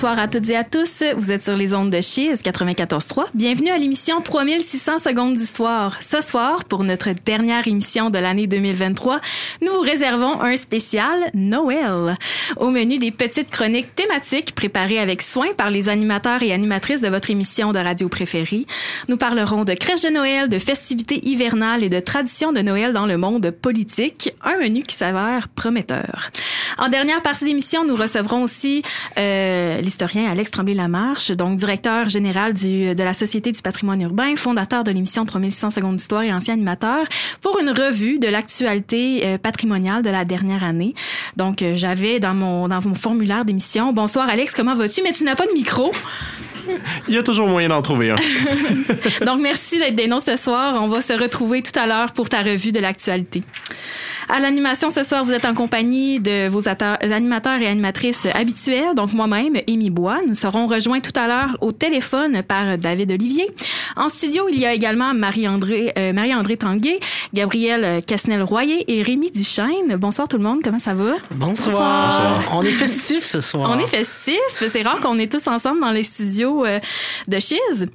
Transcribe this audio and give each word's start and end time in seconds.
bonsoir 0.00 0.18
à 0.18 0.28
toutes 0.28 0.48
et 0.48 0.56
à 0.56 0.64
tous. 0.64 1.02
Vous 1.14 1.30
êtes 1.30 1.42
sur 1.42 1.58
les 1.58 1.74
ondes 1.74 1.90
de 1.90 2.00
Chiz 2.00 2.40
94.3. 2.42 3.26
Bienvenue 3.34 3.68
à 3.68 3.76
l'émission 3.76 4.22
3600 4.22 4.96
secondes 4.96 5.36
d'histoire. 5.36 6.02
Ce 6.02 6.22
soir, 6.22 6.64
pour 6.64 6.84
notre 6.84 7.10
dernière 7.12 7.68
émission 7.68 8.08
de 8.08 8.16
l'année 8.16 8.46
2023, 8.46 9.20
nous 9.60 9.70
vous 9.70 9.80
réservons 9.80 10.40
un 10.40 10.56
spécial 10.56 11.30
Noël. 11.34 12.16
Au 12.56 12.70
menu 12.70 12.96
des 12.96 13.10
petites 13.10 13.50
chroniques 13.50 13.94
thématiques 13.94 14.54
préparées 14.54 14.98
avec 14.98 15.20
soin 15.20 15.48
par 15.54 15.68
les 15.68 15.90
animateurs 15.90 16.42
et 16.42 16.54
animatrices 16.54 17.02
de 17.02 17.08
votre 17.08 17.28
émission 17.28 17.72
de 17.72 17.78
radio 17.78 18.08
préférée. 18.08 18.64
Nous 19.10 19.18
parlerons 19.18 19.64
de 19.64 19.74
crèches 19.74 20.00
de 20.00 20.08
Noël, 20.08 20.48
de 20.48 20.58
festivités 20.58 21.28
hivernales 21.28 21.84
et 21.84 21.90
de 21.90 22.00
traditions 22.00 22.52
de 22.52 22.62
Noël 22.62 22.94
dans 22.94 23.06
le 23.06 23.18
monde 23.18 23.50
politique. 23.50 24.32
Un 24.42 24.56
menu 24.56 24.82
qui 24.82 24.96
s'avère 24.96 25.48
prometteur. 25.48 26.30
En 26.78 26.88
dernière 26.88 27.20
partie 27.20 27.44
d'émission, 27.44 27.84
nous 27.84 27.96
recevrons 27.96 28.44
aussi 28.44 28.82
euh, 29.18 29.82
l'historien 29.90 30.30
Alex 30.30 30.52
Tremblay-Lamarche, 30.52 31.32
donc 31.32 31.56
directeur 31.56 32.08
général 32.08 32.54
de 32.54 33.02
la 33.02 33.12
Société 33.12 33.50
du 33.50 33.60
patrimoine 33.60 34.00
urbain, 34.00 34.36
fondateur 34.36 34.84
de 34.84 34.92
l'émission 34.92 35.26
3600 35.26 35.70
secondes 35.70 35.96
d'histoire 35.96 36.22
et 36.22 36.32
ancien 36.32 36.54
animateur, 36.54 37.06
pour 37.40 37.58
une 37.58 37.70
revue 37.70 38.20
de 38.20 38.28
l'actualité 38.28 39.26
euh, 39.26 39.36
patrimoniale 39.36 40.04
de 40.04 40.10
la 40.10 40.24
dernière 40.24 40.62
année. 40.62 40.94
Donc, 41.36 41.60
euh, 41.62 41.72
j'avais 41.74 42.20
dans 42.20 42.34
mon, 42.34 42.68
dans 42.68 42.80
mon 42.86 42.94
formulaire 42.94 43.44
d'émission, 43.44 43.92
bonsoir 43.92 44.28
Alex, 44.28 44.54
comment 44.54 44.74
vas-tu? 44.74 45.02
Mais 45.02 45.10
tu 45.10 45.24
n'as 45.24 45.34
pas 45.34 45.46
de 45.46 45.52
micro. 45.54 45.90
Il 47.08 47.14
y 47.14 47.18
a 47.18 47.22
toujours 47.22 47.48
moyen 47.48 47.68
d'en 47.68 47.82
trouver 47.82 48.10
un. 48.10 48.16
Donc, 49.24 49.40
merci 49.40 49.78
d'être 49.78 49.96
des 49.96 50.06
noms 50.06 50.20
ce 50.20 50.36
soir. 50.36 50.82
On 50.82 50.88
va 50.88 51.00
se 51.00 51.12
retrouver 51.12 51.62
tout 51.62 51.78
à 51.78 51.86
l'heure 51.86 52.12
pour 52.12 52.28
ta 52.28 52.42
revue 52.42 52.72
de 52.72 52.80
l'actualité. 52.80 53.42
À 54.32 54.38
l'animation 54.38 54.90
ce 54.90 55.02
soir, 55.02 55.24
vous 55.24 55.32
êtes 55.32 55.44
en 55.44 55.54
compagnie 55.54 56.20
de 56.20 56.46
vos 56.46 56.68
animateurs 56.68 57.60
et 57.60 57.66
animatrices 57.66 58.28
habituels, 58.32 58.94
donc 58.94 59.12
moi-même, 59.12 59.56
Amy 59.68 59.90
Bois. 59.90 60.18
Nous 60.26 60.34
serons 60.34 60.68
rejoints 60.68 61.00
tout 61.00 61.18
à 61.18 61.26
l'heure 61.26 61.56
au 61.60 61.72
téléphone 61.72 62.42
par 62.44 62.78
David 62.78 63.10
Olivier. 63.10 63.50
En 63.96 64.08
studio, 64.08 64.46
il 64.48 64.60
y 64.60 64.66
a 64.66 64.72
également 64.72 65.14
Marie-André 65.14 65.92
euh, 65.98 66.12
Marie-André 66.12 66.56
Tanguay, 66.56 67.00
Gabriel 67.34 68.04
Casnel-Royer 68.04 68.84
et 68.86 69.02
Rémi 69.02 69.32
Duchesne. 69.32 69.96
Bonsoir 69.96 70.28
tout 70.28 70.36
le 70.36 70.44
monde, 70.44 70.60
comment 70.62 70.78
ça 70.78 70.94
va? 70.94 71.14
Bonsoir. 71.32 72.40
On 72.52 72.62
est 72.62 72.70
festif 72.70 73.24
ce 73.24 73.40
soir. 73.40 73.68
On 73.74 73.80
est 73.80 73.86
festif. 73.86 74.38
C'est 74.56 74.82
rare 74.82 75.00
qu'on 75.00 75.18
est 75.18 75.30
tous 75.30 75.48
ensemble 75.48 75.80
dans 75.80 75.90
les 75.90 76.04
studios 76.04 76.49
euh, 76.64 76.78
de 77.28 77.38
Chiz. 77.38 77.86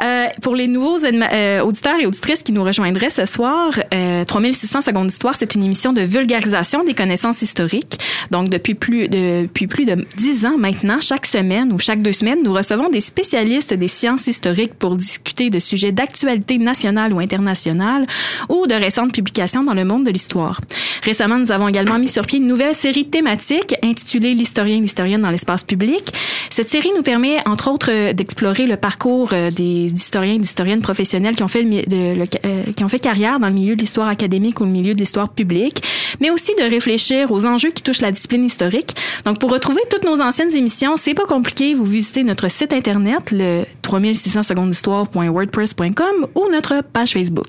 Euh, 0.00 0.26
pour 0.42 0.54
les 0.54 0.66
nouveaux 0.66 1.04
euh, 1.04 1.60
auditeurs 1.60 1.98
et 2.00 2.06
auditrices 2.06 2.42
qui 2.42 2.52
nous 2.52 2.64
rejoindraient 2.64 3.10
ce 3.10 3.24
soir, 3.24 3.78
3600 4.26 4.80
secondes 4.80 5.08
d'histoire, 5.08 5.34
c'est 5.34 5.54
une 5.54 5.62
émission 5.62 5.92
de 5.92 6.00
vulgarisation 6.00 6.84
des 6.84 6.94
connaissances 6.94 7.42
historiques. 7.42 7.98
Donc, 8.30 8.48
depuis 8.48 8.74
plus, 8.74 9.08
de, 9.08 9.42
depuis 9.42 9.66
plus 9.66 9.84
de 9.84 10.06
dix 10.16 10.46
ans 10.46 10.58
maintenant, 10.58 11.00
chaque 11.00 11.26
semaine 11.26 11.72
ou 11.72 11.78
chaque 11.78 12.02
deux 12.02 12.12
semaines, 12.12 12.42
nous 12.42 12.52
recevons 12.52 12.88
des 12.88 13.00
spécialistes 13.00 13.74
des 13.74 13.88
sciences 13.88 14.26
historiques 14.26 14.74
pour 14.74 14.96
discuter 14.96 15.50
de 15.50 15.58
sujets 15.58 15.92
d'actualité 15.92 16.58
nationale 16.58 17.12
ou 17.12 17.20
internationale 17.20 18.06
ou 18.48 18.66
de 18.66 18.74
récentes 18.74 19.12
publications 19.12 19.62
dans 19.62 19.74
le 19.74 19.84
monde 19.84 20.04
de 20.04 20.10
l'histoire. 20.10 20.60
Récemment, 21.02 21.38
nous 21.38 21.52
avons 21.52 21.68
également 21.68 21.98
mis 21.98 22.08
sur 22.08 22.26
pied 22.26 22.38
une 22.38 22.46
nouvelle 22.46 22.74
série 22.74 23.06
thématique 23.06 23.74
intitulée 23.82 24.34
L'historien 24.34 24.80
l'historienne 24.80 25.22
dans 25.22 25.30
l'espace 25.30 25.64
public. 25.64 26.12
Cette 26.50 26.68
série 26.68 26.90
nous 26.96 27.02
permet, 27.02 27.36
entre 27.46 27.70
autres, 27.70 27.89
d'explorer 28.12 28.66
le 28.66 28.76
parcours 28.76 29.30
euh, 29.32 29.50
des 29.50 29.92
historiens 29.92 30.34
et 30.34 30.38
d'historiennes 30.38 30.80
professionnels 30.80 31.34
qui 31.34 31.42
ont 31.42 31.48
fait, 31.48 31.64
euh, 31.64 32.24
qui 32.76 32.84
ont 32.84 32.88
fait 32.88 32.98
carrière 32.98 33.40
dans 33.40 33.48
le 33.48 33.54
milieu 33.54 33.76
de 33.76 33.80
l'histoire 33.80 34.08
académique 34.08 34.60
ou 34.60 34.64
le 34.64 34.70
milieu 34.70 34.94
de 34.94 34.98
l'histoire 34.98 35.28
publique 35.28 35.82
mais 36.18 36.30
aussi 36.30 36.54
de 36.56 36.62
réfléchir 36.62 37.30
aux 37.30 37.46
enjeux 37.46 37.70
qui 37.70 37.82
touchent 37.82 38.00
la 38.00 38.10
discipline 38.10 38.44
historique. 38.44 38.96
Donc, 39.24 39.38
pour 39.38 39.50
retrouver 39.50 39.80
toutes 39.90 40.04
nos 40.04 40.20
anciennes 40.20 40.54
émissions, 40.56 40.96
c'est 40.96 41.14
pas 41.14 41.24
compliqué. 41.24 41.74
Vous 41.74 41.84
visitez 41.84 42.24
notre 42.24 42.50
site 42.50 42.72
internet, 42.72 43.30
le 43.30 43.64
3600 43.82 44.42
secondes 44.42 44.70
d'histoire.wordpress.com 44.70 46.26
ou 46.34 46.48
notre 46.50 46.82
page 46.82 47.12
Facebook. 47.12 47.48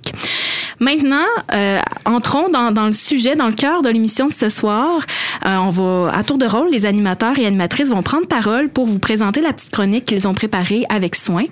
Maintenant, 0.80 1.28
euh, 1.54 1.80
entrons 2.06 2.50
dans, 2.50 2.86
le 2.86 2.92
sujet, 2.92 3.36
dans 3.36 3.46
le 3.46 3.54
cœur 3.54 3.84
de 3.84 3.90
l'émission 3.90 4.28
de 4.28 4.34
ce 4.34 4.50
soir. 4.50 5.02
Euh, 5.46 5.56
on 5.58 5.70
va, 5.70 6.12
à 6.12 6.24
tour 6.24 6.40
de 6.40 6.46
rôle, 6.46 6.70
les 6.72 6.88
animateurs 6.88 7.38
et 7.38 7.46
animatrices 7.46 7.90
vont 7.90 8.02
prendre 8.02 8.26
parole 8.26 8.70
pour 8.70 8.88
vous 8.88 8.98
présenter 8.98 9.42
la 9.42 9.54
petite 9.54 9.72
chronique 9.72 10.06
qu'ils 10.06 10.28
ont 10.28 10.31
préparée 10.34 10.86
avec 10.90 11.16
soin. 11.16 11.46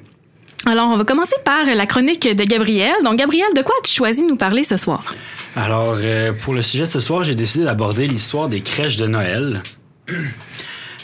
Alors, 0.65 0.89
on 0.89 0.97
va 0.97 1.05
commencer 1.05 1.35
par 1.45 1.65
la 1.65 1.85
chronique 1.85 2.27
de 2.27 2.43
Gabriel. 2.43 2.93
Donc, 3.03 3.17
Gabriel, 3.17 3.47
de 3.55 3.61
quoi 3.61 3.73
as-tu 3.79 3.93
choisi 3.93 4.23
de 4.23 4.27
nous 4.27 4.35
parler 4.35 4.63
ce 4.63 4.75
soir? 4.75 5.15
Alors, 5.55 5.95
euh, 5.97 6.33
pour 6.33 6.53
le 6.53 6.61
sujet 6.61 6.83
de 6.83 6.89
ce 6.89 6.99
soir, 6.99 7.23
j'ai 7.23 7.35
décidé 7.35 7.63
d'aborder 7.63 8.07
l'histoire 8.07 8.49
des 8.49 8.61
crèches 8.61 8.97
de 8.97 9.07
Noël. 9.07 9.63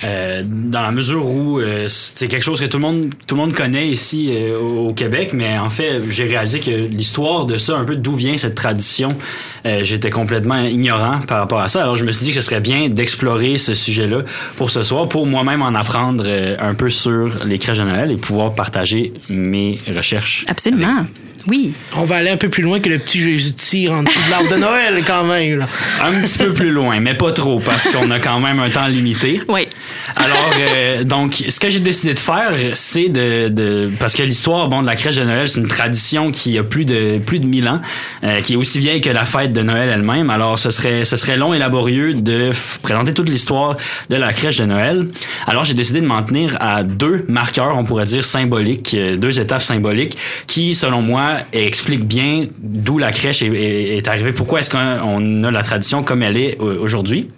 Euh, 0.05 0.43
dans 0.45 0.81
la 0.81 0.91
mesure 0.91 1.25
où 1.25 1.59
euh, 1.59 1.87
c'est 1.89 2.27
quelque 2.27 2.43
chose 2.43 2.59
que 2.59 2.65
tout 2.65 2.77
le 2.77 2.83
monde 2.83 3.13
tout 3.27 3.35
le 3.35 3.41
monde 3.41 3.53
connaît 3.53 3.87
ici 3.87 4.29
euh, 4.31 4.59
au, 4.59 4.93
Québec, 4.93 5.31
mais 5.33 5.57
en 5.57 5.69
fait 5.69 6.01
j'ai 6.09 6.25
réalisé 6.25 6.59
que 6.59 6.71
l'histoire 6.71 7.45
de 7.45 7.57
ça, 7.57 7.75
un 7.75 7.83
peu 7.85 7.95
d'où 7.95 8.13
vient 8.13 8.37
cette 8.37 8.55
tradition, 8.55 9.17
j'étais 9.65 10.09
complètement 10.09 10.63
ignorant 10.63 11.19
par 11.27 11.39
rapport 11.39 11.59
à 11.59 11.67
ça. 11.67 11.81
Alors 11.81 11.95
je 11.95 12.05
me 12.05 12.11
suis 12.11 12.25
dit 12.25 12.31
que 12.31 12.41
ce 12.41 12.49
serait 12.49 12.61
bien 12.61 12.89
d'explorer 12.89 13.57
ce 13.57 13.73
sujet-là 13.73 14.21
pour 14.57 14.69
ce 14.69 14.83
soir, 14.83 15.09
pour 15.09 15.25
moi-même 15.25 15.61
en 15.61 15.73
apprendre 15.75 16.25
un 16.59 16.73
peu 16.75 16.89
sur 16.89 17.43
les 17.45 17.59
crèches 17.59 17.79
de 17.79 17.83
Noël 17.83 18.11
et 18.11 18.17
pouvoir 18.17 18.53
partager 18.53 19.13
mes 19.27 19.79
recherches. 19.93 20.45
Absolument. 20.47 21.05
Oui. 21.47 21.73
On 21.95 22.03
va 22.03 22.17
aller 22.17 22.29
un 22.29 22.37
peu 22.37 22.49
plus 22.49 22.63
loin 22.63 22.79
que 22.79 22.89
le 22.89 22.99
petit 22.99 23.21
Jésus 23.21 23.53
tire 23.53 23.93
en 23.93 24.03
dessous 24.03 24.19
de 24.25 24.31
l'arbre 24.31 24.49
de 24.49 24.55
Noël, 24.55 25.03
quand 25.05 25.23
même. 25.23 25.59
Là. 25.59 25.67
Un 26.03 26.21
petit 26.21 26.37
peu 26.37 26.53
plus 26.53 26.71
loin, 26.71 26.99
mais 26.99 27.13
pas 27.13 27.31
trop, 27.31 27.59
parce 27.59 27.87
qu'on 27.87 28.09
a 28.11 28.19
quand 28.19 28.39
même 28.39 28.59
un 28.59 28.69
temps 28.69 28.87
limité. 28.87 29.41
Oui. 29.47 29.67
Alors, 30.15 30.51
euh, 30.59 31.03
donc, 31.03 31.43
ce 31.47 31.59
que 31.59 31.69
j'ai 31.69 31.79
décidé 31.79 32.13
de 32.13 32.19
faire, 32.19 32.53
c'est 32.73 33.09
de, 33.09 33.49
de, 33.49 33.91
Parce 33.99 34.15
que 34.15 34.23
l'histoire, 34.23 34.69
bon, 34.69 34.81
de 34.81 34.87
la 34.87 34.95
crèche 34.95 35.17
de 35.17 35.23
Noël, 35.23 35.47
c'est 35.47 35.59
une 35.59 35.67
tradition 35.67 36.31
qui 36.31 36.57
a 36.57 36.63
plus 36.63 36.85
de 36.85 37.19
plus 37.19 37.39
de 37.39 37.45
mille 37.45 37.67
ans, 37.67 37.81
euh, 38.23 38.41
qui 38.41 38.53
est 38.53 38.55
aussi 38.55 38.79
vieille 38.79 39.01
que 39.01 39.09
la 39.09 39.25
fête 39.25 39.53
de 39.53 39.61
Noël 39.61 39.89
elle-même. 39.93 40.29
Alors, 40.29 40.57
ce 40.57 40.69
serait, 40.71 41.05
ce 41.05 41.15
serait 41.15 41.37
long 41.37 41.53
et 41.53 41.59
laborieux 41.59 42.13
de 42.13 42.51
présenter 42.81 43.13
toute 43.13 43.29
l'histoire 43.29 43.77
de 44.09 44.15
la 44.15 44.33
crèche 44.33 44.57
de 44.57 44.65
Noël. 44.65 45.07
Alors, 45.47 45.63
j'ai 45.63 45.73
décidé 45.73 46.01
de 46.01 46.07
m'en 46.07 46.23
tenir 46.23 46.57
à 46.59 46.83
deux 46.83 47.25
marqueurs, 47.27 47.77
on 47.77 47.83
pourrait 47.83 48.05
dire, 48.05 48.23
symboliques, 48.23 48.95
euh, 48.95 49.15
deux 49.15 49.39
étapes 49.39 49.61
symboliques, 49.61 50.17
qui, 50.47 50.75
selon 50.75 51.01
moi, 51.01 51.34
explique 51.53 52.05
bien 52.05 52.45
d'où 52.59 52.97
la 52.97 53.11
crèche 53.11 53.41
est, 53.41 54.07
arrivée, 54.07 54.31
pourquoi 54.31 54.59
est-ce 54.59 54.69
qu'on 54.69 55.43
a 55.43 55.51
la 55.51 55.63
tradition 55.63 56.03
comme 56.03 56.23
elle 56.23 56.37
est 56.37 56.59
aujourd'hui. 56.59 57.29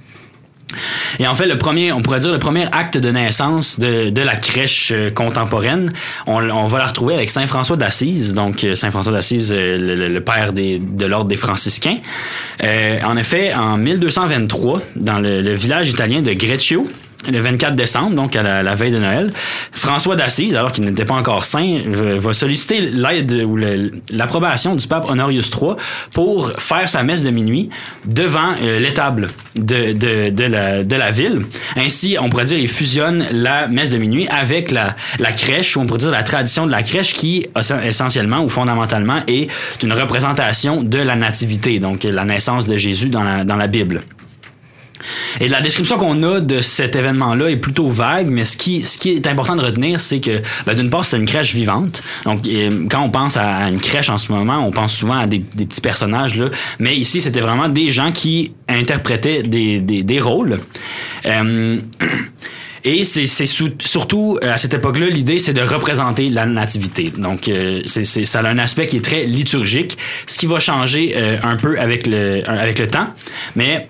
Et 1.19 1.28
en 1.28 1.35
fait, 1.35 1.47
le 1.47 1.58
premier, 1.58 1.91
on 1.91 2.02
pourrait 2.02 2.19
dire 2.19 2.31
le 2.31 2.40
premier 2.40 2.66
acte 2.72 2.97
de 2.97 3.09
naissance 3.09 3.80
de, 3.80 4.22
la 4.22 4.36
crèche 4.36 4.91
euh, 4.94 5.09
contemporaine, 5.09 5.91
on, 6.25 6.68
va 6.68 6.78
la 6.80 6.86
retrouver 6.86 7.16
avec 7.16 7.30
Saint 7.30 7.47
François 7.47 7.78
d'Assise, 7.78 8.34
donc 8.34 8.63
euh, 8.63 8.75
Saint 8.75 8.91
François 8.91 9.13
d'Assise, 9.13 9.53
euh, 9.56 10.09
le, 10.09 10.22
père 10.22 10.52
de 10.53 11.06
l'ordre 11.06 11.30
des 11.30 11.38
franciscains. 11.38 11.97
Euh, 12.63 13.00
en 13.03 13.16
effet, 13.16 13.53
en 13.53 13.78
1223, 13.78 14.81
dans 14.97 15.19
le, 15.19 15.41
le 15.41 15.53
village 15.53 15.90
italien 15.90 16.22
de 16.22 16.34
Greccio, 16.34 16.86
le 17.25 17.39
24 17.39 17.75
décembre, 17.75 18.16
donc 18.16 18.35
à 18.35 18.44
la, 18.44 18.75
veille 18.75 18.91
de 18.91 19.00
Noël, 19.00 19.33
François 19.71 20.15
d'Assise, 20.15 20.56
alors 20.56 20.71
qu'il 20.71 20.83
n'était 20.83 21.06
pas 21.06 21.15
encore 21.15 21.44
saint, 21.44 21.81
va 21.88 22.33
solliciter 22.33 22.81
l'aide 22.81 23.44
ou 23.45 23.57
l'approbation 24.12 24.75
du 24.75 24.88
pape 24.88 25.09
Honorius 25.09 25.50
III 25.50 25.74
pour 26.13 26.51
faire 26.59 26.88
sa 26.88 27.03
messe 27.03 27.24
de 27.24 27.30
minuit 27.30 27.69
devant 28.06 28.53
euh, 28.62 28.80
l'étable 28.80 29.30
de, 29.56 30.95
la, 30.95 31.12
ville. 31.12 31.45
Ainsi, 31.75 32.18
on 32.19 32.30
pourrait 32.30 32.45
dire, 32.45 32.59
il 32.59 32.68
fusionne 32.68 33.25
la 33.31 33.68
messe 33.68 33.92
de 33.92 33.97
minuit 33.97 34.27
avec 34.27 34.71
la, 34.71 34.95
crèche, 35.36 35.75
ou 35.75 35.81
on 35.81 35.86
pourrait 35.88 36.00
dire 36.00 36.12
la 36.12 36.24
tradition 36.24 36.68
de 36.68 36.71
la 36.71 36.83
crèche 36.83 37.13
qui, 37.13 37.47
essentiellement 37.83 38.44
ou 38.44 38.50
fondamentalement, 38.50 39.21
est 39.27 39.50
une 39.83 39.94
représentation 39.94 40.83
de 40.83 41.00
la 41.00 41.15
nativité, 41.15 41.80
donc 41.80 42.03
la 42.03 42.25
naissance 42.25 42.68
de 42.68 42.75
Jésus 42.75 43.09
dans 43.09 43.24
la 43.24 43.68
Bible. 43.68 44.03
Et 45.39 45.48
la 45.48 45.62
description 45.62 45.98
qu'on 45.98 46.24
a 46.24 46.39
de 46.39 46.62
cet 46.62 46.95
événement-là 46.95 47.50
est 47.50 47.57
plutôt 47.57 47.89
vague, 47.89 48.27
mais 48.27 48.45
ce 48.45 48.57
qui, 48.57 48.81
ce 48.81 48.98
qui 48.98 49.12
est 49.12 49.27
important 49.27 49.56
de 49.56 49.62
retenir, 49.62 50.00
c'est 50.00 50.19
que 50.19 50.42
ben, 50.65 50.74
d'une 50.74 50.89
part, 50.89 51.06
c'est 51.06 51.18
une 51.18 51.25
crèche 51.25 51.54
vivante. 51.54 52.01
Donc, 52.25 52.48
quand 52.89 53.01
on 53.01 53.09
pense 53.09 53.38
à 53.38 53.69
une 53.69 53.80
crèche 53.80 54.09
en 54.09 54.18
ce 54.18 54.31
moment, 54.31 54.65
on 54.65 54.71
pense 54.71 54.95
souvent 54.95 55.18
à 55.18 55.27
des, 55.27 55.39
petits 55.39 55.81
personnages, 55.81 56.36
là. 56.38 56.50
mais 56.80 56.95
ici, 56.95 57.21
c'était 57.21 57.42
vraiment 57.42 57.69
des 57.69 57.92
gens 57.92 58.12
qui 58.12 58.51
interprétaient 58.68 59.44
des, 59.44 59.80
des, 59.80 60.04
des 60.04 60.19
rôles. 60.19 60.59
Euh, 61.25 61.77
Et 62.88 63.04
c'est 63.04 63.27
surtout 63.27 64.39
euh, 64.42 64.54
à 64.54 64.57
cette 64.57 64.74
époque-là, 64.74 65.07
l'idée 65.07 65.39
c'est 65.39 65.51
de 65.51 65.62
représenter 65.62 66.30
la 66.30 66.45
nativité. 66.45 67.12
Donc 67.18 67.50
euh, 67.50 67.81
c'est 67.86 68.06
ça 68.06 68.39
a 68.39 68.48
un 68.48 68.57
aspect 68.57 68.86
qui 68.86 68.95
est 68.95 69.04
très 69.04 69.25
liturgique, 69.25 69.98
ce 70.25 70.38
qui 70.38 70.45
va 70.45 70.59
changer 70.59 71.13
euh, 71.18 71.38
un 71.44 71.57
peu 71.57 71.77
avec 71.77 72.07
le 72.07 72.50
avec 72.50 72.80
le 72.80 72.88
temps, 72.88 73.09
mais 73.57 73.89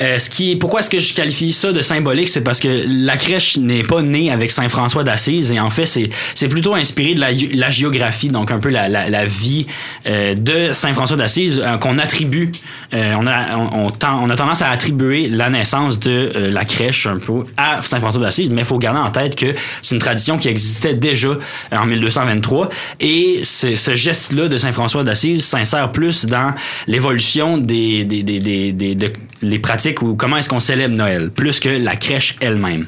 Euh, 0.00 0.18
ce 0.18 0.30
qui 0.30 0.56
pourquoi 0.56 0.80
est-ce 0.80 0.90
que 0.90 0.98
je 0.98 1.14
qualifie 1.14 1.52
ça 1.52 1.72
de 1.72 1.82
symbolique, 1.82 2.28
c'est 2.28 2.42
parce 2.42 2.60
que 2.60 2.84
la 2.86 3.16
crèche 3.16 3.56
n'est 3.56 3.82
pas 3.82 4.02
née 4.02 4.30
avec 4.30 4.50
Saint 4.50 4.68
François 4.68 5.04
d'Assise 5.04 5.52
et 5.52 5.60
en 5.60 5.70
fait 5.70 5.86
c'est 5.86 6.48
plutôt 6.48 6.74
inspiré 6.74 7.14
de 7.14 7.20
la, 7.20 7.28
la 7.54 7.70
géographie, 7.70 8.28
donc 8.28 8.50
un 8.50 8.58
peu 8.58 8.68
la 8.68 9.24
vie 9.24 9.66
euh, 10.06 10.34
de 10.34 10.72
Saint 10.72 10.92
François 10.92 11.16
d'Assise 11.16 11.62
euh, 11.64 11.78
qu'on 11.78 11.98
attribue, 11.98 12.50
euh, 12.94 13.14
on 13.18 13.26
a 13.26 13.56
on, 13.56 13.86
on, 13.86 13.90
tend- 13.90 14.20
on 14.22 14.28
a 14.30 14.36
tendance 14.36 14.62
à 14.62 14.68
attribuer 14.70 15.28
la 15.28 15.48
naissance 15.50 15.98
de 15.98 16.32
euh, 16.34 16.50
la 16.50 16.64
crèche 16.64 17.06
un 17.06 17.18
peu 17.18 17.42
à 17.56 17.80
Saint 17.82 18.00
François 18.00 18.20
d'Assise, 18.20 18.50
mais 18.50 18.62
il 18.62 18.64
faut 18.66 18.78
garder 18.78 19.00
en 19.00 19.10
tête 19.10 19.34
que 19.36 19.54
c'est 19.80 19.94
une 19.94 20.00
tradition 20.00 20.36
qui 20.38 20.48
existait 20.48 20.94
déjà 20.94 21.30
en 21.72 21.86
1223 21.86 22.68
et 23.00 23.40
ce, 23.44 23.74
geste-là 23.94 24.48
de 24.48 24.56
Saint 24.58 24.72
François 24.72 25.04
d'Assise 25.04 25.44
s'insère 25.44 25.90
plus 25.92 26.26
dans 26.26 26.54
l'évolution 26.86 27.58
des, 27.58 28.04
des, 28.04 28.22
des, 28.22 28.40
des, 28.40 28.94
des- 29.42 29.58
pratiques 29.58 30.02
ou 30.02 30.14
comment 30.14 30.36
est-ce 30.36 30.48
qu'on 30.48 30.60
célèbre 30.60 30.94
Noël, 30.94 31.30
plus 31.30 31.60
que 31.60 31.68
la 31.68 31.96
crèche 31.96 32.36
elle-même. 32.40 32.86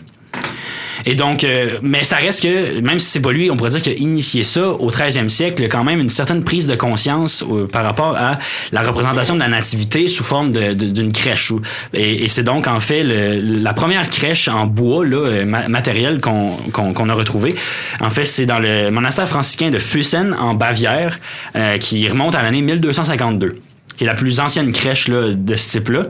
Et 1.07 1.15
donc, 1.15 1.45
euh, 1.45 1.79
mais 1.83 2.03
ça 2.05 2.17
reste 2.17 2.43
que, 2.43 2.81
même 2.81 2.99
si 2.99 3.11
c'est 3.11 3.21
pas 3.21 3.33
lui, 3.33 3.51
on 3.51 3.57
pourrait 3.57 3.71
dire 3.71 3.83
qu'il 3.83 3.93
a 3.93 3.97
initié 3.97 4.43
ça 4.43 4.69
au 4.69 4.91
13e 4.91 5.29
siècle, 5.29 5.67
quand 5.69 5.85
même 5.85 6.01
une 6.01 6.09
certaine 6.09 6.43
prise 6.45 6.67
de 6.67 6.75
conscience 6.75 7.45
euh, 7.51 7.67
par 7.67 7.85
rapport 7.85 8.17
à 8.17 8.39
la 8.73 8.83
représentation 8.83 9.35
de 9.35 9.41
la 9.41 9.49
nativité 9.49 10.07
sous 10.09 10.25
forme 10.25 10.51
d'une 10.51 11.13
crèche. 11.13 11.53
Et, 11.93 12.29
c'est 12.29 12.43
donc 12.45 12.67
en 12.69 12.81
fait 12.81 13.03
la 13.05 13.73
première 13.75 14.09
crèche 14.09 14.49
en 14.49 14.67
bois 14.67 15.05
là, 15.07 15.17
euh, 15.17 15.45
ma- 15.45 15.69
matériel 15.69 16.21
qu'on 16.21 17.09
a 17.09 17.15
retrouvé. 17.15 17.55
En 18.01 18.11
fait, 18.11 18.25
c'est 18.25 18.47
dans 18.47 18.59
le 18.59 18.91
monastère 18.91 19.29
franciscain 19.29 19.71
de 19.71 19.79
Füssen 19.79 20.35
en 20.35 20.55
Bavière, 20.55 21.19
euh, 21.57 21.79
qui 21.79 22.09
remonte 22.09 22.35
à 22.35 22.43
l'année 22.43 22.63
1252, 22.63 23.57
qui 23.97 24.05
est 24.05 24.07
la 24.07 24.15
plus 24.15 24.41
ancienne 24.41 24.73
crèche 24.73 25.09
là, 25.09 25.33
de 25.35 25.57
ce 25.57 25.71
type-là. 25.73 26.07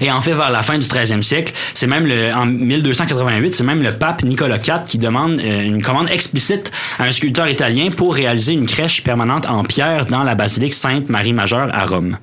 Et 0.00 0.10
en 0.10 0.20
fait, 0.20 0.32
vers 0.32 0.50
la 0.50 0.62
fin 0.62 0.78
du 0.78 0.86
13e 0.86 1.22
siècle, 1.22 1.52
c'est 1.74 1.86
même 1.86 2.06
le, 2.06 2.32
en 2.34 2.46
1288, 2.46 3.54
c'est 3.54 3.64
même 3.64 3.82
le 3.82 3.92
pape 3.92 4.22
Nicolas 4.22 4.56
IV 4.56 4.84
qui 4.86 4.98
demande 4.98 5.40
euh, 5.40 5.62
une 5.62 5.82
commande 5.82 6.08
explicite 6.10 6.70
à 6.98 7.04
un 7.04 7.12
sculpteur 7.12 7.48
italien 7.48 7.90
pour 7.90 8.14
réaliser 8.14 8.52
une 8.52 8.66
crèche 8.66 9.02
permanente 9.02 9.48
en 9.48 9.64
pierre 9.64 10.06
dans 10.06 10.22
la 10.22 10.34
basilique 10.34 10.74
Sainte-Marie-Majeure 10.74 11.68
à 11.72 11.86
Rome. 11.86 12.18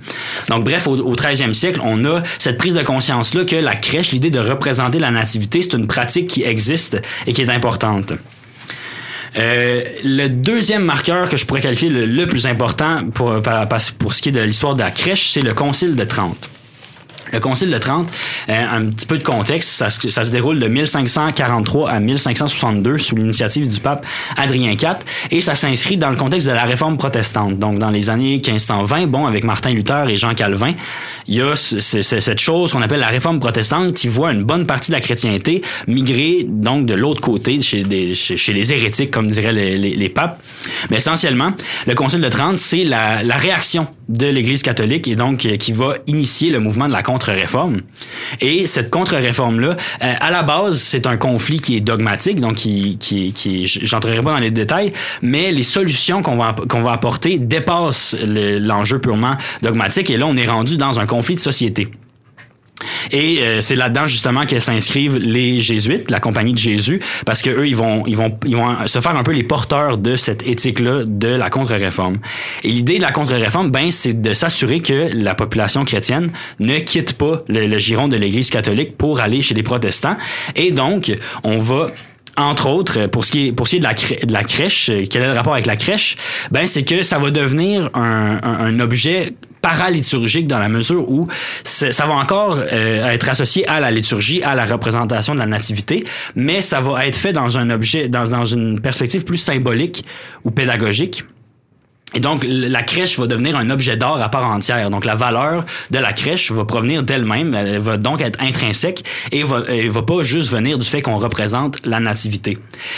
Donc, 0.50 0.63
bref, 0.63 0.88
au, 0.88 0.98
au 0.98 1.16
13e 1.16 1.54
siècle, 1.54 1.81
on 1.84 2.06
a 2.06 2.24
cette 2.40 2.57
prise 2.57 2.74
de 2.74 2.84
conscience-là 2.84 3.46
que 3.46 3.56
la 3.56 3.75
crèche, 3.75 4.12
l'idée 4.12 4.31
de 4.31 4.40
représenter 4.40 5.00
la 5.00 5.12
nativité, 5.12 5.62
c'est 5.62 5.74
une 5.74 5.88
pratique 5.88 6.28
qui 6.28 6.44
existe 6.44 7.02
et 7.28 7.34
qui 7.34 7.42
est 7.42 7.50
importante. 7.50 8.13
Euh, 9.38 9.84
le 10.04 10.28
deuxième 10.28 10.84
marqueur 10.84 11.28
que 11.28 11.38
je 11.38 11.46
pourrais 11.46 11.62
qualifier 11.62 11.90
le, 11.90 12.28
plus 12.28 12.48
important 12.48 13.06
pour, 13.13 13.42
pour 14.00 14.13
ce 14.13 14.22
qui 14.22 14.30
est 14.30 14.31
de 14.31 14.42
l'histoire 14.42 14.75
de 14.75 14.81
la 14.81 14.92
crèche, 14.92 15.31
c'est 15.31 15.42
le 15.42 15.54
Concile 15.54 15.96
de 15.96 16.04
Trente. 16.06 16.50
Le 17.35 17.41
Concile 17.41 17.69
de 17.69 17.77
Trente, 17.77 18.07
euh, 18.49 18.65
un 18.71 18.85
petit 18.85 19.05
peu 19.05 19.17
de 19.17 19.23
contexte, 19.23 19.69
ça, 19.71 19.89
se- 19.89 20.31
déroule 20.31 20.57
de 20.59 20.67
1543 20.67 21.89
à 21.89 21.99
1562 21.99 22.97
sous 22.97 23.15
l'initiative 23.17 23.67
du 23.67 23.79
pape 23.81 24.05
Adrien 24.37 24.71
IV 24.71 24.99
et 25.31 25.41
ça 25.41 25.53
s'inscrit 25.53 25.97
dans 25.97 26.09
le 26.09 26.15
contexte 26.15 26.47
de 26.47 26.53
la 26.53 26.63
réforme 26.63 26.97
protestante. 26.97 27.59
Donc 27.59 27.77
dans 27.77 27.89
les 27.89 28.09
années 28.09 28.37
1520, 28.37 29.07
bon, 29.07 29.25
avec 29.27 29.43
Martin 29.43 29.71
Luther 29.73 30.07
et 30.07 30.17
Jean 30.17 30.33
Calvin, 30.33 30.73
il 31.27 31.35
y 31.35 31.41
a 31.41 31.55
ce- 31.57 31.81
ce- 31.81 32.01
ce- 32.01 32.21
cette 32.21 32.39
chose 32.39 32.71
qu'on 32.71 32.81
appelle 32.81 33.01
la 33.01 33.07
réforme 33.07 33.39
protestante 33.41 33.93
qui 33.95 34.07
voit 34.07 34.31
une 34.31 34.43
bonne 34.45 34.65
partie 34.65 34.91
de 34.91 34.95
la 34.95 35.01
chrétienté 35.01 35.61
migrer 35.87 36.45
donc 36.47 36.85
de 36.85 36.93
l'autre 36.93 37.19
côté, 37.21 37.59
chez, 37.59 37.83
les 37.83 38.73
hérétiques, 38.73 39.11
comme 39.11 39.27
diraient 39.27 39.51
les, 39.51 40.09
papes. 40.09 40.41
Mais 40.89 40.97
essentiellement, 40.97 41.51
le 41.85 41.95
Concile 41.95 42.21
de 42.21 42.29
Trente, 42.29 42.57
c'est 42.59 42.85
la 42.85 43.35
réaction 43.35 43.87
de 44.07 44.28
l'Église 44.28 44.62
catholique 44.62 45.07
et 45.07 45.16
donc 45.16 45.46
euh, 45.46 45.57
qui 45.57 45.74
va 45.74 45.96
initier 46.07 46.50
le 46.52 46.60
mouvement 46.60 46.88
de 46.88 46.94
la 46.94 47.02
contre-réforme. 47.04 47.81
Et 48.42 48.68
cette 48.68 48.90
contre-réforme-là, 48.90 49.78
euh, 50.04 50.13
à 50.19 50.31
la 50.31 50.44
base, 50.44 50.80
c'est 50.80 51.07
un 51.07 51.18
conflit 51.18 51.60
qui 51.60 51.75
est 51.78 51.81
dogmatique, 51.81 52.40
donc 52.40 52.56
qui, 52.56 52.98
qui, 53.00 53.34
qui 53.34 53.66
j'entrerai 53.68 54.22
pas 54.22 54.34
dans 54.34 54.40
les 54.40 54.52
détails, 54.52 54.94
mais 55.22 55.52
les 55.52 55.63
solutions 55.63 56.22
qu'on 56.22 56.36
va 56.38 56.56
qu'on 56.69 56.81
va 56.81 56.92
apporter 56.92 57.40
dépassent 57.40 58.16
le- 58.25 58.60
l'enjeu 58.60 59.00
purement 59.00 59.38
dogmatique. 59.62 60.10
Et 60.10 60.18
là, 60.18 60.28
on 60.28 60.38
est 60.38 60.46
rendu 60.46 60.78
dans 60.78 61.00
un 61.00 61.06
conflit 61.06 61.36
de 61.36 61.40
société. 61.40 61.88
Et 63.11 63.39
euh, 63.41 63.61
c'est 63.61 63.75
là-dedans 63.75 64.07
justement 64.07 64.45
que 64.45 64.59
s'inscrivent 64.59 65.17
les 65.17 65.61
jésuites, 65.61 66.11
la 66.11 66.19
compagnie 66.19 66.53
de 66.53 66.57
Jésus, 66.57 67.01
parce 67.25 67.41
que 67.41 67.49
eux 67.49 67.67
ils 67.67 67.75
vont 67.75 68.03
ils 68.05 68.17
vont 68.17 68.37
ils 68.45 68.55
vont 68.55 68.87
se 68.87 68.99
faire 68.99 69.15
un 69.15 69.23
peu 69.23 69.31
les 69.31 69.43
porteurs 69.43 69.97
de 69.97 70.15
cette 70.15 70.45
éthique-là 70.47 71.03
de 71.05 71.27
la 71.27 71.49
contre-réforme. 71.49 72.19
Et 72.63 72.69
l'idée 72.69 72.97
de 72.97 73.03
la 73.03 73.11
contre-réforme, 73.11 73.71
ben 73.71 73.91
c'est 73.91 74.21
de 74.21 74.33
s'assurer 74.33 74.81
que 74.81 75.09
la 75.13 75.35
population 75.35 75.83
chrétienne 75.85 76.31
ne 76.59 76.79
quitte 76.79 77.13
pas 77.13 77.39
le, 77.47 77.77
giron 77.79 78.07
de 78.07 78.17
l'Église 78.17 78.49
catholique 78.49 78.97
pour 78.97 79.19
aller 79.19 79.41
chez 79.41 79.53
les 79.53 79.63
protestants. 79.63 80.17
Et 80.55 80.71
donc 80.71 81.11
on 81.43 81.59
va 81.59 81.91
entre 82.37 82.67
autres, 82.67 83.07
pour 83.07 83.23
ce 83.23 83.31
qui 83.31 83.47
est, 83.47 83.51
pour 83.53 83.65
ce 83.65 83.71
qui 83.71 83.75
est 83.77 83.79
de 83.79 83.85
la, 83.85 83.93
de 83.93 84.33
la 84.33 84.43
crèche, 84.43 84.91
quel 85.09 85.21
est 85.21 85.27
le 85.27 85.31
rapport 85.31 85.53
avec 85.53 85.65
la 85.65 85.77
crèche? 85.77 86.17
Ben, 86.51 86.67
c'est 86.67 86.83
que 86.83 87.01
ça 87.01 87.17
va 87.17 87.31
devenir 87.31 87.89
un 87.93 88.79
objet 88.81 89.33
paraliturgique 89.65 90.45
dans 90.45 90.59
la 90.59 90.69
mesure 90.69 91.09
où 91.09 91.27
ça 91.63 92.06
va 92.06 92.13
encore 92.13 92.59
euh, 92.59 93.09
être 93.09 93.27
associé 93.29 93.67
à 93.67 93.79
la 93.79 93.89
liturgie, 93.89 94.44
à 94.44 94.53
la 94.53 94.63
représentation 94.63 95.33
de 95.33 95.39
la 95.39 95.47
nativité, 95.47 96.06
mais 96.35 96.62
ça 96.62 96.81
va 96.81 97.07
être 97.07 97.17
fait 97.17 97.33
dans 97.33 97.57
un 97.57 97.71
objet, 97.71 98.07
dans, 98.07 98.29
dans 98.29 98.45
une 98.45 98.79
perspective 98.79 99.23
plus 99.23 99.38
symbolique 99.38 100.06
ou 100.44 100.51
pédagogique. 100.51 101.23
Et 102.15 102.19
donc, 102.19 102.45
la 102.47 102.81
crèche 102.81 103.19
va 103.19 103.27
devenir 103.27 103.56
un 103.57 103.69
objet 103.69 103.97
d'art 103.97 104.21
à 104.21 104.29
part 104.29 104.45
entière. 104.47 104.89
Donc, 104.89 105.06
la 105.06 105.15
valeur 105.15 105.65
de 105.91 106.00
la 106.00 106.13
crèche 106.13 106.51
va 106.51 106.65
provenir 106.65 107.03
d'elle-même. 107.03 107.53
Elle 107.53 107.79
va 107.79 107.97
donc 107.97 108.21
être 108.21 108.39
intrinsèque 108.41 109.03
et 109.31 109.44
va, 109.44 109.62
elle 109.67 109.89
va 109.89 110.01
pas 110.01 110.23
juste 110.23 110.51
venir 110.51 110.79
du 110.79 110.85
fait 110.88 111.01
qu'on 111.01 111.17
représente 111.19 111.79
la 111.85 112.00
nativité. 112.00 112.57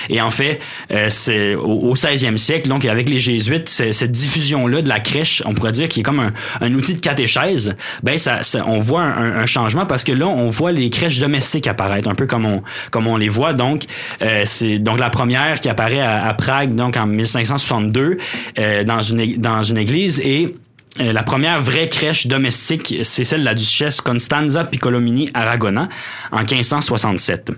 Et 0.09 0.21
en 0.21 0.29
fait, 0.31 0.59
euh, 0.91 1.07
c'est 1.09 1.55
au, 1.55 1.89
au 1.89 1.95
16e 1.95 2.37
siècle, 2.37 2.69
donc 2.69 2.85
avec 2.85 3.09
les 3.09 3.19
jésuites, 3.19 3.69
cette 3.69 4.11
diffusion-là 4.11 4.81
de 4.81 4.89
la 4.89 4.99
crèche, 4.99 5.41
on 5.45 5.53
pourrait 5.53 5.71
dire 5.71 5.89
qui 5.89 6.01
est 6.01 6.03
comme 6.03 6.19
un, 6.19 6.33
un 6.61 6.73
outil 6.73 6.93
de 6.95 6.99
catéchèse, 6.99 7.75
ben 8.03 8.17
ça, 8.17 8.43
ça- 8.43 8.63
on 8.67 8.79
voit 8.79 9.01
un, 9.01 9.37
un 9.39 9.45
changement 9.45 9.85
parce 9.85 10.03
que 10.03 10.11
là, 10.11 10.27
on 10.27 10.49
voit 10.49 10.71
les 10.71 10.89
crèches 10.89 11.19
domestiques 11.19 11.65
apparaître, 11.67 12.07
un 12.07 12.15
peu 12.15 12.27
comme 12.27 12.45
on, 12.45 12.61
comme 12.91 13.07
on 13.07 13.17
les 13.17 13.29
voit. 13.29 13.53
Donc, 13.53 13.83
euh, 14.21 14.43
c'est 14.45 14.77
donc 14.77 14.99
la 14.99 15.09
première 15.09 15.59
qui 15.59 15.69
apparaît 15.69 15.99
à, 16.01 16.25
à 16.27 16.33
Prague, 16.33 16.75
donc 16.75 16.97
en 16.97 17.07
1562, 17.07 18.18
euh, 18.59 18.83
dans 18.83 19.01
dans 19.14 19.64
une 19.64 19.78
église 19.78 20.19
et 20.19 20.56
euh, 20.99 21.14
la 21.14 21.23
première 21.23 21.61
vraie 21.61 21.90
crèche 21.90 22.28
domestique, 22.28 22.95
c'est 23.04 23.23
celle 23.23 23.42
de 23.42 23.45
la 23.45 23.54
duchesse 23.54 24.02
Constanza 24.02 24.64
Piccolomini 24.64 25.30
Aragona 25.33 25.90
en 26.31 26.44
1567. 26.44 27.52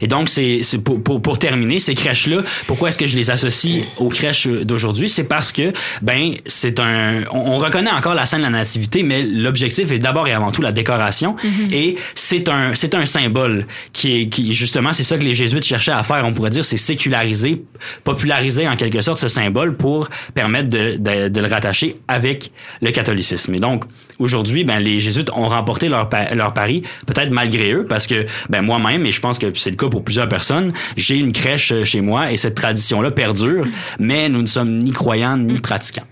Et 0.00 0.06
donc, 0.06 0.28
c'est 0.28 0.60
c'est 0.62 0.78
pour, 0.78 1.02
pour, 1.02 1.20
pour 1.22 1.38
terminer, 1.38 1.78
ces 1.80 1.94
crèches-là, 1.94 2.42
pourquoi 2.66 2.88
est-ce 2.88 2.98
que 2.98 3.06
je 3.06 3.16
les 3.16 3.30
associe 3.30 3.84
aux 3.98 4.08
crèches 4.08 4.46
d'aujourd'hui? 4.46 5.08
C'est 5.08 5.24
parce 5.24 5.52
que, 5.52 5.72
ben, 6.02 6.34
c'est 6.46 6.80
un... 6.80 7.22
On, 7.32 7.52
on 7.52 7.58
reconnaît 7.58 7.90
encore 7.90 8.14
la 8.14 8.26
scène 8.26 8.40
de 8.40 8.44
la 8.44 8.50
nativité, 8.50 9.02
mais 9.02 9.22
l'objectif 9.22 9.90
est 9.90 9.98
d'abord 9.98 10.28
et 10.28 10.32
avant 10.32 10.50
tout 10.52 10.62
la 10.62 10.72
décoration. 10.72 11.36
Et 11.72 11.96
c'est 12.14 12.48
un, 12.48 12.74
c'est 12.74 12.94
un 12.94 13.06
symbole 13.06 13.66
qui 13.92 14.22
est, 14.22 14.28
qui, 14.28 14.54
justement, 14.54 14.92
c'est 14.92 15.04
ça 15.04 15.18
que 15.18 15.24
les 15.24 15.34
jésuites 15.34 15.64
cherchaient 15.64 15.92
à 15.92 16.02
faire. 16.02 16.24
On 16.24 16.32
pourrait 16.32 16.50
dire, 16.50 16.64
c'est 16.64 16.76
séculariser, 16.76 17.62
populariser 18.04 18.68
en 18.68 18.76
quelque 18.76 19.00
sorte 19.00 19.18
ce 19.18 19.28
symbole 19.28 19.76
pour 19.76 20.08
permettre 20.34 20.68
de, 20.68 20.96
de, 20.98 21.28
de 21.28 21.40
le 21.40 21.46
rattacher 21.46 21.96
avec 22.08 22.50
le 22.80 22.90
catholicisme. 22.90 23.54
Et 23.54 23.58
donc, 23.58 23.84
aujourd'hui, 24.18 24.64
ben, 24.64 24.78
les 24.78 25.00
jésuites 25.00 25.30
ont 25.34 25.48
remporté 25.48 25.88
leur, 25.88 26.08
leur 26.34 26.52
pari, 26.52 26.82
peut-être 27.06 27.30
malgré 27.30 27.72
eux, 27.72 27.86
parce 27.86 28.06
que, 28.06 28.26
ben, 28.48 28.62
moi-même, 28.62 29.06
et 29.06 29.12
je 29.12 29.20
pense 29.20 29.38
que 29.38 29.46
c'est 29.54 29.69
le 29.70 29.76
cas 29.76 29.88
pour 29.88 30.04
plusieurs 30.04 30.28
personnes, 30.28 30.72
j'ai 30.96 31.16
une 31.16 31.32
crèche 31.32 31.72
euh, 31.72 31.84
chez 31.84 32.00
moi 32.00 32.32
et 32.32 32.36
cette 32.36 32.54
tradition-là 32.54 33.10
perdure, 33.10 33.66
mais 33.98 34.28
nous 34.28 34.42
ne 34.42 34.46
sommes 34.46 34.78
ni 34.78 34.92
croyants 34.92 35.36
ni 35.36 35.58
pratiquants. 35.58 36.06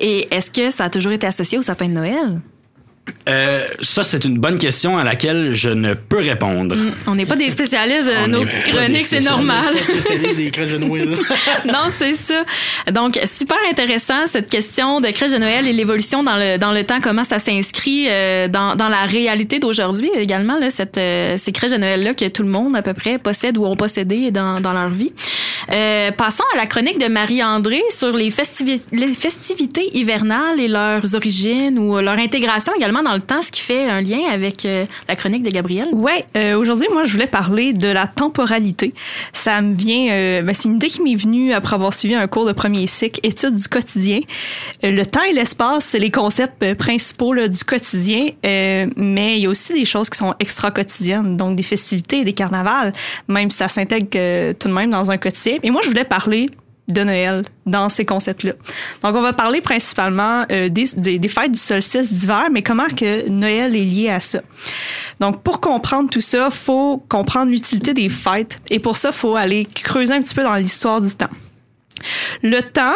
Et 0.00 0.28
est-ce 0.34 0.50
que 0.50 0.70
ça 0.70 0.84
a 0.84 0.90
toujours 0.90 1.12
été 1.12 1.26
associé 1.26 1.58
au 1.58 1.62
sapin 1.62 1.88
de 1.88 1.92
Noël? 1.92 2.40
Euh, 3.28 3.66
ça, 3.80 4.02
c'est 4.02 4.24
une 4.24 4.38
bonne 4.38 4.58
question 4.58 4.96
à 4.98 5.04
laquelle 5.04 5.54
je 5.54 5.70
ne 5.70 5.94
peux 5.94 6.18
répondre. 6.18 6.74
On 7.06 7.14
n'est 7.14 7.26
pas 7.26 7.36
des 7.36 7.50
spécialistes 7.50 8.06
de 8.06 8.24
On 8.24 8.28
nos 8.28 8.44
petites 8.44 8.64
chroniques, 8.74 9.06
c'est 9.06 9.20
normal. 9.20 9.64
des 10.36 10.50
crèches 10.50 10.72
de 10.72 10.78
Noël. 10.78 11.10
non, 11.66 11.88
c'est 11.96 12.14
ça. 12.14 12.42
Donc, 12.92 13.18
super 13.26 13.56
intéressant 13.70 14.26
cette 14.26 14.48
question 14.48 15.00
de 15.00 15.08
crèche 15.08 15.32
de 15.32 15.38
Noël 15.38 15.66
et 15.66 15.72
l'évolution 15.72 16.22
dans 16.22 16.36
le, 16.36 16.56
dans 16.58 16.72
le 16.72 16.84
temps, 16.84 17.00
comment 17.02 17.24
ça 17.24 17.38
s'inscrit 17.38 18.06
euh, 18.08 18.48
dans, 18.48 18.76
dans 18.76 18.88
la 18.88 19.02
réalité 19.04 19.58
d'aujourd'hui 19.58 20.10
également, 20.16 20.58
là, 20.58 20.70
cette, 20.70 20.98
euh, 20.98 21.36
ces 21.36 21.52
crèches 21.52 21.72
de 21.72 21.76
Noël-là 21.76 22.14
que 22.14 22.28
tout 22.28 22.42
le 22.42 22.48
monde 22.48 22.76
à 22.76 22.82
peu 22.82 22.94
près 22.94 23.18
possède 23.18 23.58
ou 23.58 23.66
ont 23.66 23.76
possédé 23.76 24.30
dans, 24.30 24.60
dans 24.60 24.72
leur 24.72 24.88
vie. 24.90 25.12
Euh, 25.72 26.10
passons 26.12 26.44
à 26.54 26.56
la 26.56 26.66
chronique 26.66 26.98
de 26.98 27.08
Marie-André 27.08 27.82
sur 27.90 28.16
les, 28.16 28.30
festivi- 28.30 28.80
les 28.92 29.08
festivités 29.14 29.90
hivernales 29.96 30.60
et 30.60 30.68
leurs 30.68 31.14
origines 31.14 31.78
ou 31.78 31.98
leur 32.00 32.18
intégration 32.18 32.72
également 32.74 32.97
dans 33.02 33.14
le 33.14 33.20
temps, 33.20 33.42
ce 33.42 33.50
qui 33.50 33.60
fait 33.60 33.88
un 33.88 34.00
lien 34.00 34.20
avec 34.30 34.64
euh, 34.64 34.86
la 35.08 35.16
chronique 35.16 35.42
de 35.42 35.50
Gabriel? 35.50 35.88
Ouais, 35.92 36.24
euh, 36.36 36.56
aujourd'hui, 36.56 36.86
moi, 36.92 37.04
je 37.04 37.12
voulais 37.12 37.26
parler 37.26 37.72
de 37.72 37.88
la 37.88 38.06
temporalité. 38.06 38.94
Ça 39.32 39.60
me 39.60 39.74
vient, 39.74 40.12
euh, 40.12 40.42
ben, 40.42 40.54
c'est 40.54 40.68
une 40.68 40.76
idée 40.76 40.88
qui 40.88 41.02
m'est 41.02 41.14
venue 41.14 41.52
après 41.52 41.74
avoir 41.74 41.94
suivi 41.94 42.14
un 42.14 42.26
cours 42.26 42.46
de 42.46 42.52
premier 42.52 42.86
cycle, 42.86 43.20
études 43.22 43.54
du 43.54 43.68
quotidien. 43.68 44.20
Euh, 44.84 44.90
le 44.90 45.06
temps 45.06 45.22
et 45.22 45.32
l'espace, 45.32 45.84
c'est 45.86 45.98
les 45.98 46.10
concepts 46.10 46.62
euh, 46.62 46.74
principaux 46.74 47.32
là, 47.32 47.48
du 47.48 47.64
quotidien, 47.64 48.28
mais 48.44 49.36
il 49.36 49.42
y 49.42 49.46
a 49.46 49.48
aussi 49.48 49.72
des 49.72 49.84
choses 49.84 50.10
qui 50.10 50.18
sont 50.18 50.34
extra 50.40 50.70
quotidiennes, 50.70 51.36
donc 51.36 51.56
des 51.56 51.62
festivités 51.62 52.24
des 52.24 52.32
carnavals, 52.32 52.92
même 53.28 53.50
si 53.50 53.58
ça 53.58 53.68
s'intègre 53.68 54.08
tout 54.54 54.68
de 54.68 54.72
même 54.72 54.90
dans 54.90 55.10
un 55.10 55.18
quotidien. 55.18 55.58
Et 55.62 55.70
moi, 55.70 55.80
je 55.84 55.88
voulais 55.88 56.04
parler 56.04 56.50
de 56.88 57.02
Noël 57.02 57.42
dans 57.66 57.88
ces 57.88 58.04
concepts-là. 58.04 58.52
Donc, 59.02 59.14
on 59.14 59.20
va 59.20 59.32
parler 59.32 59.60
principalement 59.60 60.44
euh, 60.50 60.68
des, 60.68 60.86
des, 60.96 61.18
des 61.18 61.28
fêtes 61.28 61.52
du 61.52 61.58
solstice 61.58 62.12
d'hiver, 62.12 62.48
mais 62.50 62.62
comment 62.62 62.88
que 62.88 63.28
Noël 63.28 63.76
est 63.76 63.84
lié 63.84 64.08
à 64.08 64.20
ça. 64.20 64.40
Donc, 65.20 65.42
pour 65.42 65.60
comprendre 65.60 66.08
tout 66.10 66.20
ça, 66.20 66.50
faut 66.50 67.02
comprendre 67.08 67.50
l'utilité 67.50 67.94
des 67.94 68.08
fêtes, 68.08 68.60
et 68.70 68.78
pour 68.78 68.96
ça, 68.96 69.12
faut 69.12 69.36
aller 69.36 69.66
creuser 69.66 70.14
un 70.14 70.20
petit 70.20 70.34
peu 70.34 70.42
dans 70.42 70.54
l'histoire 70.54 71.00
du 71.00 71.14
temps. 71.14 71.30
Le 72.42 72.60
temps, 72.62 72.94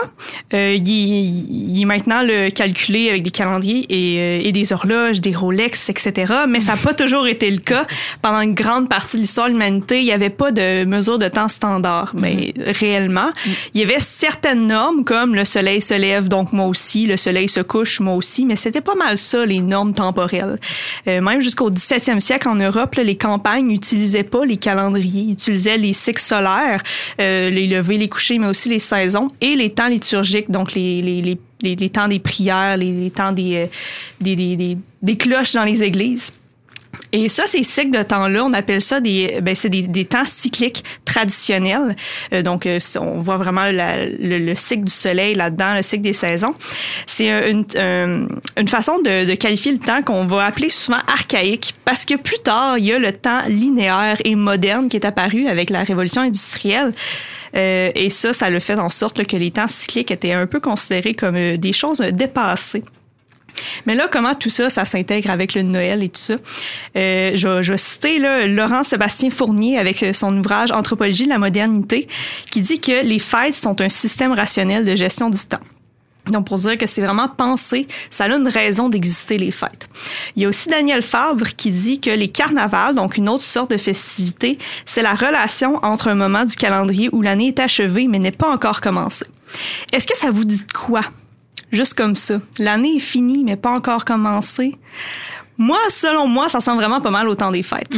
euh, 0.54 0.75
il, 0.76 0.88
est- 0.90 1.75
il 1.75 1.80
est 1.82 1.85
maintenant 1.85 2.23
le 2.23 2.50
calculé 2.50 3.09
avec 3.11 3.23
des 3.23 3.30
calendriers 3.30 3.87
et, 3.88 4.18
euh, 4.21 4.40
et 4.49 4.52
des 4.52 4.73
horloges, 4.73 5.21
des 5.21 5.35
Rolex, 5.35 5.88
etc. 5.90 6.32
Mais 6.49 6.61
ça 6.61 6.73
n'a 6.73 6.78
pas 6.78 6.94
toujours 6.94 7.26
été 7.26 7.50
le 7.50 7.59
cas. 7.59 7.87
Pendant 8.23 8.40
une 8.40 8.54
grande 8.54 8.88
partie 8.88 9.16
de 9.16 9.23
l'histoire 9.23 9.47
de 9.49 9.52
l'humanité, 9.52 9.99
il 10.00 10.04
n'y 10.04 10.12
avait 10.12 10.30
pas 10.30 10.50
de 10.52 10.85
mesure 10.85 11.18
de 11.18 11.28
temps 11.28 11.49
standard. 11.49 12.12
Mais 12.14 12.54
réellement, 12.59 13.30
il 13.75 13.80
y 13.80 13.85
avait 13.85 14.00
certaines 14.00 14.66
normes 14.66 15.04
comme 15.04 15.35
le 15.35 15.44
soleil 15.44 15.82
se 15.82 15.94
lève, 15.94 16.28
donc 16.28 16.52
moi 16.52 16.66
aussi, 16.66 17.06
le 17.06 17.16
soleil 17.16 17.49
se 17.49 17.61
couche, 17.61 18.00
moi 18.00 18.14
aussi. 18.14 18.44
Mais 18.47 18.56
c'était 18.56 18.80
pas 18.80 18.94
mal 18.94 19.18
ça, 19.18 19.44
les 19.44 19.61
normes 19.61 19.94
temporelles. 19.94 20.59
Euh, 21.09 21.21
même 21.21 21.40
jusqu'au 21.40 21.71
17e 21.71 22.21
siècle 22.21 22.49
en 22.49 22.54
Europe, 22.54 22.94
là, 22.94 23.02
les 23.02 23.16
campagnes 23.16 23.66
n'utilisaient 23.66 24.23
pas 24.23 24.44
les 24.44 24.56
calendriers, 24.56 25.23
ils 25.28 25.32
utilisaient 25.32 25.78
les 25.78 25.92
cycles 25.92 26.21
solaires, 26.23 26.82
euh, 27.21 27.50
les 27.50 27.66
levées, 27.66 27.99
les 27.99 28.09
couchers, 28.09 28.38
mais 28.38 28.47
aussi 28.47 28.68
les 28.68 28.78
et 29.40 29.56
les 29.56 29.70
temps 29.70 29.88
liturgiques, 29.88 30.50
donc 30.50 30.75
les, 30.75 31.02
les, 31.02 31.38
les, 31.62 31.76
les, 31.76 31.90
temps 31.90 32.08
des 32.08 32.18
prières, 32.18 32.76
les, 32.76 33.11
temps 33.11 33.32
des, 33.32 33.56
euh, 33.56 33.66
des, 34.20 34.37
des, 34.37 34.56
des, 34.56 34.78
des 35.00 35.16
cloches 35.16 35.52
dans 35.54 35.64
les 35.64 35.82
églises. 35.82 36.32
Et 37.11 37.30
ça, 37.30 37.46
ces 37.46 37.62
cycles 37.62 37.96
de 37.96 38.02
temps-là, 38.02 38.44
on 38.44 38.52
appelle 38.52 38.82
ça 38.82 39.00
des, 39.00 39.40
ben, 39.42 39.54
c'est 39.54 39.70
des, 39.70 39.82
des 39.87 40.04
temps 40.04 40.26
cycliques 40.26 40.84
traditionnels. 41.06 41.96
Euh, 42.34 42.42
donc, 42.42 42.66
euh, 42.66 42.78
on 43.00 43.22
voit 43.22 43.38
vraiment 43.38 43.64
le, 43.64 44.38
le 44.38 44.54
cycle 44.54 44.84
du 44.84 44.92
soleil 44.92 45.34
là-dedans, 45.34 45.75
le 45.75 45.82
cycle 45.82 46.02
des 46.02 46.12
saisons. 46.12 46.54
C'est 47.06 47.50
une, 47.50 47.64
une 47.76 48.68
façon 48.68 48.99
de 48.99 49.34
qualifier 49.34 49.72
le 49.72 49.78
temps 49.78 50.02
qu'on 50.02 50.26
va 50.26 50.44
appeler 50.44 50.68
souvent 50.68 51.00
archaïque 51.06 51.75
parce 51.84 52.04
que 52.04 52.14
plus 52.14 52.38
tard, 52.38 52.76
il 52.78 52.87
y 52.87 52.92
a 52.92 52.99
le 52.99 53.12
temps 53.12 53.40
linéaire 53.49 54.18
et 54.25 54.34
moderne 54.34 54.88
qui 54.88 54.96
est 54.96 55.06
apparu 55.06 55.46
avec 55.49 55.70
la 55.70 55.84
révolution 55.84 56.22
industrielle. 56.22 56.92
Euh, 57.54 57.90
et 57.94 58.11
ça, 58.11 58.32
ça 58.32 58.50
le 58.50 58.61
fait 58.61 58.78
en 58.78 58.90
sorte 58.90 59.18
là, 59.18 59.25
que 59.25 59.37
les 59.37 59.50
temps 59.50 59.68
cycliques 59.68 60.11
étaient 60.11 60.32
un 60.32 60.47
peu 60.47 60.61
considérés 60.61 61.14
comme 61.14 61.37
euh, 61.37 61.56
des 61.56 61.73
choses 61.73 62.00
euh, 62.00 62.11
dépassées. 62.11 62.85
Mais 63.87 63.94
là, 63.94 64.09
comment 64.11 64.35
tout 64.35 64.50
ça, 64.50 64.71
ça 64.71 64.85
s'intègre 64.85 65.30
avec 65.30 65.54
le 65.54 65.62
Noël 65.62 66.02
et 66.02 66.09
tout 66.09 66.21
ça? 66.21 66.35
Euh, 66.97 67.32
je, 67.35 67.62
je 67.62 67.76
citer 67.76 68.18
là, 68.18 68.47
Laurent 68.47 68.85
Sébastien 68.85 69.30
Fournier 69.30 69.78
avec 69.78 70.02
euh, 70.02 70.12
son 70.12 70.37
ouvrage 70.38 70.71
Anthropologie 70.73 71.25
de 71.25 71.30
la 71.30 71.38
modernité, 71.38 72.09
qui 72.50 72.61
dit 72.61 72.80
que 72.80 73.04
les 73.04 73.18
fêtes 73.18 73.54
sont 73.54 73.80
un 73.80 73.88
système 73.88 74.32
rationnel 74.32 74.85
de 74.85 74.94
gestion 74.94 75.28
du 75.28 75.38
temps. 75.38 75.61
Donc, 76.26 76.46
pour 76.46 76.56
dire 76.56 76.78
que 76.78 76.86
c'est 76.86 77.02
vraiment 77.02 77.28
pensé, 77.28 77.88
ça 78.08 78.24
a 78.24 78.28
une 78.28 78.46
raison 78.46 78.88
d'exister, 78.88 79.38
les 79.38 79.50
fêtes. 79.50 79.88
Il 80.36 80.42
y 80.42 80.44
a 80.44 80.48
aussi 80.48 80.68
Daniel 80.68 81.02
Fabre 81.02 81.48
qui 81.56 81.72
dit 81.72 82.00
que 82.00 82.10
les 82.10 82.28
carnavals, 82.28 82.94
donc 82.94 83.16
une 83.16 83.28
autre 83.28 83.42
sorte 83.42 83.72
de 83.72 83.76
festivité, 83.76 84.58
c'est 84.86 85.02
la 85.02 85.14
relation 85.14 85.80
entre 85.82 86.08
un 86.08 86.14
moment 86.14 86.44
du 86.44 86.54
calendrier 86.54 87.08
où 87.12 87.22
l'année 87.22 87.48
est 87.48 87.58
achevée 87.58 88.06
mais 88.06 88.20
n'est 88.20 88.30
pas 88.30 88.48
encore 88.48 88.80
commencée. 88.80 89.26
Est-ce 89.92 90.06
que 90.06 90.16
ça 90.16 90.30
vous 90.30 90.44
dit 90.44 90.62
quoi? 90.72 91.02
Juste 91.72 91.94
comme 91.94 92.14
ça. 92.14 92.40
L'année 92.58 92.96
est 92.96 93.00
finie 93.00 93.42
mais 93.42 93.56
pas 93.56 93.70
encore 93.70 94.04
commencée. 94.04 94.78
Moi, 95.58 95.78
selon 95.88 96.26
moi, 96.28 96.48
ça 96.48 96.58
ressemble 96.58 96.80
vraiment 96.80 97.00
pas 97.00 97.10
mal 97.10 97.28
au 97.28 97.34
temps 97.34 97.50
des 97.50 97.62
fêtes. 97.62 97.92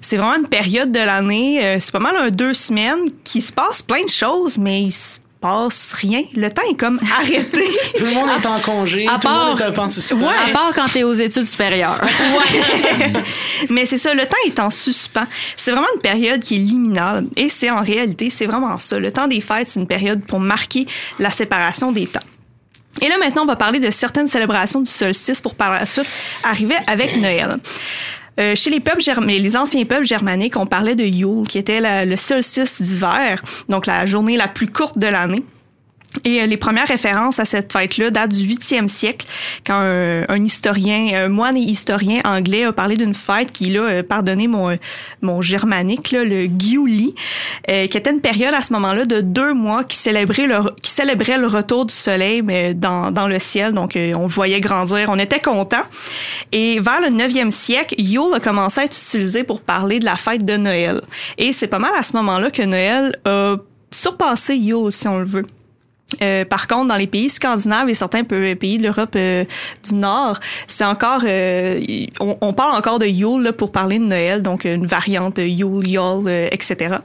C'est 0.00 0.16
vraiment 0.16 0.36
une 0.36 0.48
période 0.48 0.90
de 0.90 0.98
l'année, 0.98 1.64
euh, 1.64 1.76
c'est 1.78 1.92
pas 1.92 1.98
mal 1.98 2.16
un 2.16 2.30
deux 2.30 2.54
semaines 2.54 3.10
qui 3.24 3.40
se 3.40 3.52
passe 3.52 3.82
plein 3.82 4.04
de 4.04 4.08
choses, 4.08 4.58
mais 4.58 4.82
il 4.84 4.92
se 4.92 5.18
passe 5.44 5.92
rien. 5.92 6.22
Le 6.34 6.50
temps 6.50 6.62
est 6.70 6.74
comme 6.74 6.98
arrêté. 7.18 7.68
Tout 7.98 8.04
le 8.04 8.12
monde 8.12 8.30
est 8.42 8.46
en 8.46 8.60
congé, 8.60 9.06
À 9.06 9.18
tout 9.18 9.28
le 9.28 9.34
monde 9.34 9.58
part- 9.58 9.68
est 9.68 9.78
en. 9.78 9.84
À 9.86 10.52
part 10.52 10.72
quand 10.74 10.86
t'es 10.90 11.02
aux 11.02 11.12
études 11.12 11.44
supérieures. 11.46 12.00
Ouais. 12.02 13.12
Mais 13.68 13.84
c'est 13.84 13.98
ça, 13.98 14.14
le 14.14 14.22
temps 14.26 14.38
est 14.46 14.58
en 14.58 14.70
suspens. 14.70 15.26
C'est 15.58 15.70
vraiment 15.72 15.86
une 15.94 16.00
période 16.00 16.40
qui 16.40 16.56
est 16.56 16.58
liminale. 16.60 17.26
Et 17.36 17.50
c'est 17.50 17.70
en 17.70 17.82
réalité, 17.82 18.30
c'est 18.30 18.46
vraiment 18.46 18.78
ça. 18.78 18.98
Le 18.98 19.12
temps 19.12 19.26
des 19.26 19.42
fêtes, 19.42 19.68
c'est 19.68 19.80
une 19.80 19.86
période 19.86 20.24
pour 20.24 20.40
marquer 20.40 20.86
la 21.18 21.28
séparation 21.30 21.92
des 21.92 22.06
temps. 22.06 22.20
Et 23.02 23.08
là, 23.08 23.18
maintenant, 23.18 23.42
on 23.42 23.46
va 23.46 23.56
parler 23.56 23.80
de 23.80 23.90
certaines 23.90 24.28
célébrations 24.28 24.80
du 24.80 24.90
solstice 24.90 25.40
pour 25.42 25.56
par 25.56 25.72
la 25.72 25.84
suite 25.84 26.06
arriver 26.42 26.76
avec 26.86 27.16
Noël. 27.16 27.56
Euh, 28.40 28.54
chez 28.54 28.70
les 28.70 28.80
peuples 28.80 29.00
anciens 29.56 29.84
peuples 29.84 30.06
germaniques, 30.06 30.56
on 30.56 30.66
parlait 30.66 30.96
de 30.96 31.04
Yule, 31.04 31.46
qui 31.46 31.58
était 31.58 32.04
le 32.04 32.16
solstice 32.16 32.82
d'hiver, 32.82 33.42
donc 33.68 33.86
la 33.86 34.06
journée 34.06 34.36
la 34.36 34.48
plus 34.48 34.66
courte 34.66 34.98
de 34.98 35.06
l'année. 35.06 35.44
Et 36.22 36.40
euh, 36.40 36.46
les 36.46 36.56
premières 36.56 36.86
références 36.86 37.40
à 37.40 37.44
cette 37.44 37.72
fête-là 37.72 38.10
datent 38.10 38.32
du 38.32 38.46
8e 38.46 38.88
siècle, 38.88 39.26
quand 39.66 39.80
un, 39.80 40.24
un 40.28 40.44
historien, 40.44 41.10
un 41.14 41.28
moine 41.28 41.56
et 41.56 41.60
historien 41.60 42.20
anglais 42.24 42.64
a 42.64 42.72
parlé 42.72 42.96
d'une 42.96 43.14
fête 43.14 43.50
qui, 43.50 43.70
là, 43.70 43.80
euh, 43.80 44.02
pardonnez 44.02 44.46
mon, 44.46 44.70
euh, 44.70 44.76
mon 45.22 45.42
germanique, 45.42 46.12
là, 46.12 46.24
le 46.24 46.46
Giuli, 46.46 47.14
euh, 47.70 47.86
qui 47.86 47.96
était 47.96 48.10
une 48.10 48.20
période 48.20 48.54
à 48.54 48.62
ce 48.62 48.72
moment-là 48.74 49.06
de 49.06 49.20
deux 49.20 49.54
mois 49.54 49.84
qui 49.84 49.96
célébrait 49.96 50.46
le, 50.46 50.60
qui 50.82 50.90
célébrait 50.90 51.38
le 51.38 51.46
retour 51.46 51.86
du 51.86 51.94
soleil 51.94 52.42
mais 52.42 52.74
dans, 52.74 53.10
dans 53.10 53.26
le 53.26 53.38
ciel. 53.38 53.72
Donc, 53.72 53.96
euh, 53.96 54.14
on 54.14 54.26
voyait 54.26 54.60
grandir, 54.60 55.08
on 55.08 55.18
était 55.18 55.40
contents. 55.40 55.84
Et 56.52 56.80
vers 56.80 57.00
le 57.00 57.08
9e 57.08 57.50
siècle, 57.50 57.94
Yule 57.98 58.34
a 58.34 58.40
commencé 58.40 58.80
à 58.80 58.84
être 58.84 58.96
utilisé 58.96 59.44
pour 59.44 59.60
parler 59.60 59.98
de 59.98 60.04
la 60.04 60.16
fête 60.16 60.44
de 60.44 60.56
Noël. 60.56 61.00
Et 61.38 61.52
c'est 61.52 61.66
pas 61.66 61.78
mal 61.78 61.92
à 61.98 62.02
ce 62.02 62.14
moment-là 62.16 62.50
que 62.50 62.62
Noël 62.62 63.18
a 63.24 63.56
surpassé 63.90 64.56
Yule, 64.56 64.90
si 64.90 65.08
on 65.08 65.18
le 65.18 65.26
veut. 65.26 65.46
Euh, 66.22 66.44
par 66.44 66.68
contre, 66.68 66.88
dans 66.88 66.96
les 66.96 67.06
pays 67.06 67.30
scandinaves 67.30 67.88
et 67.88 67.94
certains 67.94 68.24
pays 68.24 68.78
de 68.78 68.82
l'Europe 68.82 69.14
euh, 69.16 69.44
du 69.88 69.94
Nord, 69.94 70.38
c'est 70.66 70.84
encore, 70.84 71.22
euh, 71.24 71.80
on, 72.20 72.36
on 72.40 72.52
parle 72.52 72.76
encore 72.76 72.98
de 72.98 73.06
Yule 73.06 73.42
là, 73.42 73.52
pour 73.52 73.72
parler 73.72 73.98
de 73.98 74.04
Noël, 74.04 74.42
donc 74.42 74.64
une 74.64 74.86
variante 74.86 75.36
de 75.36 75.42
Yule, 75.42 75.86
Yule, 75.86 76.26
euh, 76.26 76.48
etc. 76.50 76.96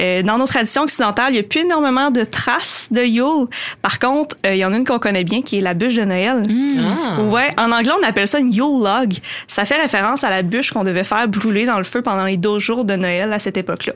Euh, 0.00 0.22
dans 0.22 0.38
nos 0.38 0.46
traditions 0.46 0.82
occidentales, 0.82 1.30
il 1.30 1.34
n'y 1.34 1.40
a 1.40 1.42
plus 1.44 1.60
énormément 1.60 2.10
de 2.10 2.24
traces 2.24 2.88
de 2.90 3.02
Yule. 3.02 3.46
Par 3.80 3.98
contre, 3.98 4.36
il 4.44 4.56
y 4.56 4.64
en 4.64 4.72
a 4.72 4.76
une 4.76 4.84
qu'on 4.84 4.98
connaît 4.98 5.24
bien 5.24 5.42
qui 5.42 5.58
est 5.58 5.60
la 5.60 5.74
bûche 5.74 5.96
de 5.96 6.04
Noël. 6.04 6.42
Ah. 6.78 7.22
Ouais, 7.22 7.50
en 7.58 7.70
anglais, 7.72 7.92
on 8.00 8.06
appelle 8.06 8.28
ça 8.28 8.38
une 8.38 8.52
Yule 8.52 8.82
log. 8.82 9.14
Ça 9.48 9.64
fait 9.64 9.80
référence 9.80 10.24
à 10.24 10.30
la 10.30 10.42
bûche 10.42 10.72
qu'on 10.72 10.84
devait 10.84 11.04
faire 11.04 11.28
brûler 11.28 11.66
dans 11.66 11.78
le 11.78 11.84
feu 11.84 12.02
pendant 12.02 12.24
les 12.24 12.36
12 12.36 12.62
jours 12.62 12.84
de 12.84 12.94
Noël 12.94 13.32
à 13.32 13.38
cette 13.38 13.56
époque-là. 13.56 13.92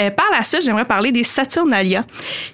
Euh, 0.00 0.10
par 0.10 0.24
la 0.32 0.42
suite, 0.42 0.62
j'aimerais 0.64 0.86
parler 0.86 1.12
des 1.12 1.24
Saturnalia, 1.24 2.04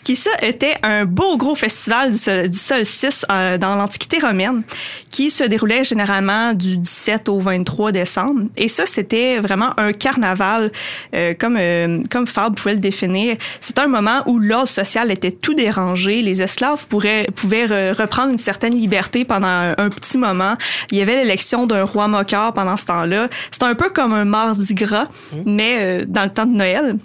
qui 0.02 0.16
ça 0.16 0.30
était 0.42 0.74
un 0.82 1.04
beau 1.04 1.36
gros 1.36 1.54
festival 1.54 2.10
du, 2.12 2.18
sol- 2.18 2.48
du 2.48 2.58
solstice 2.58 3.24
euh, 3.30 3.56
dans 3.56 3.76
l'Antiquité 3.76 4.18
romaine, 4.18 4.62
qui 5.10 5.30
se 5.30 5.44
déroulait 5.44 5.84
généralement 5.84 6.54
du 6.54 6.76
17 6.78 7.28
au 7.28 7.38
23 7.38 7.92
décembre. 7.92 8.42
Et 8.56 8.66
ça, 8.68 8.84
c'était 8.84 9.38
vraiment 9.38 9.78
un 9.78 9.92
carnaval, 9.92 10.72
euh, 11.14 11.32
comme 11.38 11.56
euh, 11.58 12.02
comme 12.10 12.26
Fabre 12.26 12.56
pouvait 12.56 12.74
le 12.74 12.80
définir. 12.80 13.36
C'était 13.60 13.82
un 13.82 13.86
moment 13.88 14.22
où 14.26 14.38
l'ordre 14.40 14.66
social 14.68 15.10
était 15.12 15.30
tout 15.32 15.54
dérangé. 15.54 16.22
Les 16.22 16.42
esclaves 16.42 16.86
pourraient, 16.88 17.28
pouvaient 17.36 17.66
re- 17.66 17.92
reprendre 17.92 18.32
une 18.32 18.38
certaine 18.38 18.74
liberté 18.76 19.24
pendant 19.24 19.46
un, 19.46 19.74
un 19.78 19.88
petit 19.90 20.18
moment. 20.18 20.54
Il 20.90 20.98
y 20.98 21.02
avait 21.02 21.16
l'élection 21.16 21.66
d'un 21.66 21.84
roi 21.84 22.08
moqueur 22.08 22.52
pendant 22.54 22.76
ce 22.76 22.86
temps-là. 22.86 23.28
C'était 23.52 23.66
un 23.66 23.74
peu 23.76 23.90
comme 23.90 24.12
un 24.14 24.24
mardi 24.24 24.74
gras, 24.74 25.06
mais 25.46 25.76
euh, 25.80 26.04
dans 26.08 26.24
le 26.24 26.30
temps 26.30 26.46
de 26.46 26.54
Noël. 26.56 26.96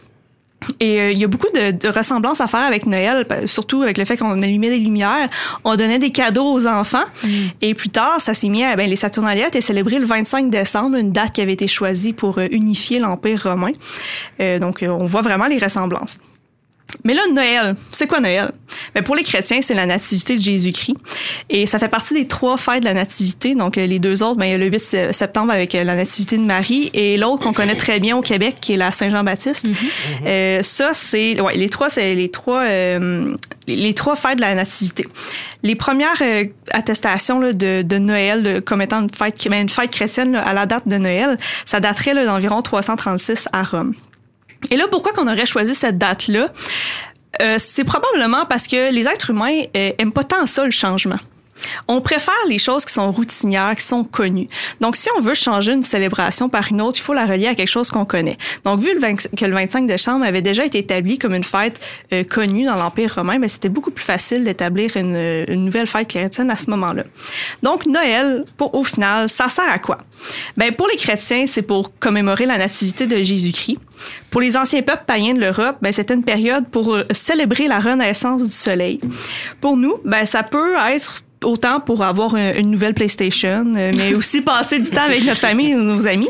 Et 0.80 1.00
euh, 1.00 1.12
il 1.12 1.18
y 1.18 1.24
a 1.24 1.28
beaucoup 1.28 1.50
de, 1.54 1.72
de 1.72 1.88
ressemblances 1.90 2.42
à 2.42 2.48
faire 2.48 2.62
avec 2.62 2.86
Noël, 2.86 3.26
surtout 3.46 3.84
avec 3.84 3.98
le 3.98 4.06
fait 4.06 4.18
qu'on 4.18 4.42
allumait 4.42 4.70
des 4.70 4.80
lumières, 4.80 5.30
on 5.64 5.76
donnait 5.76 6.00
des 6.00 6.12
cadeaux 6.12 6.52
aux 6.52 6.68
enfants. 6.68 7.04
Et 7.62 7.74
plus 7.74 7.90
tard, 7.90 8.20
ça 8.20 8.34
s'est 8.34 8.50
mis 8.50 8.64
à, 8.64 8.76
ben, 8.76 8.90
les 8.90 8.96
Saturnalia 8.96 9.48
étaient 9.48 9.62
célébrés 9.62 10.00
le 10.00 10.06
25 10.06 10.50
décembre, 10.50 10.98
une 10.98 11.12
date 11.12 11.34
qui 11.34 11.42
avait 11.42 11.54
été 11.54 11.68
choisie 11.68 12.14
pour 12.14 12.40
euh, 12.40 12.48
unifier 12.52 13.00
l'Empire 13.00 13.44
romain. 13.44 13.72
Euh, 14.40 14.60
donc, 14.60 14.82
euh, 14.82 14.88
on 14.88 15.08
voit 15.08 15.22
vraiment 15.22 15.46
les 15.46 15.60
ressemblances. 15.60 16.18
Mais 17.04 17.14
là, 17.14 17.22
Noël, 17.32 17.76
c'est 17.92 18.08
quoi 18.08 18.20
Noël? 18.20 18.52
Ben 18.94 19.04
pour 19.04 19.16
les 19.16 19.24
chrétiens, 19.24 19.60
c'est 19.62 19.74
la 19.74 19.86
nativité 19.86 20.36
de 20.36 20.42
Jésus-Christ. 20.42 20.96
Et 21.50 21.66
ça 21.68 21.78
fait 21.80 21.88
partie 21.88 22.14
des 22.14 22.28
trois 22.28 22.58
fêtes 22.58 22.80
de 22.82 22.86
la 22.86 22.94
nativité. 22.94 23.54
Donc, 23.56 23.78
euh, 23.78 23.86
les 23.86 24.00
deux 24.00 24.24
autres, 24.24 24.38
ben, 24.38 24.46
il 24.46 24.52
y 24.52 24.56
a 24.56 24.58
le 24.58 24.66
8 24.68 25.12
septembre 25.12 25.52
avec 25.52 25.76
euh, 25.76 25.84
la 25.84 25.96
nativité 25.96 26.38
de 26.38 26.44
Marie 26.44 26.90
et 26.94 27.18
l'autre 27.18 27.44
qu'on 27.44 27.54
connaît 27.54 27.76
très 27.76 28.00
bien 28.00 28.18
au 28.18 28.22
Québec, 28.22 28.56
qui 28.62 28.74
est 28.74 28.78
la 28.78 28.92
Saint-Jean-Baptiste. 28.92 29.68
Euh, 30.26 30.62
ça, 30.64 30.92
c'est... 30.94 31.40
Ouais, 31.40 31.56
les 31.56 31.70
trois, 31.70 31.90
c'est 31.90 32.16
les 32.16 32.30
trois, 32.32 32.62
euh, 32.62 33.36
les, 33.68 33.94
trois 33.94 34.16
fêtes 34.16 34.38
de 34.38 34.42
la 34.42 34.56
nativité. 34.56 35.06
Les 35.64 35.76
premières 35.76 36.22
euh, 36.22 36.46
attestations 36.72 37.40
là, 37.40 37.54
de, 37.54 37.82
de 37.82 37.98
Noël 37.98 38.44
de- 38.44 38.60
comme 38.60 38.82
étant 38.82 39.02
une 39.02 39.10
fête, 39.10 39.36
ben, 39.50 39.62
une 39.62 39.70
fête 39.70 39.92
chrétienne 39.92 40.34
là, 40.34 40.42
à 40.42 40.54
la 40.54 40.66
date 40.66 40.88
de 40.88 40.98
Noël, 40.98 41.38
ça 41.66 41.80
daterait 41.80 42.14
là, 42.14 42.26
d'environ 42.26 42.62
336 42.62 43.48
à 43.54 43.64
Rome. 43.64 43.94
Et 44.72 44.76
là, 44.76 44.86
pourquoi 44.90 45.14
qu'on 45.14 45.28
aurait 45.28 45.46
choisi 45.46 45.76
cette 45.76 45.98
date-là? 45.98 46.50
Euh, 47.42 47.56
c'est 47.58 47.84
probablement 47.84 48.46
parce 48.46 48.68
que 48.68 48.92
les 48.92 49.08
êtres 49.08 49.32
humains 49.32 49.64
euh, 49.76 49.92
aiment 49.98 50.14
pas 50.14 50.24
tant 50.24 50.46
ça, 50.46 50.64
le 50.64 50.72
changement. 50.72 51.20
On 51.88 52.02
préfère 52.02 52.34
les 52.48 52.58
choses 52.58 52.86
qui 52.86 52.94
sont 52.94 53.12
routinières, 53.12 53.76
qui 53.76 53.84
sont 53.84 54.04
connues. 54.04 54.48
Donc, 54.82 54.96
si 54.96 55.10
on 55.18 55.22
veut 55.22 55.34
changer 55.34 55.74
une 55.74 55.84
célébration 55.84 56.50
par 56.50 56.68
une 56.70 56.82
autre, 56.82 57.00
il 57.00 57.02
faut 57.02 57.14
la 57.14 57.26
relier 57.26 57.48
à 57.48 57.56
quelque 57.56 57.70
chose 57.70 57.90
qu'on 57.90 58.06
connaît. 58.06 58.38
Donc, 58.64 58.80
vu 58.80 58.94
le 58.94 59.00
20 59.00 59.36
que 59.36 59.46
le 59.46 59.54
25 59.54 59.88
décembre 59.88 60.26
avait 60.26 60.42
déjà 60.42 60.66
été 60.66 60.80
établi 60.80 61.18
comme 61.18 61.34
une 61.34 61.44
fête 61.44 61.80
euh, 62.14 62.24
connue 62.24 62.66
dans 62.66 62.76
l'Empire 62.76 63.16
romain, 63.16 63.40
ben, 63.40 63.48
c'était 63.48 63.70
beaucoup 63.70 63.92
plus 63.92 64.04
facile 64.04 64.44
d'établir 64.44 64.98
une, 64.98 65.46
une 65.48 65.66
nouvelle 65.66 65.88
fête 65.88 66.08
chrétienne 66.08 66.52
à 66.52 66.58
ce 66.58 66.70
moment-là. 66.70 67.04
Donc, 67.64 67.86
Noël, 67.86 68.46
pour, 68.58 68.74
au 68.76 68.84
final, 68.84 69.30
ça 69.30 69.50
sert 69.50 69.70
à 69.70 69.80
quoi? 69.80 70.00
Ben, 70.58 70.74
pour 70.74 70.88
les 70.88 70.98
chrétiens, 70.98 71.46
c'est 71.48 71.62
pour 71.62 71.98
commémorer 72.00 72.46
la 72.46 72.58
nativité 72.58 73.08
de 73.08 73.22
Jésus-Christ. 73.22 73.80
Pour 74.30 74.42
les 74.42 74.58
anciens 74.58 74.82
peuples 74.82 75.06
païens 75.08 75.34
de 75.34 75.40
l'Europe, 75.40 75.78
ben, 75.82 75.92
c'était 75.92 76.14
une 76.14 76.24
période 76.24 76.68
pour 76.70 76.94
euh, 76.94 77.04
célébrer 77.12 77.68
la 77.68 77.80
renaissance 77.80 78.44
du 78.44 78.52
soleil. 78.52 79.00
Pour 79.62 79.78
nous, 79.78 79.98
ben, 80.04 80.26
ça 80.26 80.44
peut 80.44 80.76
être 80.90 81.24
autant 81.44 81.80
pour 81.80 82.04
avoir 82.04 82.36
un- 82.36 82.54
une 82.56 82.72
nouvelle 82.72 82.94
PlayStation, 82.94 83.66
euh, 83.76 83.92
mais 83.96 84.14
aussi 84.16 84.42
passer 84.42 84.80
du 84.80 84.90
temps 84.90 85.04
avec 85.04 85.24
notre 85.26 85.42
famille 85.42 85.76
ou 85.76 85.82
nos 85.82 86.08
amis. 86.08 86.30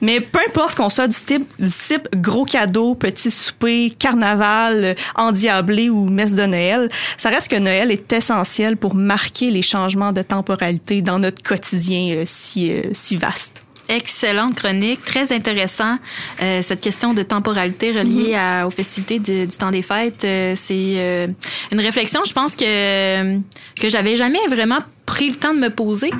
Mais 0.00 0.20
peu 0.20 0.38
importe 0.46 0.74
qu'on 0.76 0.88
soit 0.88 1.08
du 1.08 1.16
type, 1.16 1.50
du 1.58 1.68
type 1.70 2.08
gros 2.16 2.44
cadeau, 2.44 2.94
petit 2.94 3.30
souper, 3.30 3.90
carnaval, 3.98 4.84
euh, 4.84 4.94
endiablé 5.14 5.88
ou 5.90 6.04
messe 6.08 6.34
de 6.34 6.44
Noël, 6.44 6.88
ça 7.16 7.28
reste 7.30 7.50
que 7.50 7.56
Noël 7.56 7.90
est 7.90 8.12
essentiel 8.12 8.76
pour 8.76 8.94
marquer 8.94 9.50
les 9.50 9.62
changements 9.62 10.12
de 10.12 10.22
temporalité 10.22 11.02
dans 11.02 11.18
notre 11.18 11.42
quotidien 11.42 12.16
euh, 12.16 12.22
si, 12.26 12.72
si 12.92 13.16
vaste. 13.16 13.61
Excellente 13.88 14.54
chronique, 14.54 15.04
très 15.04 15.32
intéressant. 15.32 15.98
Euh, 16.40 16.62
cette 16.62 16.80
question 16.80 17.14
de 17.14 17.22
temporalité 17.22 17.92
reliée 17.92 18.34
à, 18.34 18.66
aux 18.66 18.70
festivités 18.70 19.18
du, 19.18 19.46
du 19.46 19.56
temps 19.56 19.70
des 19.70 19.82
fêtes, 19.82 20.24
euh, 20.24 20.54
c'est 20.56 20.94
euh, 20.96 21.26
une 21.72 21.80
réflexion, 21.80 22.20
je 22.26 22.32
pense 22.32 22.54
que 22.54 23.36
que 23.80 23.88
j'avais 23.88 24.16
jamais 24.16 24.38
vraiment 24.48 24.80
pris 25.06 25.30
le 25.30 25.36
temps 25.36 25.52
de 25.52 25.58
me 25.58 25.70
poser. 25.70 26.10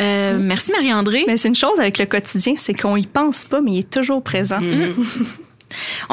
Euh, 0.00 0.36
Merci 0.40 0.72
Marie-André. 0.72 1.24
Mais 1.26 1.36
c'est 1.36 1.48
une 1.48 1.54
chose 1.54 1.78
avec 1.78 1.98
le 1.98 2.06
quotidien, 2.06 2.54
c'est 2.58 2.74
qu'on 2.74 2.96
y 2.96 3.06
pense 3.06 3.44
pas, 3.44 3.60
mais 3.60 3.72
il 3.72 3.78
est 3.80 3.90
toujours 3.90 4.22
présent. 4.22 4.58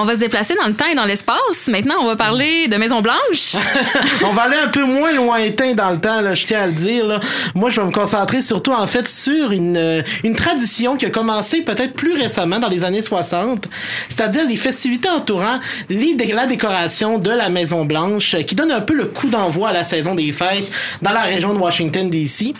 On 0.01 0.06
va 0.06 0.13
se 0.13 0.20
déplacer 0.20 0.56
dans 0.56 0.68
le 0.68 0.75
temps 0.75 0.88
et 0.89 0.96
dans 0.96 1.03
l'espace. 1.03 1.68
Maintenant, 1.68 1.96
on 2.00 2.06
va 2.06 2.15
parler 2.15 2.70
de 2.70 2.77
Maison 2.77 3.01
Blanche. 3.01 3.58
On 4.24 4.32
va 4.32 4.44
aller 4.44 4.56
un 4.56 4.70
peu 4.70 4.86
moins 4.86 5.12
lointain 5.12 5.74
dans 5.74 5.89
le 5.89 6.00
temps, 6.00 6.22
je 6.34 6.46
tiens 6.46 6.62
à 6.62 6.68
le 6.68 6.72
dire. 6.72 7.20
Moi, 7.53 7.70
je 7.70 7.82
vais 7.82 7.88
me 7.88 7.91
concentrer 7.91 8.41
surtout, 8.41 8.72
en 8.72 8.88
fait, 8.88 9.10
sur 9.10 9.51
une, 9.51 9.75
euh, 9.75 10.01
une 10.24 10.36
tradition 10.36 10.96
qui 10.96 11.06
a 11.06 11.10
commencé 11.10 11.63
peut-être 11.63 11.96
plus 11.96 12.13
récemment, 12.13 12.60
dans 12.60 12.70
les 12.70 12.86
années 12.86 13.01
60, 13.01 13.68
c'est-à-dire 14.08 14.48
les 14.48 14.56
festivités 14.56 15.10
entourant 15.10 15.60
la 15.89 16.46
décoration 16.46 17.18
de 17.18 17.32
la 17.32 17.50
Maison-Blanche, 17.50 18.36
euh, 18.36 18.44
qui 18.44 18.56
donne 18.56 18.72
un 18.72 18.82
peu 18.82 18.94
le 18.94 19.06
coup 19.06 19.27
d'envoi 19.27 19.70
à 19.70 19.74
la 19.74 19.84
saison 19.84 20.15
des 20.15 20.32
fêtes 20.32 20.72
dans 21.01 21.12
la 21.12 21.24
région 21.24 21.53
de 21.53 21.60
Washington, 21.60 22.10
D.C. 22.10 22.53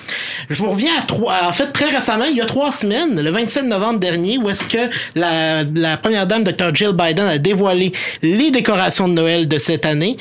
Je 0.50 0.62
vous 0.62 0.72
reviens 0.72 0.92
à 1.00 1.04
trois... 1.04 1.36
En 1.44 1.54
fait, 1.54 1.72
très 1.72 1.90
récemment, 1.90 2.26
il 2.30 2.36
y 2.36 2.42
a 2.42 2.46
trois 2.46 2.74
semaines, 2.74 3.22
le 3.22 3.32
27 3.32 3.64
novembre 3.64 4.00
dernier, 4.00 4.38
où 4.38 4.50
est-ce 4.50 4.68
que 4.68 4.94
la, 5.16 5.64
la 5.64 5.96
première 5.96 6.28
dame, 6.28 6.44
Dr. 6.44 6.76
Jill 6.76 6.92
Biden, 6.92 7.29
a 7.30 7.38
dévoilé 7.38 7.92
les 8.22 8.52
décorations 8.52 9.08
de 9.08 9.14
Noël 9.14 9.48
de 9.48 9.58
cette 9.58 9.86
année, 9.86 10.18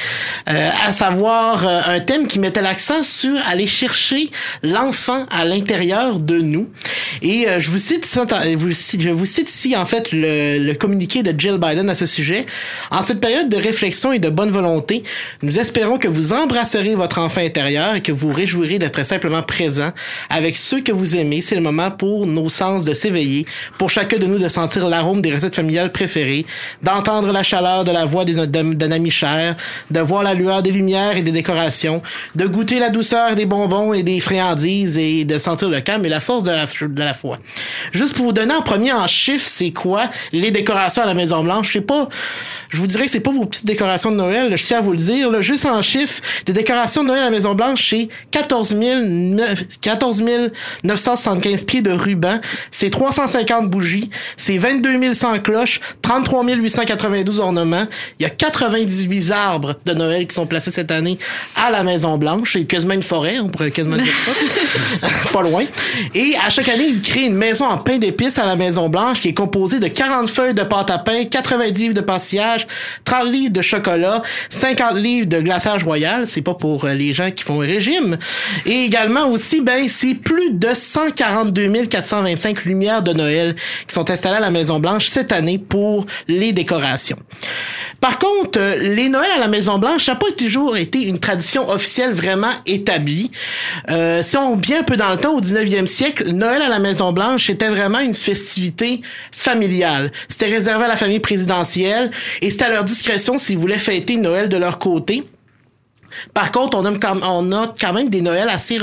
euh, 0.48 0.70
à 0.86 0.92
savoir 0.92 1.66
euh, 1.66 1.80
un 1.86 2.00
thème 2.00 2.26
qui 2.26 2.38
mettait 2.38 2.62
l'accent 2.62 3.02
sur 3.02 3.36
aller 3.48 3.66
chercher 3.66 4.30
l'enfant 4.62 5.26
à 5.30 5.44
l'intérieur 5.44 6.18
de 6.20 6.38
nous. 6.38 6.68
Et 7.22 7.48
euh, 7.48 7.60
je 7.60 7.70
vous 7.70 7.78
cite, 7.78 8.06
vous- 8.56 8.72
je 8.72 9.08
vous 9.10 9.26
cite 9.26 9.48
ici 9.50 9.76
en 9.76 9.86
fait 9.86 10.12
le, 10.12 10.58
le 10.58 10.74
communiqué 10.74 11.22
de 11.22 11.38
Jill 11.38 11.58
Biden 11.58 11.88
à 11.90 11.94
ce 11.94 12.06
sujet. 12.06 12.46
En 12.90 13.02
cette 13.02 13.20
période 13.20 13.48
de 13.48 13.56
réflexion 13.56 14.12
et 14.12 14.18
de 14.18 14.28
bonne 14.28 14.50
volonté, 14.50 15.02
nous 15.42 15.58
espérons 15.58 15.98
que 15.98 16.08
vous 16.08 16.32
embrasserez 16.32 16.94
votre 16.94 17.18
enfant 17.18 17.40
intérieur 17.40 17.94
et 17.96 18.00
que 18.02 18.12
vous 18.12 18.32
réjouirez 18.32 18.78
d'être 18.78 19.04
simplement 19.04 19.42
présent 19.42 19.92
avec 20.30 20.56
ceux 20.56 20.80
que 20.80 20.92
vous 20.92 21.16
aimez. 21.16 21.40
C'est 21.42 21.54
le 21.54 21.60
moment 21.62 21.90
pour 21.90 22.26
nos 22.26 22.48
sens 22.48 22.84
de 22.84 22.94
s'éveiller, 22.94 23.46
pour 23.78 23.90
chacun 23.90 24.18
de 24.18 24.26
nous 24.26 24.38
de 24.38 24.48
sentir 24.48 24.88
l'arôme 24.88 25.20
des 25.22 25.32
recettes 25.34 25.56
familiales 25.56 25.92
préférées, 25.92 26.46
d'entendre 26.88 27.32
la 27.32 27.42
chaleur 27.42 27.84
de 27.84 27.92
la 27.92 28.06
voix 28.06 28.24
d'un 28.24 28.90
ami 28.90 29.10
cher, 29.10 29.56
de 29.90 30.00
voir 30.00 30.22
la 30.22 30.32
lueur 30.32 30.62
des 30.62 30.70
lumières 30.70 31.16
et 31.16 31.22
des 31.22 31.32
décorations, 31.32 32.00
de 32.34 32.46
goûter 32.46 32.78
la 32.78 32.88
douceur 32.88 33.34
des 33.34 33.44
bonbons 33.44 33.92
et 33.92 34.02
des 34.02 34.20
friandises 34.20 34.96
et 34.96 35.24
de 35.24 35.38
sentir 35.38 35.68
le 35.68 35.80
calme 35.80 36.06
et 36.06 36.08
la 36.08 36.20
force 36.20 36.44
de 36.44 36.50
la, 36.50 37.14
foi. 37.14 37.38
Juste 37.92 38.14
pour 38.14 38.26
vous 38.26 38.32
donner 38.32 38.54
en 38.54 38.62
premier 38.62 38.92
en 38.92 39.06
chiffres, 39.06 39.46
c'est 39.46 39.70
quoi 39.70 40.04
les 40.32 40.50
décorations 40.50 41.02
à 41.02 41.06
la 41.06 41.14
Maison 41.14 41.42
Blanche? 41.42 41.68
Je 41.68 41.72
sais 41.74 41.80
pas, 41.82 42.08
je 42.70 42.78
vous 42.78 42.86
dirais 42.86 43.04
que 43.04 43.10
c'est 43.10 43.20
pas 43.20 43.32
vos 43.32 43.44
petites 43.44 43.66
décorations 43.66 44.10
de 44.10 44.16
Noël, 44.16 44.56
je 44.56 44.64
tiens 44.64 44.78
à 44.78 44.80
vous 44.80 44.92
le 44.92 44.98
dire, 44.98 45.42
juste 45.42 45.66
en 45.66 45.82
chiffres, 45.82 46.22
des 46.46 46.54
décorations 46.54 47.02
de 47.02 47.08
Noël 47.08 47.20
à 47.20 47.24
la 47.26 47.30
Maison 47.30 47.54
Blanche, 47.54 47.86
c'est 47.90 48.08
14 48.30 48.74
900 48.74 49.44
14 49.82 50.24
975 50.84 51.64
pieds 51.64 51.82
de 51.82 51.90
ruban, 51.90 52.40
c'est 52.70 52.90
350 52.90 53.68
bougies, 53.68 54.08
c'est 54.36 54.56
22 54.56 55.12
100 55.12 55.40
cloches, 55.40 55.80
33 56.02 56.44
892 56.78 57.40
ornements, 57.40 57.86
il 58.18 58.22
y 58.22 58.26
a 58.26 58.30
98 58.30 59.32
arbres 59.32 59.74
de 59.84 59.92
Noël 59.94 60.26
qui 60.26 60.34
sont 60.34 60.46
placés 60.46 60.70
cette 60.70 60.90
année 60.90 61.18
à 61.56 61.70
la 61.70 61.82
Maison 61.82 62.18
Blanche, 62.18 62.52
c'est 62.52 62.64
quasiment 62.64 62.94
une 62.94 63.02
forêt, 63.02 63.38
on 63.40 63.48
pourrait 63.48 63.70
quasiment 63.70 63.96
dire 63.96 64.14
ça, 64.24 65.08
pas 65.32 65.42
loin. 65.42 65.64
Et 66.14 66.34
à 66.44 66.50
chaque 66.50 66.68
année, 66.68 66.86
il 66.88 67.00
crée 67.00 67.26
une 67.26 67.34
maison 67.34 67.66
en 67.66 67.78
pain 67.78 67.98
d'épices 67.98 68.38
à 68.38 68.46
la 68.46 68.56
Maison 68.56 68.88
Blanche 68.88 69.20
qui 69.20 69.28
est 69.28 69.34
composée 69.34 69.80
de 69.80 69.88
40 69.88 70.28
feuilles 70.28 70.54
de 70.54 70.62
pâte 70.62 70.90
à 70.90 70.98
pain, 70.98 71.24
90 71.24 71.80
livres 71.80 71.94
de 71.94 72.00
pastillage, 72.00 72.66
30 73.04 73.26
livres 73.30 73.52
de 73.52 73.62
chocolat, 73.62 74.22
50 74.50 74.96
livres 74.96 75.28
de 75.28 75.40
glaçage 75.40 75.82
royal, 75.84 76.26
c'est 76.26 76.42
pas 76.42 76.54
pour 76.54 76.84
euh, 76.84 76.94
les 76.94 77.12
gens 77.12 77.30
qui 77.30 77.44
font 77.44 77.60
un 77.60 77.66
régime. 77.66 78.18
Et 78.66 78.84
également 78.84 79.28
aussi, 79.28 79.60
ben, 79.60 79.88
c'est 79.88 80.14
plus 80.14 80.52
de 80.52 80.68
142 80.72 81.86
425 81.86 82.64
lumières 82.64 83.02
de 83.02 83.12
Noël 83.12 83.54
qui 83.86 83.94
sont 83.94 84.10
installées 84.10 84.36
à 84.36 84.40
la 84.40 84.50
Maison 84.50 84.78
Blanche 84.78 85.06
cette 85.06 85.32
année 85.32 85.58
pour 85.58 86.06
les 86.28 86.52
Par 88.00 88.18
contre, 88.18 88.60
euh, 88.60 88.76
les 88.94 89.08
Noëls 89.08 89.30
à 89.30 89.38
la 89.38 89.48
Maison 89.48 89.78
Blanche, 89.78 90.04
ça 90.04 90.12
n'a 90.12 90.18
pas 90.18 90.30
toujours 90.36 90.76
été 90.76 91.02
une 91.02 91.18
tradition 91.18 91.68
officielle 91.68 92.12
vraiment 92.12 92.52
établie. 92.66 93.30
Euh, 93.90 94.22
si 94.22 94.36
on 94.36 94.54
vient 94.54 94.80
un 94.80 94.84
peu 94.84 94.96
dans 94.96 95.10
le 95.10 95.18
temps, 95.18 95.34
au 95.34 95.40
19e 95.40 95.86
siècle, 95.86 96.28
Noël 96.30 96.62
à 96.62 96.68
la 96.68 96.78
Maison 96.78 97.12
Blanche 97.12 97.50
était 97.50 97.68
vraiment 97.68 97.98
une 97.98 98.14
festivité 98.14 99.02
familiale. 99.32 100.12
C'était 100.28 100.46
réservé 100.46 100.84
à 100.84 100.88
la 100.88 100.96
famille 100.96 101.18
présidentielle 101.18 102.10
et 102.40 102.50
c'était 102.50 102.66
à 102.66 102.70
leur 102.70 102.84
discrétion 102.84 103.36
s'ils 103.36 103.58
voulaient 103.58 103.78
fêter 103.78 104.16
Noël 104.16 104.48
de 104.48 104.56
leur 104.56 104.78
côté. 104.78 105.24
Par 106.34 106.52
contre, 106.52 106.78
on 106.78 106.84
a, 106.84 106.92
quand- 106.98 107.18
on 107.22 107.52
a 107.52 107.74
quand 107.80 107.92
même 107.92 108.08
des 108.08 108.20
Noëls 108.22 108.48
assez 108.48 108.78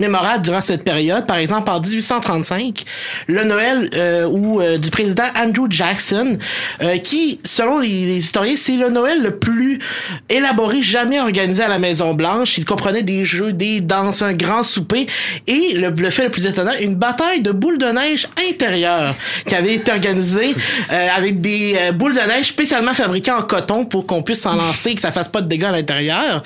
mémorables 0.00 0.42
durant 0.44 0.60
cette 0.60 0.84
période. 0.84 1.26
Par 1.26 1.36
exemple, 1.36 1.70
en 1.70 1.80
1835, 1.80 2.84
le 3.28 3.44
Noël 3.44 3.88
euh, 3.94 4.26
où, 4.26 4.60
euh, 4.60 4.78
du 4.78 4.90
président 4.90 5.24
Andrew 5.36 5.66
Jackson, 5.70 6.38
euh, 6.82 6.96
qui, 6.98 7.40
selon 7.44 7.78
les, 7.78 7.88
les 8.06 8.16
historiens, 8.18 8.54
c'est 8.56 8.76
le 8.76 8.88
Noël 8.90 9.20
le 9.22 9.38
plus 9.38 9.78
élaboré 10.28 10.82
jamais 10.82 11.20
organisé 11.20 11.62
à 11.62 11.68
la 11.68 11.78
Maison 11.78 12.14
Blanche. 12.14 12.58
Il 12.58 12.64
comprenait 12.64 13.02
des 13.02 13.24
jeux, 13.24 13.52
des 13.52 13.80
danses, 13.80 14.22
un 14.22 14.32
grand 14.34 14.62
souper 14.62 15.06
et 15.46 15.74
le, 15.74 15.90
le 15.90 16.10
fait 16.10 16.24
le 16.24 16.30
plus 16.30 16.46
étonnant, 16.46 16.72
une 16.80 16.94
bataille 16.96 17.42
de 17.42 17.50
boules 17.52 17.78
de 17.78 17.86
neige 17.86 18.28
intérieure 18.50 19.14
qui 19.46 19.54
avait 19.54 19.74
été 19.74 19.90
organisée 19.92 20.54
euh, 20.92 21.08
avec 21.16 21.40
des 21.40 21.76
euh, 21.78 21.92
boules 21.92 22.14
de 22.14 22.20
neige 22.20 22.48
spécialement 22.48 22.94
fabriquées 22.94 23.32
en 23.32 23.42
coton 23.42 23.84
pour 23.84 24.06
qu'on 24.06 24.22
puisse 24.22 24.40
s'en 24.40 24.54
lancer 24.54 24.90
et 24.90 24.94
que 24.94 25.00
ça 25.00 25.12
fasse 25.12 25.28
pas 25.28 25.40
de 25.40 25.48
dégâts 25.48 25.64
à 25.64 25.72
l'intérieur. 25.72 26.42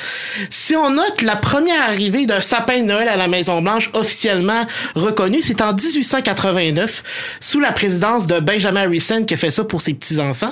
Si 0.51 0.75
on 0.75 0.91
note 0.91 1.23
la 1.23 1.37
première 1.37 1.83
arrivée 1.83 2.27
d'un 2.27 2.41
sapin 2.41 2.81
de 2.81 2.85
Noël 2.85 3.09
à 3.09 3.17
la 3.17 3.29
Maison-Blanche 3.29 3.91
officiellement 3.95 4.67
reconnu, 4.95 5.41
c'est 5.41 5.61
en 5.61 5.75
1889, 5.75 7.03
sous 7.41 7.61
la 7.61 7.73
présidence 7.73 8.27
de 8.27 8.41
Benjamin 8.41 8.83
Harrison 8.83 9.25
qui 9.25 9.35
a 9.35 9.37
fait 9.37 9.51
ça 9.51 9.65
pour 9.65 9.81
ses 9.81 9.95
petits-enfants. 9.95 10.51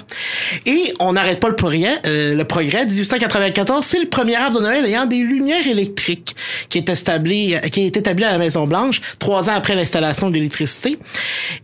Et 0.66 0.92
on 1.00 1.12
n'arrête 1.12 1.40
pas 1.40 1.48
le 1.48 1.56
progrès. 1.56 2.00
Euh, 2.06 2.44
progrès, 2.44 2.86
1894, 2.86 3.84
c'est 3.84 4.00
le 4.00 4.08
premier 4.08 4.36
arbre 4.36 4.58
de 4.58 4.64
Noël 4.64 4.84
ayant 4.86 5.06
des 5.06 5.18
lumières 5.18 5.66
électriques 5.66 6.36
qui 6.68 6.78
est 6.78 6.88
établi, 6.88 7.54
qui 7.72 7.86
est 7.86 7.96
établi 7.96 8.24
à 8.24 8.32
la 8.32 8.38
Maison-Blanche, 8.38 9.00
trois 9.18 9.48
ans 9.48 9.54
après 9.54 9.74
l'installation 9.74 10.28
de 10.28 10.34
l'électricité. 10.34 10.98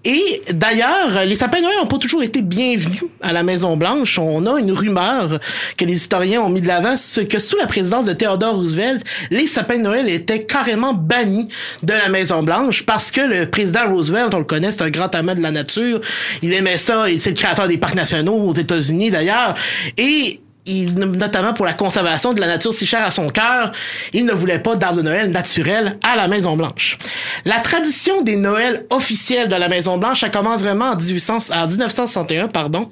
Et 0.04 0.42
d'ailleurs, 0.52 1.24
les 1.26 1.36
sapins 1.36 1.58
de 1.58 1.64
Noël 1.64 1.76
n'ont 1.80 1.86
pas 1.86 1.98
toujours 1.98 2.22
été 2.22 2.42
bienvenus 2.42 3.04
à 3.20 3.32
la 3.32 3.42
Maison-Blanche. 3.42 4.18
On 4.18 4.46
a 4.46 4.58
une 4.58 4.72
rumeur 4.72 5.38
que 5.76 5.84
les 5.84 5.94
historiens 5.94 6.42
ont 6.42 6.48
mis 6.48 6.60
de 6.60 6.68
l'avant, 6.68 6.96
ce 6.96 7.20
que 7.20 7.38
sous 7.38 7.56
la 7.56 7.66
présidence 7.66 7.89
de 7.90 8.12
Theodore 8.12 8.54
Roosevelt, 8.54 9.04
les 9.30 9.46
sapins 9.46 9.76
de 9.76 9.82
Noël 9.82 10.08
étaient 10.08 10.44
carrément 10.44 10.94
bannis 10.94 11.48
de 11.82 11.92
la 11.92 12.08
Maison-Blanche 12.08 12.84
parce 12.84 13.10
que 13.10 13.20
le 13.20 13.50
président 13.50 13.88
Roosevelt, 13.88 14.32
on 14.32 14.38
le 14.38 14.44
connaît, 14.44 14.70
c'est 14.70 14.82
un 14.82 14.90
grand 14.90 15.12
amant 15.14 15.34
de 15.34 15.42
la 15.42 15.50
nature. 15.50 16.00
Il 16.42 16.52
aimait 16.52 16.78
ça, 16.78 17.06
c'est 17.18 17.30
le 17.30 17.36
créateur 17.36 17.66
des 17.66 17.78
parcs 17.78 17.96
nationaux 17.96 18.36
aux 18.36 18.54
États-Unis 18.54 19.10
d'ailleurs. 19.10 19.56
Et 19.98 20.40
il, 20.66 20.94
notamment 20.94 21.52
pour 21.52 21.64
la 21.64 21.72
conservation 21.72 22.32
de 22.32 22.40
la 22.40 22.46
nature 22.46 22.74
si 22.74 22.86
chère 22.86 23.02
à 23.02 23.10
son 23.10 23.28
cœur, 23.28 23.72
il 24.12 24.24
ne 24.24 24.32
voulait 24.32 24.58
pas 24.58 24.76
d'arbre 24.76 24.98
de 24.98 25.02
Noël 25.02 25.30
naturel 25.30 25.98
à 26.04 26.16
la 26.16 26.28
Maison 26.28 26.56
Blanche. 26.56 26.98
La 27.44 27.60
tradition 27.60 28.22
des 28.22 28.36
Noëls 28.36 28.84
officiels 28.90 29.48
de 29.48 29.56
la 29.56 29.68
Maison 29.68 29.96
Blanche, 29.98 30.20
ça 30.20 30.28
commence 30.28 30.62
vraiment 30.62 30.90
en, 30.90 30.96
1800, 30.96 31.38
en 31.54 31.66
1961, 31.66 32.48
pardon. 32.48 32.90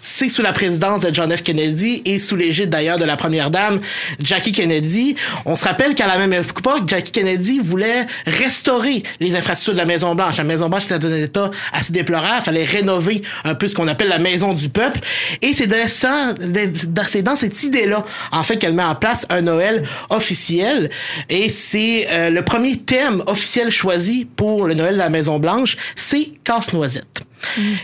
C'est 0.00 0.28
sous 0.28 0.42
la 0.42 0.52
présidence 0.52 1.00
de 1.00 1.12
John 1.12 1.34
F. 1.34 1.42
Kennedy 1.42 2.02
et 2.04 2.18
sous 2.18 2.36
l'égide 2.36 2.70
d'ailleurs 2.70 2.98
de 2.98 3.04
la 3.04 3.16
première 3.16 3.50
dame 3.50 3.80
Jackie 4.18 4.52
Kennedy. 4.52 5.16
On 5.44 5.56
se 5.56 5.64
rappelle 5.64 5.94
qu'à 5.94 6.06
la 6.06 6.18
même 6.18 6.32
époque, 6.32 6.88
Jackie 6.88 7.12
Kennedy 7.12 7.60
voulait 7.62 8.06
restaurer 8.26 9.02
les 9.20 9.34
infrastructures 9.36 9.74
de 9.74 9.78
la 9.78 9.84
Maison 9.84 10.14
Blanche. 10.14 10.36
La 10.38 10.44
Maison 10.44 10.68
Blanche 10.68 10.84
était 10.84 10.98
dans 10.98 11.10
un 11.10 11.22
état 11.22 11.50
assez 11.72 11.92
déplorable. 11.92 12.44
Fallait 12.44 12.64
rénover 12.64 13.22
un 13.44 13.54
peu 13.54 13.68
ce 13.68 13.74
qu'on 13.74 13.88
appelle 13.88 14.08
la 14.08 14.18
Maison 14.18 14.54
du 14.54 14.68
peuple. 14.68 15.00
Et 15.42 15.52
c'est 15.54 15.66
dans 15.66 15.76
c'est 17.10 17.22
dans 17.22 17.36
cette 17.36 17.62
idée-là, 17.62 18.04
en 18.32 18.42
fait, 18.42 18.56
qu'elle 18.56 18.74
met 18.74 18.84
en 18.84 18.94
place 18.94 19.26
un 19.30 19.42
Noël 19.42 19.82
officiel. 20.10 20.90
Et 21.28 21.48
c'est 21.48 22.06
euh, 22.10 22.30
le 22.30 22.42
premier 22.44 22.76
thème 22.78 23.22
officiel 23.26 23.70
choisi 23.70 24.26
pour 24.36 24.66
le 24.66 24.74
Noël 24.74 24.94
de 24.94 24.98
la 24.98 25.10
Maison 25.10 25.38
Blanche, 25.38 25.76
c'est 25.96 26.30
casse-noisette. 26.44 27.24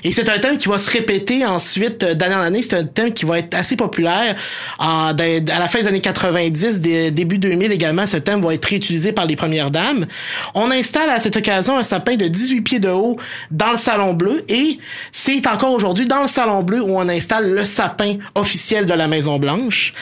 Et 0.04 0.12
c'est 0.12 0.28
un 0.28 0.38
thème 0.38 0.58
qui 0.58 0.68
va 0.68 0.78
se 0.78 0.90
répéter 0.90 1.44
ensuite 1.46 2.02
euh, 2.02 2.14
d'année 2.14 2.34
en 2.34 2.40
année. 2.40 2.62
C'est 2.62 2.76
un 2.76 2.84
thème 2.84 3.12
qui 3.12 3.24
va 3.24 3.38
être 3.38 3.54
assez 3.54 3.76
populaire. 3.76 4.36
à 4.78 5.14
la 5.16 5.68
fin 5.68 5.80
des 5.80 5.88
années 5.88 6.00
90, 6.00 6.80
début 7.10 7.38
2000 7.38 7.72
également, 7.72 8.06
ce 8.06 8.18
thème 8.18 8.42
va 8.42 8.54
être 8.54 8.64
réutilisé 8.64 9.12
par 9.12 9.26
les 9.26 9.36
premières 9.36 9.70
dames. 9.70 10.06
On 10.54 10.70
installe 10.70 11.10
à 11.10 11.20
cette 11.20 11.36
occasion 11.36 11.76
un 11.76 11.82
sapin 11.82 12.16
de 12.16 12.26
18 12.28 12.60
pieds 12.62 12.78
de 12.78 12.88
haut 12.88 13.16
dans 13.50 13.72
le 13.72 13.76
Salon 13.76 14.14
Bleu 14.14 14.44
et 14.48 14.78
c'est 15.12 15.46
encore 15.46 15.72
aujourd'hui 15.72 16.06
dans 16.06 16.22
le 16.22 16.28
Salon 16.28 16.62
Bleu 16.62 16.82
où 16.82 16.98
on 16.98 17.08
installe 17.08 17.52
le 17.52 17.64
sapin 17.64 18.16
officiel 18.34 18.86
de 18.86 18.94
la 18.94 19.08
Maison 19.08 19.15
Blanche. 19.38 19.94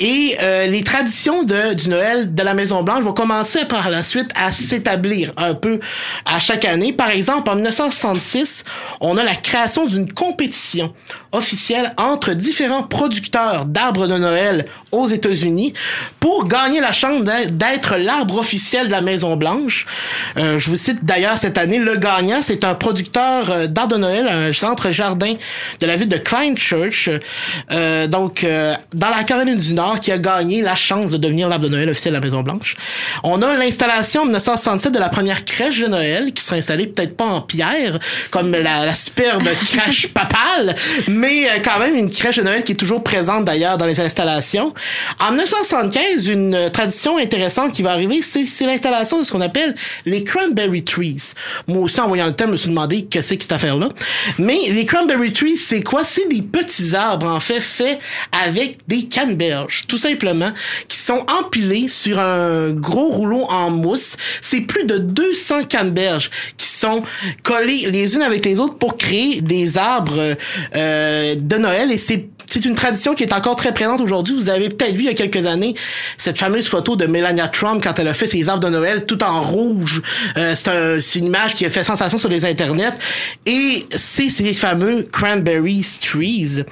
Et 0.00 0.36
euh, 0.42 0.66
les 0.66 0.82
traditions 0.82 1.42
du 1.42 1.88
Noël 1.88 2.34
de 2.34 2.42
la 2.42 2.54
Maison 2.54 2.82
Blanche 2.82 3.02
vont 3.02 3.12
commencer 3.12 3.64
par 3.64 3.90
la 3.90 4.02
suite 4.02 4.30
à 4.34 4.52
s'établir 4.52 5.32
un 5.36 5.54
peu 5.54 5.80
à 6.24 6.38
chaque 6.38 6.64
année. 6.64 6.92
Par 6.92 7.10
exemple, 7.10 7.50
en 7.50 7.56
1966, 7.56 8.64
on 9.00 9.16
a 9.16 9.24
la 9.24 9.34
création 9.34 9.86
d'une 9.86 10.10
compétition 10.12 10.94
officielle 11.32 11.92
entre 11.98 12.32
différents 12.32 12.84
producteurs 12.84 13.66
d'arbres 13.66 14.06
de 14.06 14.16
Noël 14.16 14.66
aux 14.92 15.08
États-Unis 15.08 15.74
pour 16.20 16.46
gagner 16.46 16.80
la 16.80 16.92
chance 16.92 17.24
d'être 17.24 17.96
l'arbre 17.96 18.38
officiel 18.38 18.86
de 18.86 18.92
la 18.92 19.00
Maison 19.00 19.36
Blanche. 19.36 19.86
Euh, 20.38 20.58
je 20.58 20.70
vous 20.70 20.76
cite 20.76 21.04
d'ailleurs 21.04 21.38
cette 21.38 21.58
année, 21.58 21.78
le 21.78 21.96
gagnant, 21.96 22.40
c'est 22.42 22.64
un 22.64 22.74
producteur 22.74 23.50
euh, 23.50 23.66
d'arbres 23.66 23.96
de 23.96 24.00
Noël, 24.00 24.28
un 24.28 24.52
centre 24.52 24.90
jardin 24.90 25.34
de 25.80 25.86
la 25.86 25.96
ville 25.96 26.08
de 26.08 26.16
Klein 26.16 26.54
Church, 26.56 27.10
euh, 27.72 28.06
donc 28.06 28.43
euh, 28.44 28.74
dans 28.92 29.10
la 29.10 29.24
Caroline 29.24 29.58
du 29.58 29.74
Nord, 29.74 30.00
qui 30.00 30.12
a 30.12 30.18
gagné 30.18 30.62
la 30.62 30.74
chance 30.74 31.10
de 31.10 31.16
devenir 31.16 31.48
l'arbre 31.48 31.64
de 31.64 31.70
Noël 31.70 31.88
officiel 31.88 32.14
de 32.14 32.18
la 32.18 32.24
Maison 32.24 32.40
Blanche. 32.42 32.76
On 33.22 33.42
a 33.42 33.54
l'installation 33.54 34.22
en 34.22 34.24
1967 34.24 34.92
de 34.92 34.98
la 34.98 35.08
première 35.08 35.44
crèche 35.44 35.80
de 35.80 35.86
Noël 35.86 36.32
qui 36.32 36.42
sera 36.42 36.56
installée 36.56 36.86
peut-être 36.86 37.16
pas 37.16 37.26
en 37.26 37.40
pierre 37.40 37.98
comme 38.30 38.52
la 38.52 38.84
la, 38.84 38.94
superbe 38.94 39.48
crèche 39.64 40.08
papale, 40.08 40.74
mais 41.08 41.48
euh, 41.48 41.58
quand 41.64 41.78
même 41.78 41.94
une 41.94 42.10
crèche 42.10 42.36
de 42.36 42.42
Noël 42.42 42.64
qui 42.64 42.72
est 42.72 42.76
toujours 42.76 43.02
présente 43.02 43.44
d'ailleurs 43.44 43.78
dans 43.78 43.86
les 43.86 44.00
installations. 44.00 44.74
En 45.20 45.30
1975, 45.30 46.28
une 46.28 46.70
tradition 46.72 47.18
intéressante 47.18 47.72
qui 47.72 47.82
va 47.82 47.92
arriver, 47.92 48.20
c'est 48.22 48.66
l'installation 48.66 49.18
de 49.18 49.24
ce 49.24 49.32
qu'on 49.32 49.40
appelle 49.40 49.74
les 50.06 50.24
cranberry 50.24 50.84
trees. 50.84 51.32
Moi 51.66 51.82
aussi, 51.82 52.00
en 52.00 52.08
voyant 52.08 52.26
le 52.26 52.34
thème, 52.34 52.48
je 52.48 52.52
me 52.52 52.56
suis 52.56 52.68
demandé 52.68 53.04
que 53.04 53.20
c'est 53.20 53.36
que 53.36 53.42
cette 53.42 53.52
affaire-là. 53.52 53.88
Mais 54.38 54.58
les 54.70 54.86
cranberry 54.86 55.32
trees, 55.32 55.56
c'est 55.56 55.82
quoi? 55.82 56.04
C'est 56.04 56.28
des 56.28 56.42
petits 56.42 56.94
arbres, 56.94 57.26
en 57.26 57.40
fait, 57.40 57.60
faits 57.60 57.98
avec 58.44 58.78
des 58.88 59.04
canneberges, 59.04 59.84
tout 59.88 59.98
simplement, 59.98 60.52
qui 60.88 60.98
sont 60.98 61.24
empilés 61.40 61.88
sur 61.88 62.18
un 62.18 62.70
gros 62.70 63.08
rouleau 63.08 63.44
en 63.44 63.70
mousse. 63.70 64.16
C'est 64.40 64.62
plus 64.62 64.84
de 64.84 64.98
200 64.98 65.64
canneberges 65.64 66.30
qui 66.56 66.66
sont 66.66 67.02
collées 67.42 67.90
les 67.90 68.14
unes 68.14 68.22
avec 68.22 68.44
les 68.44 68.60
autres 68.60 68.76
pour 68.76 68.96
créer 68.96 69.40
des 69.40 69.78
arbres 69.78 70.36
euh, 70.74 71.34
de 71.36 71.56
Noël 71.56 71.92
et 71.92 71.98
c'est 71.98 72.28
c'est 72.46 72.64
une 72.64 72.74
tradition 72.74 73.14
qui 73.14 73.22
est 73.22 73.32
encore 73.32 73.56
très 73.56 73.72
présente 73.72 74.00
aujourd'hui. 74.00 74.34
Vous 74.34 74.48
avez 74.48 74.68
peut-être 74.68 74.94
vu 74.94 75.00
il 75.00 75.06
y 75.06 75.08
a 75.08 75.14
quelques 75.14 75.46
années 75.46 75.74
cette 76.18 76.38
fameuse 76.38 76.68
photo 76.68 76.96
de 76.96 77.06
Melania 77.06 77.48
Trump 77.48 77.82
quand 77.82 77.98
elle 77.98 78.08
a 78.08 78.14
fait 78.14 78.26
ses 78.26 78.48
arbres 78.48 78.64
de 78.64 78.68
Noël 78.68 79.06
tout 79.06 79.22
en 79.22 79.40
rouge. 79.40 80.02
Euh, 80.36 80.54
c'est 80.54 80.68
un, 80.68 80.98
une 81.20 81.26
image 81.26 81.54
qui 81.54 81.64
a 81.64 81.70
fait 81.70 81.84
sensation 81.84 82.18
sur 82.18 82.28
les 82.28 82.44
internets. 82.44 82.94
Et 83.46 83.86
c'est 83.90 84.28
ces 84.28 84.54
fameux 84.54 85.04
cranberry 85.10 85.84
trees 86.00 86.64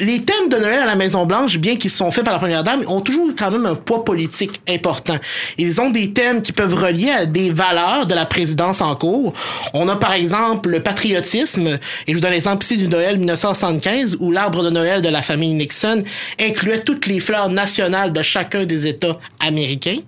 les 0.00 0.22
thèmes 0.22 0.48
de 0.48 0.56
Noël 0.56 0.80
à 0.80 0.86
la 0.86 0.96
Maison 0.96 1.26
Blanche, 1.26 1.58
bien 1.58 1.76
qu'ils 1.76 1.90
sont 1.90 2.10
faits 2.10 2.24
par 2.24 2.32
la 2.32 2.40
Première 2.40 2.64
Dame, 2.64 2.82
ont 2.88 3.02
toujours 3.02 3.30
quand 3.38 3.50
même 3.50 3.66
un 3.66 3.74
poids 3.74 4.04
politique 4.04 4.60
important. 4.68 5.16
Ils 5.58 5.80
ont 5.80 5.90
des 5.90 6.12
thèmes 6.12 6.40
qui 6.40 6.52
peuvent 6.52 6.74
relier 6.74 7.10
à 7.10 7.26
des 7.26 7.50
valeurs 7.50 8.06
de 8.06 8.14
la 8.14 8.24
présidence 8.24 8.80
en 8.80 8.96
cours. 8.96 9.34
On 9.74 9.88
a 9.88 9.96
par 9.96 10.14
exemple 10.14 10.70
le 10.70 10.80
patriotisme, 10.80 11.66
et 11.66 11.78
je 12.08 12.14
vous 12.14 12.20
donne 12.20 12.32
l'exemple 12.32 12.64
ici 12.64 12.78
du 12.78 12.88
Noël 12.88 13.18
1975, 13.18 14.16
où 14.20 14.32
l'arbre 14.32 14.62
de 14.62 14.70
Noël 14.70 15.02
de 15.02 15.08
la 15.08 15.20
famille 15.20 15.54
Nixon 15.54 16.02
incluait 16.40 16.80
toutes 16.80 17.06
les 17.06 17.20
fleurs 17.20 17.50
nationales 17.50 18.12
de 18.12 18.22
chacun 18.22 18.64
des 18.64 18.86
États 18.86 19.18
américains. 19.38 19.98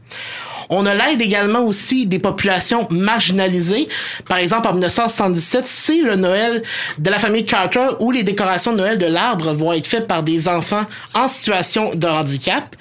On 0.74 0.87
a 0.87 0.94
l'aide 0.94 1.20
également 1.20 1.61
aussi 1.61 2.07
des 2.07 2.18
populations 2.18 2.87
marginalisées. 2.90 3.88
Par 4.26 4.38
exemple, 4.38 4.68
en 4.68 4.72
1977, 4.72 5.64
c'est 5.66 6.00
le 6.00 6.16
Noël 6.16 6.62
de 6.98 7.11
la 7.11 7.18
famille 7.18 7.44
Carter 7.44 7.88
où 8.00 8.11
les 8.11 8.22
décorations 8.22 8.72
de 8.72 8.78
Noël 8.78 8.96
de 8.96 9.05
l'arbre 9.05 9.52
vont 9.52 9.74
être 9.74 9.82
faites 9.87 10.07
par 10.07 10.23
des 10.23 10.49
enfants 10.49 10.85
en 11.14 11.29
situation 11.29 11.95
de 11.95 12.07
handicap. 12.07 12.77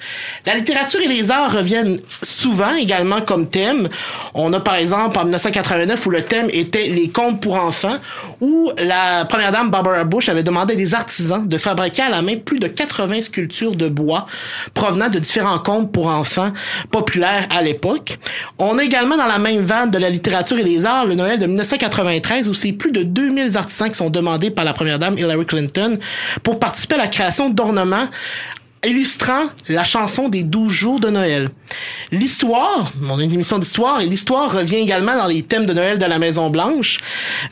La 0.46 0.54
littérature 0.54 1.00
et 1.00 1.08
les 1.08 1.30
arts 1.30 1.52
reviennent 1.52 1.98
souvent 2.22 2.74
également 2.74 3.20
comme 3.20 3.48
thème. 3.48 3.88
On 4.34 4.52
a 4.52 4.60
par 4.60 4.76
exemple 4.76 5.18
en 5.18 5.24
1989 5.24 6.06
où 6.06 6.10
le 6.10 6.22
thème 6.22 6.48
était 6.52 6.88
les 6.88 7.08
contes 7.08 7.40
pour 7.40 7.56
enfants, 7.56 7.98
où 8.40 8.70
la 8.78 9.24
première 9.24 9.52
dame 9.52 9.70
Barbara 9.70 10.04
Bush 10.04 10.28
avait 10.28 10.42
demandé 10.42 10.74
à 10.74 10.76
des 10.76 10.94
artisans 10.94 11.46
de 11.46 11.58
fabriquer 11.58 12.02
à 12.02 12.10
la 12.10 12.22
main 12.22 12.36
plus 12.36 12.58
de 12.58 12.66
80 12.66 13.22
sculptures 13.22 13.76
de 13.76 13.88
bois 13.88 14.26
provenant 14.74 15.08
de 15.08 15.18
différents 15.18 15.58
contes 15.58 15.92
pour 15.92 16.08
enfants 16.08 16.52
populaires 16.90 17.46
à 17.50 17.62
l'époque. 17.62 18.18
On 18.58 18.78
a 18.78 18.84
également 18.84 19.16
dans 19.16 19.26
la 19.26 19.38
même 19.38 19.64
vanne 19.64 19.90
de 19.90 19.98
la 19.98 20.10
littérature 20.10 20.58
et 20.58 20.64
des 20.64 20.84
arts 20.84 21.06
le 21.06 21.14
Noël 21.14 21.38
de 21.38 21.46
1993 21.46 22.48
où 22.48 22.54
c'est 22.54 22.72
plus 22.72 22.92
de 22.92 23.02
2000 23.02 23.56
artisans 23.56 23.88
qui 23.88 23.96
sont 23.96 24.10
demandés 24.10 24.50
par 24.50 24.64
la 24.64 24.72
première 24.72 24.98
dame 24.98 25.18
Hillary 25.18 25.46
Clinton 25.46 25.98
pour 26.42 26.58
participer 26.58 26.91
la 26.96 27.08
création 27.08 27.50
d'ornements 27.50 28.08
illustrant 28.84 29.44
la 29.68 29.84
chanson 29.84 30.28
des 30.28 30.42
12 30.42 30.70
jours 30.70 31.00
de 31.00 31.08
Noël. 31.08 31.50
L'histoire, 32.10 32.90
mon 33.00 33.18
émission 33.18 33.58
d'histoire, 33.58 34.00
et 34.00 34.06
l'histoire 34.06 34.52
revient 34.52 34.76
également 34.76 35.16
dans 35.16 35.26
les 35.26 35.42
thèmes 35.42 35.66
de 35.66 35.72
Noël 35.72 35.98
de 35.98 36.04
la 36.04 36.18
Maison 36.18 36.50
Blanche. 36.50 36.98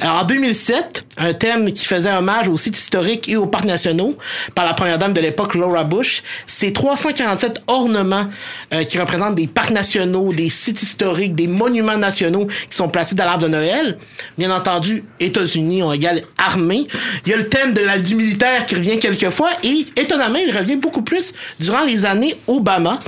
en 0.03 0.25
2007, 0.25 1.05
un 1.19 1.33
thème 1.33 1.73
qui 1.73 1.87
faisait 1.87 2.13
hommage 2.13 2.49
aux 2.49 2.57
sites 2.57 2.77
historiques 2.77 3.29
et 3.29 3.37
aux 3.37 3.47
parcs 3.47 3.65
nationaux 3.65 4.17
par 4.55 4.65
la 4.65 4.75
première 4.75 4.99
dame 4.99 5.13
de 5.13 5.21
l'époque, 5.21 5.55
Laura 5.55 5.85
Bush, 5.85 6.23
c'est 6.47 6.73
347 6.73 7.63
ornements 7.69 8.27
euh, 8.75 8.85
qui 8.85 8.99
représentent 8.99 9.35
des 9.35 9.47
parcs 9.47 9.71
nationaux, 9.71 10.33
des 10.33 10.51
sites 10.51 10.83
historiques, 10.83 11.35
des 11.35 11.47
monuments 11.47 11.97
nationaux 11.97 12.47
qui 12.69 12.77
sont 12.77 12.89
placés 12.89 13.15
dans 13.15 13.25
l'arbre 13.25 13.45
de 13.45 13.49
Noël. 13.49 13.99
Bien 14.37 14.55
entendu, 14.55 15.05
États-Unis 15.21 15.83
ont 15.83 15.93
égal 15.93 16.23
armée. 16.39 16.87
Il 17.25 17.31
y 17.31 17.35
a 17.35 17.37
le 17.37 17.49
thème 17.49 17.73
de 17.73 17.81
la, 17.81 17.99
du 17.99 18.15
militaire 18.15 18.67
qui 18.67 18.75
revient 18.75 18.99
quelquefois 18.99 19.51
et 19.63 19.87
étonnamment, 19.97 20.39
il 20.39 20.57
revient 20.57 20.77
beaucoup 20.77 21.03
plus 21.03 21.20
durant 21.59 21.85
les 21.85 22.05
années 22.05 22.35
Obama. 22.47 22.99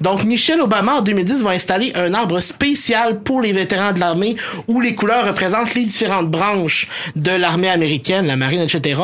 Donc, 0.00 0.24
Michelle 0.24 0.60
Obama, 0.60 0.94
en 0.96 1.02
2010, 1.02 1.42
va 1.42 1.50
installer 1.50 1.92
un 1.94 2.14
arbre 2.14 2.40
spécial 2.40 3.20
pour 3.20 3.40
les 3.40 3.52
vétérans 3.52 3.92
de 3.92 4.00
l'armée 4.00 4.36
où 4.68 4.80
les 4.80 4.94
couleurs 4.94 5.26
représentent 5.26 5.74
les 5.74 5.84
différentes 5.84 6.30
branches 6.30 6.88
de 7.16 7.30
l'armée 7.30 7.68
américaine, 7.68 8.26
la 8.26 8.36
marine, 8.36 8.62
etc. 8.62 9.00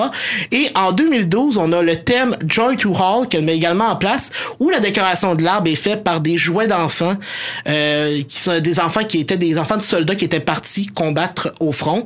Et 0.52 0.68
en 0.74 0.92
2012, 0.92 1.58
on 1.58 1.72
a 1.72 1.82
le 1.82 1.96
thème 1.96 2.36
Joy 2.46 2.76
to 2.76 2.94
All 2.96 3.28
qu'elle 3.28 3.44
met 3.44 3.56
également 3.56 3.88
en 3.88 3.96
place 3.96 4.30
où 4.58 4.70
la 4.70 4.80
décoration 4.80 5.34
de 5.34 5.42
l'arbre 5.42 5.70
est 5.70 5.76
faite 5.76 6.04
par 6.04 6.20
des 6.20 6.36
jouets 6.36 6.68
d'enfants 6.68 7.16
euh, 7.68 8.22
qui 8.26 8.38
sont 8.38 8.58
des 8.60 8.80
enfants 8.80 9.04
qui 9.04 9.20
étaient 9.20 9.36
des 9.36 9.58
enfants 9.58 9.76
de 9.76 9.82
soldats 9.82 10.14
qui 10.14 10.24
étaient 10.24 10.40
partis 10.40 10.86
combattre 10.86 11.54
au 11.60 11.72
front. 11.72 12.04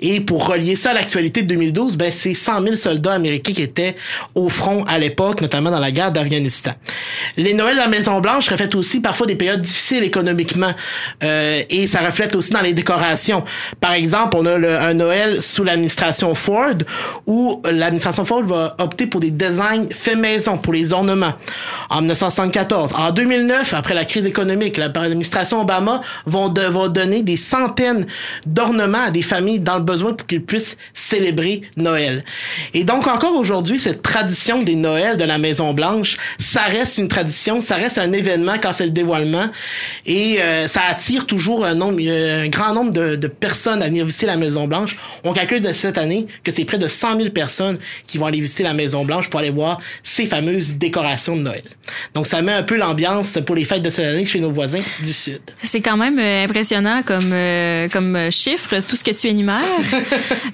Et 0.00 0.20
pour 0.20 0.46
relier 0.46 0.76
ça 0.76 0.90
à 0.90 0.94
l'actualité 0.94 1.42
de 1.42 1.48
2012, 1.48 1.96
ben 1.96 2.10
c'est 2.10 2.34
100 2.34 2.62
000 2.62 2.76
soldats 2.76 3.12
américains 3.12 3.52
qui 3.52 3.62
étaient 3.62 3.96
au 4.34 4.48
front 4.48 4.84
à 4.84 4.98
l'époque, 4.98 5.40
notamment 5.40 5.70
dans 5.70 5.80
la 5.80 5.90
guerre 5.90 6.12
d'Afghanistan. 6.12 6.72
Les 7.36 7.54
Noëls 7.54 7.76
de 7.76 7.80
la 7.80 7.88
Maison 7.88 8.20
Blanche 8.20 8.48
reflètent 8.48 8.74
aussi 8.74 9.00
parfois 9.00 9.26
des 9.26 9.34
périodes 9.34 9.60
difficiles 9.60 10.02
économiquement, 10.02 10.72
euh, 11.22 11.62
et 11.68 11.86
ça 11.86 12.00
reflète 12.00 12.34
aussi 12.34 12.50
dans 12.50 12.60
les 12.60 12.74
décorations. 12.74 13.44
Par 13.80 13.92
exemple, 13.92 14.36
on 14.38 14.46
a 14.46 14.58
le, 14.58 14.76
un 14.76 14.94
Noël 14.94 15.40
sous 15.42 15.64
l'administration 15.64 16.34
Ford, 16.34 16.74
où 17.26 17.62
l'administration 17.64 18.24
Ford 18.24 18.44
va 18.44 18.76
opter 18.78 19.06
pour 19.06 19.20
des 19.20 19.30
designs 19.30 19.88
faits 19.90 20.16
maison 20.16 20.58
pour 20.58 20.72
les 20.72 20.92
ornements. 20.92 21.34
En 21.88 22.00
1974, 22.00 22.94
en 22.94 23.10
2009, 23.10 23.74
après 23.74 23.94
la 23.94 24.04
crise 24.04 24.26
économique, 24.26 24.76
l'administration 24.76 25.62
Obama 25.62 26.00
vont 26.26 26.48
de, 26.48 26.62
va 26.62 26.88
donner 26.88 27.22
des 27.22 27.36
centaines 27.36 28.06
d'ornements 28.46 29.04
à 29.06 29.10
des 29.10 29.22
familles 29.22 29.60
dans 29.60 29.76
le 29.76 29.82
besoin 29.90 30.12
pour 30.12 30.26
qu'ils 30.26 30.42
puissent 30.42 30.76
célébrer 30.94 31.62
Noël. 31.76 32.24
Et 32.74 32.84
donc 32.84 33.06
encore 33.06 33.36
aujourd'hui, 33.36 33.78
cette 33.78 34.02
tradition 34.02 34.62
des 34.62 34.74
Noëls 34.74 35.16
de 35.16 35.24
la 35.24 35.38
Maison 35.38 35.72
Blanche, 35.74 36.16
ça 36.38 36.62
reste 36.62 36.98
une 36.98 37.08
tradition, 37.08 37.60
ça 37.60 37.76
reste 37.76 37.98
un 37.98 38.12
événement 38.12 38.54
quand 38.62 38.72
c'est 38.72 38.86
le 38.86 38.90
dévoilement, 38.90 39.48
et 40.06 40.40
euh, 40.40 40.68
ça 40.68 40.82
attire 40.88 41.26
toujours 41.26 41.64
un 41.64 41.74
nombre, 41.74 41.98
un 42.00 42.48
grand 42.48 42.74
nombre 42.74 42.92
de, 42.92 43.16
de, 43.16 43.26
personnes 43.26 43.82
à 43.82 43.86
venir 43.86 44.04
visiter 44.04 44.26
la 44.26 44.36
Maison 44.36 44.66
Blanche. 44.66 44.96
On 45.24 45.32
calcule 45.32 45.60
de 45.60 45.72
cette 45.72 45.98
année 45.98 46.26
que 46.44 46.50
c'est 46.50 46.64
près 46.64 46.78
de 46.78 46.88
100 46.88 47.16
000 47.16 47.30
personnes 47.30 47.78
qui 48.06 48.18
vont 48.18 48.26
aller 48.26 48.40
visiter 48.40 48.62
la 48.62 48.74
Maison 48.74 49.04
Blanche 49.04 49.28
pour 49.28 49.40
aller 49.40 49.50
voir 49.50 49.80
ces 50.02 50.26
fameuses 50.26 50.74
décorations 50.74 51.36
de 51.36 51.42
Noël. 51.42 51.62
Donc 52.14 52.26
ça 52.26 52.42
met 52.42 52.52
un 52.52 52.62
peu 52.62 52.76
l'ambiance 52.76 53.38
pour 53.46 53.56
les 53.56 53.64
fêtes 53.64 53.82
de 53.82 53.90
cette 53.90 54.06
année 54.06 54.24
chez 54.24 54.40
nos 54.40 54.50
voisins 54.50 54.82
du 55.02 55.12
Sud. 55.12 55.40
C'est 55.62 55.80
quand 55.80 55.96
même 55.96 56.18
euh, 56.18 56.44
impressionnant 56.44 57.02
comme 57.04 57.32
euh, 57.32 57.88
comme 57.88 58.30
chiffre, 58.30 58.80
tout 58.88 58.96
ce 58.96 59.04
que 59.04 59.10
tu 59.10 59.28
énumères. 59.28 59.60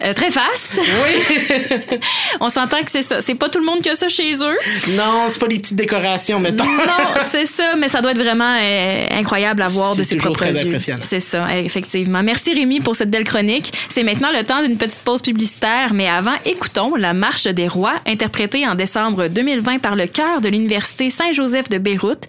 Euh, 0.04 0.12
très 0.12 0.30
fast. 0.30 0.78
Oui. 0.78 1.98
On 2.40 2.50
s'entend 2.50 2.82
que 2.82 2.90
c'est 2.90 3.02
ça. 3.02 3.22
C'est 3.22 3.34
pas 3.34 3.48
tout 3.48 3.58
le 3.58 3.64
monde 3.64 3.80
qui 3.80 3.88
a 3.88 3.94
ça 3.94 4.08
chez 4.08 4.34
eux. 4.34 4.56
Non, 4.90 5.24
c'est 5.28 5.38
pas 5.38 5.48
des 5.48 5.58
petites 5.58 5.76
décorations, 5.76 6.38
mettons. 6.38 6.64
Non, 6.64 7.14
c'est 7.30 7.46
ça, 7.46 7.76
mais 7.76 7.88
ça 7.88 8.02
doit 8.02 8.10
être 8.12 8.22
vraiment 8.22 8.58
euh, 8.60 9.06
incroyable 9.10 9.62
à 9.62 9.68
voir 9.68 9.96
de 9.96 10.02
ses 10.02 10.16
propres 10.16 10.40
très 10.40 10.64
yeux. 10.64 10.78
C'est 11.00 11.20
ça, 11.20 11.46
effectivement. 11.56 12.22
Merci 12.22 12.52
Rémi 12.52 12.80
pour 12.80 12.94
cette 12.94 13.10
belle 13.10 13.24
chronique. 13.24 13.72
C'est 13.88 14.02
maintenant 14.02 14.30
le 14.32 14.44
temps 14.44 14.62
d'une 14.62 14.76
petite 14.76 15.00
pause 15.00 15.22
publicitaire, 15.22 15.94
mais 15.94 16.08
avant, 16.08 16.34
écoutons 16.44 16.94
La 16.94 17.14
Marche 17.14 17.46
des 17.46 17.68
Rois, 17.68 17.94
interprétée 18.06 18.66
en 18.66 18.74
décembre 18.74 19.28
2020 19.28 19.78
par 19.78 19.96
le 19.96 20.06
chœur 20.06 20.40
de 20.40 20.48
l'Université 20.48 21.10
Saint-Joseph 21.10 21.68
de 21.68 21.78
Beyrouth. 21.78 22.26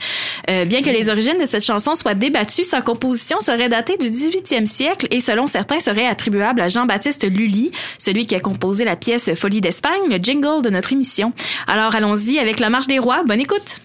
Euh, 0.50 0.66
bien 0.66 0.82
que 0.82 0.90
les 0.90 1.10
origines 1.10 1.40
de 1.40 1.46
cette 1.46 1.66
chanson 1.66 1.96
soient 1.96 2.14
débattues, 2.14 2.64
sa 2.64 2.82
composition 2.82 3.42
serait 3.42 3.70
datée 3.70 3.98
du 3.98 4.08
18e 4.08 4.66
siècle 4.66 5.08
et 5.12 5.20
selon 5.20 5.48
certains 5.48 5.80
serait 5.80 6.08
attribuable 6.08 6.62
à 6.62 6.70
Jean-Baptiste 6.88 7.30
Lully, 7.30 7.72
celui 7.98 8.26
qui 8.26 8.34
a 8.34 8.40
composé 8.40 8.86
la 8.86 8.96
pièce 8.96 9.34
Folie 9.34 9.60
d'Espagne, 9.60 10.10
le 10.10 10.18
jingle 10.18 10.62
de 10.64 10.70
notre 10.70 10.94
émission. 10.94 11.34
Alors 11.68 11.94
allons-y 11.96 12.40
avec 12.40 12.62
La 12.62 12.70
Marche 12.70 12.88
des 12.88 12.98
Rois. 12.98 13.24
Bonne 13.26 13.42
écoute. 13.42 13.82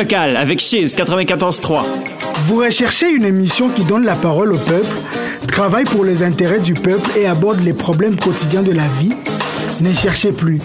Avec 0.00 0.60
Chiz 0.60 0.96
94.3. 0.96 1.82
Vous 2.46 2.56
recherchez 2.56 3.10
une 3.10 3.24
émission 3.24 3.68
qui 3.68 3.84
donne 3.84 4.04
la 4.06 4.14
parole 4.14 4.54
au 4.54 4.56
peuple, 4.56 4.96
travaille 5.46 5.84
pour 5.84 6.04
les 6.04 6.22
intérêts 6.22 6.58
du 6.58 6.72
peuple 6.72 7.10
et 7.18 7.26
aborde 7.26 7.60
les 7.60 7.74
problèmes 7.74 8.16
quotidiens 8.16 8.62
de 8.62 8.72
la 8.72 8.86
vie? 8.98 9.12
Ne 9.82 9.92
cherchez 9.92 10.32
plus. 10.32 10.60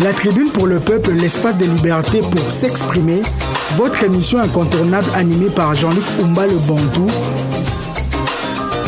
La 0.00 0.12
tribune 0.12 0.50
pour 0.50 0.66
le 0.66 0.80
peuple, 0.80 1.12
l'espace 1.12 1.56
de 1.56 1.64
liberté 1.64 2.22
pour 2.22 2.50
s'exprimer, 2.50 3.22
votre 3.76 4.02
émission 4.02 4.40
incontournable 4.40 5.06
animée 5.14 5.50
par 5.50 5.76
Jean-Luc 5.76 6.04
Umba 6.20 6.48
le 6.48 6.58
Bantou, 6.66 7.06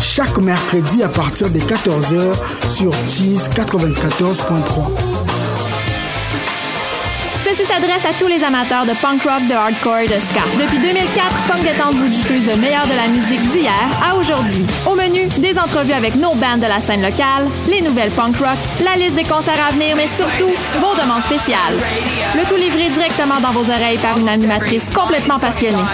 chaque 0.00 0.38
mercredi 0.38 1.04
à 1.04 1.08
partir 1.08 1.50
de 1.50 1.60
14h 1.60 2.34
sur 2.68 2.92
Cheese 3.06 3.48
94.3. 3.54 5.17
Ceci 7.48 7.64
s'adresse 7.64 8.04
à 8.04 8.12
tous 8.12 8.26
les 8.26 8.44
amateurs 8.44 8.84
de 8.84 8.92
punk 9.00 9.22
rock, 9.22 9.48
de 9.48 9.54
hardcore 9.54 10.00
et 10.00 10.06
de 10.06 10.20
ska. 10.20 10.44
Depuis 10.60 10.78
2004, 10.80 11.48
Punk 11.48 11.62
Détente 11.62 11.94
vous 11.94 12.08
diffuse 12.08 12.46
le 12.46 12.56
meilleur 12.56 12.86
de 12.86 12.92
la 12.92 13.08
musique 13.08 13.40
d'hier 13.52 13.72
à 14.04 14.14
aujourd'hui. 14.16 14.66
Au 14.86 14.94
menu, 14.94 15.28
des 15.38 15.58
entrevues 15.58 15.94
avec 15.94 16.14
nos 16.16 16.34
bands 16.34 16.58
de 16.58 16.66
la 16.66 16.78
scène 16.80 17.00
locale, 17.00 17.48
les 17.66 17.80
nouvelles 17.80 18.10
punk 18.10 18.36
rock, 18.36 18.58
la 18.84 18.96
liste 19.02 19.14
des 19.14 19.22
concerts 19.22 19.64
à 19.66 19.72
venir, 19.72 19.96
mais 19.96 20.08
surtout, 20.08 20.52
vos 20.78 20.94
demandes 21.00 21.22
spéciales. 21.22 21.78
Le 22.36 22.46
tout 22.50 22.56
livré 22.56 22.90
directement 22.90 23.40
dans 23.40 23.52
vos 23.52 23.64
oreilles 23.70 23.98
par 23.98 24.18
une 24.18 24.28
animatrice 24.28 24.84
complètement 24.94 25.38
passionnée. 25.38 25.88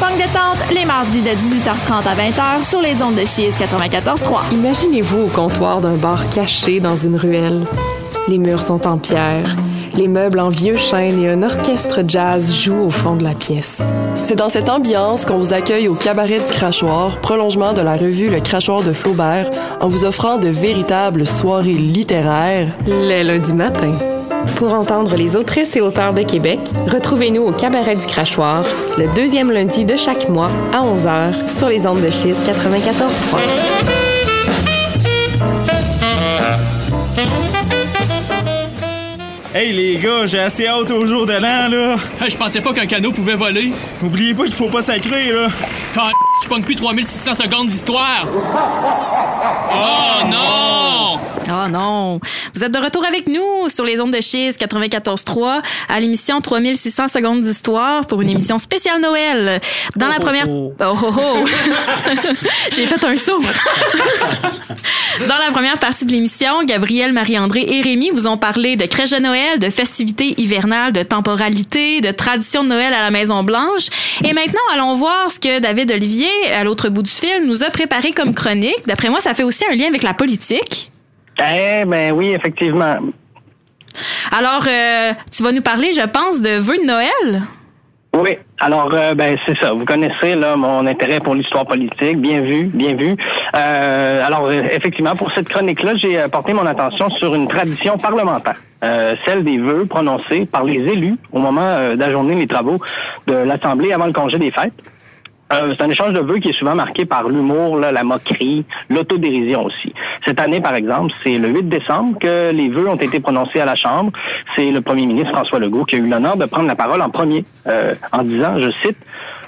Punk 0.00 0.16
Détente, 0.16 0.74
les 0.74 0.86
mardis 0.86 1.22
de 1.22 1.30
18h30 1.30 2.02
à 2.04 2.14
20h 2.16 2.68
sur 2.68 2.82
les 2.82 3.00
ondes 3.00 3.14
de 3.14 3.24
Chiz 3.24 3.54
94.3. 3.60 4.52
Imaginez-vous 4.52 5.26
au 5.26 5.28
comptoir 5.28 5.80
d'un 5.80 5.94
bar 5.94 6.28
caché 6.30 6.80
dans 6.80 6.96
une 6.96 7.14
ruelle. 7.14 7.62
Les 8.26 8.38
murs 8.38 8.62
sont 8.62 8.88
en 8.88 8.98
pierre, 8.98 9.54
les 9.96 10.08
meubles 10.08 10.40
en 10.40 10.48
vieux 10.48 10.76
chêne 10.76 11.22
et 11.22 11.28
un 11.28 11.42
orchestre 11.42 12.00
jazz 12.06 12.52
joue 12.52 12.86
au 12.86 12.90
fond 12.90 13.16
de 13.16 13.24
la 13.24 13.34
pièce. 13.34 13.78
C'est 14.24 14.36
dans 14.36 14.48
cette 14.48 14.68
ambiance 14.68 15.24
qu'on 15.24 15.38
vous 15.38 15.52
accueille 15.52 15.88
au 15.88 15.94
cabaret 15.94 16.40
du 16.40 16.50
crachoir, 16.50 17.20
prolongement 17.20 17.72
de 17.72 17.80
la 17.80 17.96
revue 17.96 18.28
Le 18.28 18.40
Crachoir 18.40 18.82
de 18.82 18.92
Flaubert, 18.92 19.50
en 19.80 19.88
vous 19.88 20.04
offrant 20.04 20.38
de 20.38 20.48
véritables 20.48 21.26
soirées 21.26 21.74
littéraires 21.74 22.68
les 22.86 23.24
lundis 23.24 23.54
matins. 23.54 23.98
Pour 24.56 24.74
entendre 24.74 25.16
les 25.16 25.36
autrices 25.36 25.76
et 25.76 25.80
auteurs 25.80 26.12
de 26.12 26.22
Québec, 26.22 26.60
retrouvez-nous 26.86 27.42
au 27.42 27.52
Cabaret 27.52 27.96
du 27.96 28.06
Crachoir, 28.06 28.64
le 28.98 29.06
deuxième 29.14 29.50
lundi 29.50 29.84
de 29.84 29.96
chaque 29.96 30.28
mois 30.28 30.50
à 30.72 30.82
11h 30.82 31.56
sur 31.56 31.68
les 31.68 31.86
ondes 31.86 32.00
de 32.00 32.10
Chiz 32.10 32.36
94.3. 32.46 33.96
Hey 39.58 39.72
les 39.72 39.96
gars, 39.96 40.26
j'ai 40.26 40.38
assez 40.38 40.66
hâte 40.66 40.90
au 40.90 41.06
jour 41.06 41.24
de 41.24 41.32
l'an 41.32 41.70
là. 41.70 41.96
je 42.28 42.36
pensais 42.36 42.60
pas 42.60 42.74
qu'un 42.74 42.84
canot 42.84 43.10
pouvait 43.10 43.36
voler. 43.36 43.72
N'oubliez 44.02 44.34
pas 44.34 44.44
qu'il 44.44 44.52
faut 44.52 44.68
pas 44.68 44.82
sacrer 44.82 45.32
là. 45.32 45.48
Quand 45.94 46.10
je 46.42 46.48
pogne 46.50 46.62
plus 46.62 46.76
3600 46.76 47.34
secondes 47.36 47.68
d'histoire. 47.68 48.26
Oh 49.72 50.26
non! 50.28 51.20
Oh 51.48 51.68
non! 51.68 52.20
Vous 52.54 52.64
êtes 52.64 52.72
de 52.72 52.78
retour 52.78 53.04
avec 53.04 53.28
nous 53.28 53.68
sur 53.68 53.84
les 53.84 54.00
ondes 54.00 54.12
de 54.12 54.20
Chiz 54.20 54.56
94.3 54.58 55.60
à 55.88 56.00
l'émission 56.00 56.40
3600 56.40 57.08
secondes 57.08 57.42
d'histoire 57.42 58.06
pour 58.06 58.22
une 58.22 58.30
émission 58.30 58.58
spéciale 58.58 59.00
Noël. 59.00 59.60
Dans 59.94 60.08
la 60.08 60.18
première... 60.18 60.48
Oh, 60.48 60.72
oh, 60.80 60.96
oh. 61.02 61.46
J'ai 62.72 62.86
fait 62.86 63.04
un 63.04 63.16
saut. 63.16 63.40
Dans 65.28 65.38
la 65.38 65.50
première 65.50 65.78
partie 65.78 66.04
de 66.04 66.12
l'émission, 66.12 66.62
Gabriel, 66.64 67.12
Marie-André 67.12 67.64
et 67.66 67.80
Rémi 67.80 68.10
vous 68.10 68.26
ont 68.26 68.36
parlé 68.36 68.76
de 68.76 68.84
crèche 68.84 69.10
de 69.10 69.18
Noël, 69.18 69.58
de 69.58 69.70
festivités 69.70 70.34
hivernales, 70.38 70.92
de 70.92 71.02
temporalité, 71.02 72.00
de 72.02 72.10
tradition 72.10 72.62
de 72.62 72.68
Noël 72.68 72.92
à 72.92 73.00
la 73.00 73.10
Maison 73.10 73.42
Blanche. 73.42 73.88
Et 74.24 74.34
maintenant, 74.34 74.60
allons 74.74 74.94
voir 74.94 75.30
ce 75.30 75.38
que 75.38 75.58
David 75.58 75.90
Olivier, 75.92 76.28
à 76.54 76.64
l'autre 76.64 76.90
bout 76.90 77.02
du 77.02 77.10
film, 77.10 77.46
nous 77.46 77.62
a 77.62 77.70
préparé 77.70 78.12
comme 78.12 78.34
chronique. 78.34 78.86
D'après 78.86 79.08
moi, 79.08 79.20
ça 79.20 79.32
fait 79.36 79.44
aussi 79.44 79.64
un 79.70 79.76
lien 79.76 79.88
avec 79.88 80.02
la 80.02 80.14
politique? 80.14 80.90
Eh 81.38 81.84
ben 81.84 82.12
oui, 82.12 82.28
effectivement. 82.30 82.96
Alors, 84.36 84.64
euh, 84.66 85.12
tu 85.30 85.42
vas 85.42 85.52
nous 85.52 85.62
parler, 85.62 85.92
je 85.92 86.06
pense, 86.06 86.40
de 86.40 86.58
vœux 86.58 86.78
de 86.78 86.86
Noël. 86.86 87.42
Oui, 88.18 88.38
alors 88.60 88.88
euh, 88.94 89.14
ben 89.14 89.36
c'est 89.44 89.58
ça. 89.58 89.74
Vous 89.74 89.84
connaissez 89.84 90.34
là 90.36 90.56
mon 90.56 90.86
intérêt 90.86 91.20
pour 91.20 91.34
l'histoire 91.34 91.66
politique, 91.66 92.18
bien 92.18 92.40
vu, 92.40 92.64
bien 92.64 92.94
vu. 92.94 93.14
Euh, 93.54 94.26
alors 94.26 94.50
effectivement, 94.50 95.14
pour 95.14 95.30
cette 95.32 95.50
chronique-là, 95.50 95.96
j'ai 95.96 96.18
porté 96.32 96.54
mon 96.54 96.64
attention 96.64 97.10
sur 97.10 97.34
une 97.34 97.46
tradition 97.46 97.98
parlementaire, 97.98 98.56
euh, 98.82 99.16
celle 99.26 99.44
des 99.44 99.58
vœux 99.58 99.84
prononcés 99.84 100.46
par 100.46 100.64
les 100.64 100.76
élus 100.76 101.16
au 101.30 101.40
moment 101.40 101.94
d'ajourner 101.94 102.36
les 102.36 102.46
travaux 102.46 102.80
de 103.26 103.34
l'Assemblée 103.34 103.92
avant 103.92 104.06
le 104.06 104.14
congé 104.14 104.38
des 104.38 104.50
fêtes. 104.50 104.72
Euh, 105.52 105.74
c'est 105.76 105.84
un 105.84 105.90
échange 105.90 106.12
de 106.12 106.20
vœux 106.20 106.38
qui 106.38 106.48
est 106.48 106.58
souvent 106.58 106.74
marqué 106.74 107.04
par 107.04 107.28
l'humour, 107.28 107.78
la 107.78 108.02
moquerie, 108.02 108.64
l'autodérision 108.90 109.64
aussi. 109.64 109.92
Cette 110.24 110.40
année, 110.40 110.60
par 110.60 110.74
exemple, 110.74 111.12
c'est 111.22 111.38
le 111.38 111.48
8 111.48 111.68
décembre 111.68 112.18
que 112.18 112.50
les 112.52 112.68
vœux 112.68 112.88
ont 112.88 112.96
été 112.96 113.20
prononcés 113.20 113.60
à 113.60 113.64
la 113.64 113.76
Chambre. 113.76 114.12
C'est 114.56 114.70
le 114.70 114.80
premier 114.80 115.06
ministre 115.06 115.30
François 115.32 115.60
Legault 115.60 115.84
qui 115.84 115.96
a 115.96 115.98
eu 115.98 116.08
l'honneur 116.08 116.36
de 116.36 116.46
prendre 116.46 116.66
la 116.66 116.74
parole 116.74 117.00
en 117.00 117.10
premier 117.10 117.44
euh, 117.68 117.94
en 118.12 118.22
disant, 118.22 118.58
je 118.58 118.70
cite, 118.82 118.98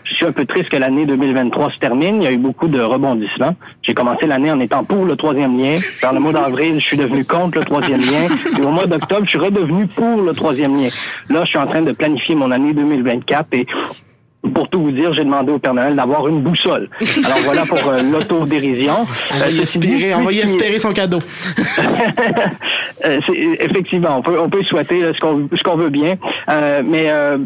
je 0.04 0.14
suis 0.14 0.24
un 0.24 0.32
peu 0.32 0.46
triste 0.46 0.70
que 0.70 0.76
l'année 0.76 1.04
2023 1.04 1.72
se 1.72 1.78
termine. 1.78 2.22
Il 2.22 2.24
y 2.24 2.26
a 2.28 2.32
eu 2.32 2.38
beaucoup 2.38 2.68
de 2.68 2.80
rebondissements. 2.80 3.56
J'ai 3.82 3.92
commencé 3.92 4.26
l'année 4.26 4.50
en 4.50 4.60
étant 4.60 4.84
pour 4.84 5.04
le 5.04 5.16
troisième 5.16 5.58
lien. 5.58 5.76
Vers 6.00 6.12
le 6.12 6.20
mois 6.20 6.32
d'avril, 6.32 6.80
je 6.80 6.86
suis 6.86 6.96
devenu 6.96 7.24
contre 7.24 7.58
le 7.58 7.64
troisième 7.64 8.00
lien. 8.00 8.28
Et 8.58 8.64
au 8.64 8.70
mois 8.70 8.86
d'octobre, 8.86 9.24
je 9.24 9.30
suis 9.30 9.38
redevenu 9.38 9.86
pour 9.88 10.22
le 10.22 10.32
troisième 10.32 10.74
lien. 10.74 10.88
Là, 11.28 11.44
je 11.44 11.50
suis 11.50 11.58
en 11.58 11.66
train 11.66 11.82
de 11.82 11.92
planifier 11.92 12.34
mon 12.34 12.50
année 12.50 12.72
2024 12.72 13.48
et 13.52 13.66
pour 14.54 14.68
tout 14.68 14.80
vous 14.80 14.92
dire, 14.92 15.12
j'ai 15.14 15.24
demandé 15.24 15.52
au 15.52 15.58
Père 15.58 15.74
Noël 15.74 15.96
d'avoir 15.96 16.28
une 16.28 16.40
boussole. 16.40 16.88
Alors 17.24 17.38
voilà 17.44 17.66
pour 17.66 17.78
euh, 17.88 18.02
l'autodérision. 18.02 19.06
On 19.34 19.38
va 19.38 19.50
y 19.50 19.58
Euh, 19.58 19.62
espérer, 19.62 20.14
on 20.14 20.22
va 20.22 20.32
y 20.32 20.38
espérer 20.38 20.78
son 20.78 20.92
cadeau. 20.92 21.18
Euh, 23.04 23.20
effectivement, 23.60 24.18
on 24.18 24.22
peut, 24.22 24.40
on 24.40 24.48
peut 24.50 24.64
souhaiter 24.64 25.00
là, 25.00 25.12
ce 25.14 25.20
qu'on 25.20 25.48
ce 25.56 25.62
qu'on 25.62 25.76
veut 25.76 25.88
bien. 25.88 26.16
Euh, 26.50 26.82
mais 26.84 27.04
euh, 27.08 27.38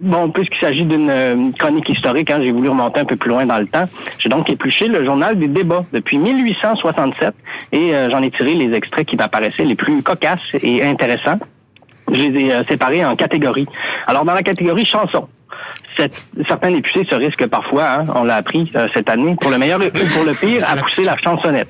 bon, 0.00 0.28
puisqu'il 0.28 0.58
s'agit 0.60 0.84
d'une 0.84 1.08
euh, 1.08 1.50
chronique 1.58 1.88
historique, 1.88 2.30
hein, 2.30 2.40
j'ai 2.42 2.52
voulu 2.52 2.68
remonter 2.68 3.00
un 3.00 3.06
peu 3.06 3.16
plus 3.16 3.30
loin 3.30 3.46
dans 3.46 3.56
le 3.56 3.66
temps. 3.66 3.88
J'ai 4.18 4.28
donc 4.28 4.50
épluché 4.50 4.86
le 4.86 5.06
journal 5.06 5.38
des 5.38 5.48
débats 5.48 5.86
depuis 5.94 6.18
1867 6.18 7.34
et 7.72 7.94
euh, 7.94 8.10
j'en 8.10 8.22
ai 8.22 8.30
tiré 8.30 8.52
les 8.52 8.74
extraits 8.76 9.06
qui 9.06 9.16
m'apparaissaient 9.16 9.64
les 9.64 9.76
plus 9.76 10.02
cocasses 10.02 10.40
et 10.62 10.82
intéressants. 10.82 11.38
Je 12.12 12.16
les 12.16 12.40
ai 12.40 12.52
euh, 12.52 12.64
séparés 12.68 13.02
en 13.02 13.16
catégories. 13.16 13.66
Alors, 14.06 14.26
dans 14.26 14.34
la 14.34 14.42
catégorie 14.42 14.84
chansons, 14.84 15.26
certains 16.46 16.70
députés 16.70 17.06
se 17.08 17.14
risquent 17.14 17.46
parfois, 17.46 17.88
hein, 17.90 18.06
on 18.14 18.24
l'a 18.24 18.36
appris 18.36 18.70
euh, 18.74 18.88
cette 18.94 19.10
année, 19.10 19.36
pour 19.40 19.50
le 19.50 19.58
meilleur 19.58 19.80
ou 19.80 20.14
pour 20.14 20.24
le 20.24 20.32
pire, 20.32 20.64
à 20.68 20.76
pousser 20.76 21.04
la 21.04 21.16
chansonnette. 21.18 21.68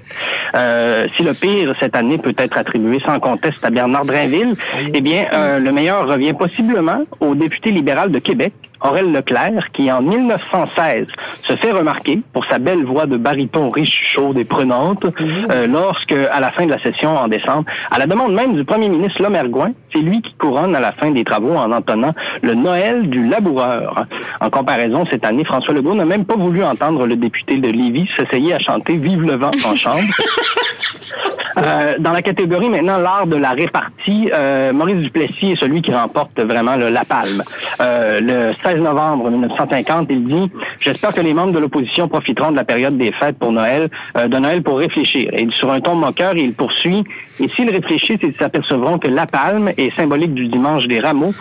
Euh, 0.54 1.06
si 1.16 1.22
le 1.22 1.34
pire 1.34 1.74
cette 1.80 1.96
année 1.96 2.18
peut 2.18 2.34
être 2.38 2.56
attribué 2.56 3.00
sans 3.04 3.18
conteste 3.20 3.64
à 3.64 3.70
Bernard 3.70 4.04
Drainville, 4.04 4.54
eh 4.92 5.00
bien, 5.00 5.26
euh, 5.32 5.58
le 5.58 5.72
meilleur 5.72 6.06
revient 6.06 6.32
possiblement 6.32 7.02
au 7.20 7.34
député 7.34 7.70
libéral 7.70 8.10
de 8.10 8.18
Québec, 8.18 8.52
Aurel 8.80 9.12
Leclerc, 9.12 9.72
qui 9.72 9.90
en 9.90 10.02
1916 10.02 11.06
se 11.42 11.56
fait 11.56 11.72
remarquer 11.72 12.20
pour 12.32 12.44
sa 12.46 12.58
belle 12.58 12.84
voix 12.84 13.06
de 13.06 13.16
baryton 13.16 13.70
riche, 13.70 14.12
chaude 14.14 14.38
et 14.38 14.44
prenante, 14.44 15.04
euh, 15.50 15.66
lorsque, 15.66 16.12
à 16.12 16.40
la 16.40 16.50
fin 16.50 16.64
de 16.64 16.70
la 16.70 16.78
session 16.78 17.16
en 17.16 17.28
décembre, 17.28 17.64
à 17.90 17.98
la 17.98 18.06
demande 18.06 18.34
même 18.34 18.54
du 18.54 18.64
premier 18.64 18.88
ministre 18.88 19.20
Lomergouin, 19.22 19.72
c'est 19.92 19.98
lui 19.98 20.22
qui 20.22 20.32
couronne 20.34 20.76
à 20.76 20.80
la 20.80 20.92
fin 20.92 21.10
des 21.10 21.24
travaux 21.24 21.56
en 21.56 21.72
entonnant 21.72 22.14
le 22.42 22.54
Noël 22.54 23.08
du 23.08 23.26
laboureur. 23.26 24.06
En 24.40 24.50
comparaison, 24.50 25.04
cette 25.10 25.24
année, 25.24 25.44
François 25.44 25.74
Legault 25.74 25.94
n'a 25.94 26.04
même 26.04 26.24
pas 26.24 26.36
voulu 26.36 26.62
entendre 26.64 27.06
le 27.06 27.16
député 27.16 27.58
de 27.58 27.68
Lévis 27.68 28.08
s'essayer 28.16 28.54
à 28.54 28.58
chanter 28.58 28.96
Vive 28.96 29.22
le 29.22 29.36
vent 29.36 29.50
en 29.64 29.74
chambre. 29.76 29.98
Euh, 31.56 31.94
dans 31.98 32.12
la 32.12 32.22
catégorie 32.22 32.68
maintenant 32.68 32.98
l'art 32.98 33.26
de 33.26 33.34
la 33.34 33.50
répartie, 33.50 34.30
euh, 34.32 34.72
Maurice 34.72 34.98
Duplessis 34.98 35.52
est 35.52 35.56
celui 35.56 35.82
qui 35.82 35.92
remporte 35.92 36.38
vraiment 36.40 36.76
le- 36.76 36.88
la 36.88 37.04
palme. 37.04 37.42
Euh, 37.80 38.20
le 38.20 38.54
16 38.62 38.80
novembre 38.80 39.28
1950, 39.28 40.06
il 40.10 40.24
dit 40.24 40.52
J'espère 40.78 41.12
que 41.12 41.20
les 41.20 41.34
membres 41.34 41.52
de 41.52 41.58
l'opposition 41.58 42.06
profiteront 42.06 42.52
de 42.52 42.56
la 42.56 42.62
période 42.64 42.96
des 42.96 43.10
fêtes 43.10 43.38
pour 43.40 43.50
Noël, 43.50 43.88
euh, 44.16 44.28
de 44.28 44.36
Noël 44.38 44.62
pour 44.62 44.78
réfléchir. 44.78 45.30
Et 45.32 45.48
sur 45.50 45.72
un 45.72 45.80
ton 45.80 45.96
moqueur, 45.96 46.36
il 46.36 46.52
poursuit 46.52 47.02
Et 47.40 47.48
s'ils 47.48 47.70
réfléchissent, 47.70 48.20
ils 48.22 48.34
s'apercevront 48.38 48.98
que 48.98 49.08
la 49.08 49.26
palme 49.26 49.72
est 49.76 49.94
symbolique 49.96 50.34
du 50.34 50.46
dimanche 50.46 50.86
des 50.86 51.00
rameaux. 51.00 51.34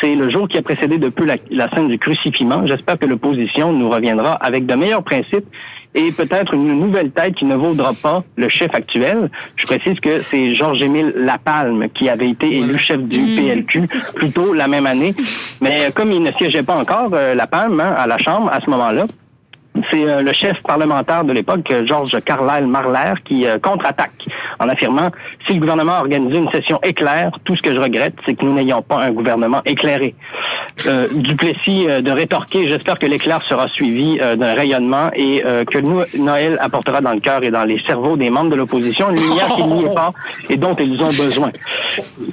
C'est 0.00 0.14
le 0.14 0.30
jour 0.30 0.48
qui 0.48 0.56
a 0.58 0.62
précédé 0.62 0.98
de 0.98 1.08
peu 1.08 1.24
la, 1.24 1.36
la 1.50 1.68
scène 1.70 1.88
du 1.88 1.98
crucifiement. 1.98 2.66
J'espère 2.66 2.98
que 2.98 3.06
l'opposition 3.06 3.72
nous 3.72 3.90
reviendra 3.90 4.34
avec 4.34 4.66
de 4.66 4.74
meilleurs 4.74 5.02
principes 5.02 5.46
et 5.94 6.12
peut-être 6.12 6.54
une 6.54 6.78
nouvelle 6.78 7.10
tête 7.10 7.34
qui 7.34 7.44
ne 7.44 7.56
vaudra 7.56 7.92
pas 7.94 8.22
le 8.36 8.48
chef 8.48 8.74
actuel. 8.74 9.30
Je 9.56 9.66
précise 9.66 9.98
que 10.00 10.20
c'est 10.20 10.54
Georges-Émile 10.54 11.12
Lapalme 11.16 11.88
qui 11.90 12.08
avait 12.08 12.30
été 12.30 12.58
élu 12.58 12.78
chef 12.78 13.00
du 13.02 13.18
PLQ 13.18 13.88
plus 14.14 14.30
tôt 14.30 14.52
la 14.52 14.68
même 14.68 14.86
année. 14.86 15.14
Mais 15.60 15.82
euh, 15.82 15.90
comme 15.94 16.12
il 16.12 16.22
ne 16.22 16.32
siégeait 16.32 16.62
pas 16.62 16.76
encore, 16.76 17.10
euh, 17.14 17.34
Lapalme, 17.34 17.80
hein, 17.80 17.94
à 17.96 18.06
la 18.06 18.18
Chambre 18.18 18.50
à 18.52 18.60
ce 18.60 18.70
moment-là, 18.70 19.06
c'est 19.90 20.04
euh, 20.04 20.22
le 20.22 20.32
chef 20.32 20.60
parlementaire 20.62 21.24
de 21.24 21.32
l'époque, 21.32 21.70
euh, 21.70 21.86
Georges 21.86 22.18
Carlyle 22.24 22.66
Marler, 22.66 23.14
qui 23.24 23.46
euh, 23.46 23.58
contre-attaque 23.58 24.26
en 24.58 24.68
affirmant 24.68 25.10
si 25.46 25.54
le 25.54 25.60
gouvernement 25.60 25.94
a 25.94 26.00
organisé 26.00 26.38
une 26.38 26.50
session 26.50 26.80
éclair, 26.82 27.30
tout 27.44 27.56
ce 27.56 27.62
que 27.62 27.74
je 27.74 27.80
regrette, 27.80 28.14
c'est 28.24 28.34
que 28.34 28.44
nous 28.44 28.54
n'ayons 28.54 28.82
pas 28.82 28.98
un 28.98 29.10
gouvernement 29.10 29.62
éclairé. 29.64 30.14
Euh, 30.86 31.08
Duplessis 31.12 31.86
de 31.86 32.10
rétorquer 32.10 32.68
j'espère 32.68 32.98
que 32.98 33.06
l'éclair 33.06 33.42
sera 33.42 33.68
suivi 33.68 34.18
d'un 34.18 34.54
rayonnement 34.54 35.10
et 35.14 35.42
que 35.70 35.78
nous, 35.78 36.02
Noël 36.16 36.58
apportera 36.60 37.00
dans 37.00 37.12
le 37.12 37.20
cœur 37.20 37.42
et 37.42 37.50
dans 37.50 37.64
les 37.64 37.80
cerveaux 37.86 38.16
des 38.16 38.30
membres 38.30 38.50
de 38.50 38.56
l'opposition 38.56 39.10
une 39.10 39.20
lumière 39.20 39.48
qu'il 39.54 39.66
n'y 39.66 39.84
est 39.84 39.94
pas 39.94 40.12
et 40.48 40.56
dont 40.56 40.74
ils 40.76 41.00
ont 41.02 41.08
besoin. 41.08 41.50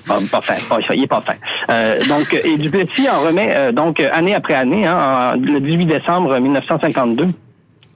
Pas, 0.08 0.19
pas 0.31 0.41
fin, 0.41 0.55
pas, 0.69 0.79
pas 1.08 1.21
fin. 1.21 1.34
Euh, 1.69 2.03
donc, 2.05 2.34
et 2.34 2.58
Duplessis 2.58 3.10
en 3.10 3.21
remet 3.21 3.71
donc 3.73 3.99
année 3.99 4.36
après 4.36 4.53
année, 4.53 4.86
hein, 4.86 5.36
le 5.41 5.60
18 5.60 5.86
décembre 5.86 6.38
1952. 6.39 7.27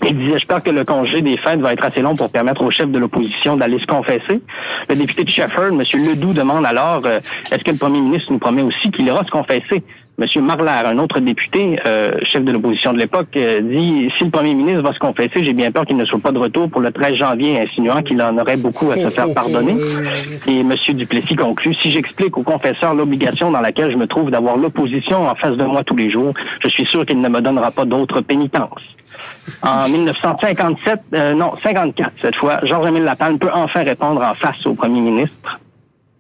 Il 0.06 0.18
disait, 0.18 0.34
j'espère 0.34 0.64
que 0.64 0.70
le 0.70 0.86
congé 0.86 1.22
des 1.22 1.38
fêtes 1.38 1.60
va 1.60 1.74
être 1.74 1.84
assez 1.84 2.02
long 2.02 2.16
pour 2.16 2.32
permettre 2.32 2.62
au 2.62 2.72
chef 2.72 2.90
de 2.90 2.98
l'opposition 2.98 3.58
d'aller 3.58 3.80
se 3.80 3.86
confesser. 3.86 4.42
Le 4.88 4.96
député 4.96 5.26
de 5.26 5.30
Shefford, 5.30 5.74
M. 5.74 5.82
Ledoux, 5.94 6.34
demande 6.34 6.66
alors, 6.66 7.02
euh, 7.06 7.20
est-ce 7.52 7.64
que 7.64 7.72
le 7.72 7.78
premier 7.78 8.00
ministre 8.00 8.32
nous 8.32 8.40
promet 8.40 8.62
aussi 8.62 8.92
qu'il 8.92 9.06
ira 9.08 9.24
se 9.26 9.32
confesser? 9.32 9.84
M. 10.20 10.42
Marler, 10.44 10.72
un 10.86 10.98
autre 10.98 11.20
député, 11.22 11.80
euh, 11.86 12.12
chef 12.24 12.44
de 12.44 12.52
l'opposition 12.52 12.92
de 12.92 12.98
l'époque, 12.98 13.30
euh, 13.38 13.62
dit 13.62 14.12
si 14.18 14.26
le 14.26 14.30
premier 14.30 14.54
ministre 14.54 14.82
va 14.82 14.92
se 14.92 15.00
confesser, 15.00 15.44
j'ai 15.44 15.54
bien 15.54 15.72
peur 15.72 15.86
qu'il 15.86 15.96
ne 15.96 16.04
soit 16.06 16.20
pas 16.20 16.32
de 16.32 16.38
retour 16.38 16.70
pour 16.70 16.82
le 16.82 16.92
13 16.92 17.16
janvier, 17.16 17.60
insinuant 17.62 18.02
qu'il 18.02 18.22
en 18.22 18.38
aurait 18.38 18.58
beaucoup 18.58 18.92
à 18.92 18.98
se 18.98 19.10
faire 19.10 19.32
pardonner. 19.34 19.78
Et 20.46 20.60
M. 20.60 20.74
Duplessis 20.90 21.36
conclut 21.36 21.74
si 21.76 21.90
j'explique 21.92 22.38
au 22.38 22.44
confesseur 22.44 22.94
l'obligation 22.94 23.50
dans 23.50 23.62
laquelle 23.62 23.92
je 23.92 23.98
me 23.98 24.08
trouve 24.08 24.30
d'avoir 24.30 24.58
l'opposition 24.58 25.26
en 25.28 25.36
face 25.36 25.56
de 25.56 25.64
moi 25.64 25.84
tous 25.86 25.96
les 25.96 26.10
jours, 26.10 26.34
je 26.62 26.68
suis 26.68 26.86
sûr 26.86 27.06
qu'il 27.06 27.22
ne 27.22 27.30
me 27.30 27.40
donnera 27.40 27.72
pas 27.72 27.86
d'autre 27.86 28.20
pénitence. 28.20 28.82
En 29.62 29.90
1957, 29.90 31.00
euh, 31.14 31.34
non, 31.34 31.54
54 31.62 32.12
cette 32.22 32.36
fois, 32.36 32.60
Georges-Émile 32.64 33.04
Lapalme 33.04 33.40
peut 33.40 33.50
enfin 33.54 33.84
répondre 33.84 34.22
en 34.22 34.34
face 34.34 34.66
au 34.66 34.74
premier 34.74 35.02
ministre. 35.02 35.49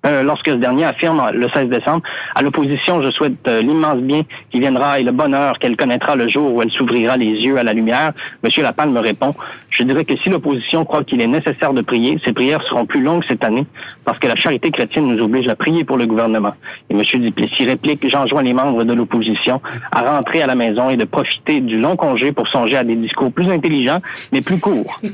Euh, 0.05 0.23
lorsque 0.23 0.47
ce 0.47 0.55
dernier 0.55 0.85
affirme 0.85 1.21
le 1.33 1.49
16 1.49 1.67
décembre, 1.67 2.03
à 2.33 2.41
l'opposition, 2.41 3.01
je 3.01 3.11
souhaite 3.11 3.45
euh, 3.47 3.61
l'immense 3.61 3.97
bien 3.97 4.23
qui 4.49 4.59
viendra 4.59 4.99
et 4.99 5.03
le 5.03 5.11
bonheur 5.11 5.59
qu'elle 5.59 5.75
connaîtra 5.75 6.15
le 6.15 6.29
jour 6.29 6.53
où 6.53 6.61
elle 6.61 6.71
s'ouvrira 6.71 7.17
les 7.17 7.25
yeux 7.25 7.57
à 7.57 7.63
la 7.63 7.73
lumière. 7.73 8.13
Monsieur 8.41 8.63
Lapalme 8.63 8.93
me 8.93 9.01
répond, 9.01 9.35
je 9.69 9.83
dirais 9.83 10.05
que 10.05 10.15
si 10.15 10.29
l'opposition 10.29 10.85
croit 10.85 11.03
qu'il 11.03 11.19
est 11.19 11.27
nécessaire 11.27 11.73
de 11.73 11.81
prier, 11.81 12.17
ces 12.23 12.31
prières 12.31 12.61
seront 12.63 12.85
plus 12.85 13.01
longues 13.01 13.25
cette 13.27 13.43
année 13.43 13.65
parce 14.05 14.19
que 14.19 14.27
la 14.27 14.37
charité 14.37 14.71
chrétienne 14.71 15.05
nous 15.05 15.21
oblige 15.21 15.49
à 15.49 15.55
prier 15.55 15.83
pour 15.83 15.97
le 15.97 16.07
gouvernement. 16.07 16.53
Et 16.89 16.93
Monsieur 16.93 17.19
Duplessis 17.19 17.65
réplique, 17.65 18.07
j'enjoins 18.09 18.41
les 18.41 18.53
membres 18.53 18.85
de 18.85 18.93
l'opposition 18.93 19.61
à 19.91 20.01
rentrer 20.01 20.41
à 20.41 20.47
la 20.47 20.55
maison 20.55 20.89
et 20.89 20.95
de 20.95 21.03
profiter 21.03 21.59
du 21.59 21.77
long 21.77 21.97
congé 21.97 22.31
pour 22.31 22.47
songer 22.47 22.77
à 22.77 22.85
des 22.85 22.95
discours 22.95 23.33
plus 23.33 23.51
intelligents, 23.51 23.99
mais 24.31 24.41
plus 24.41 24.59
courts. 24.59 24.97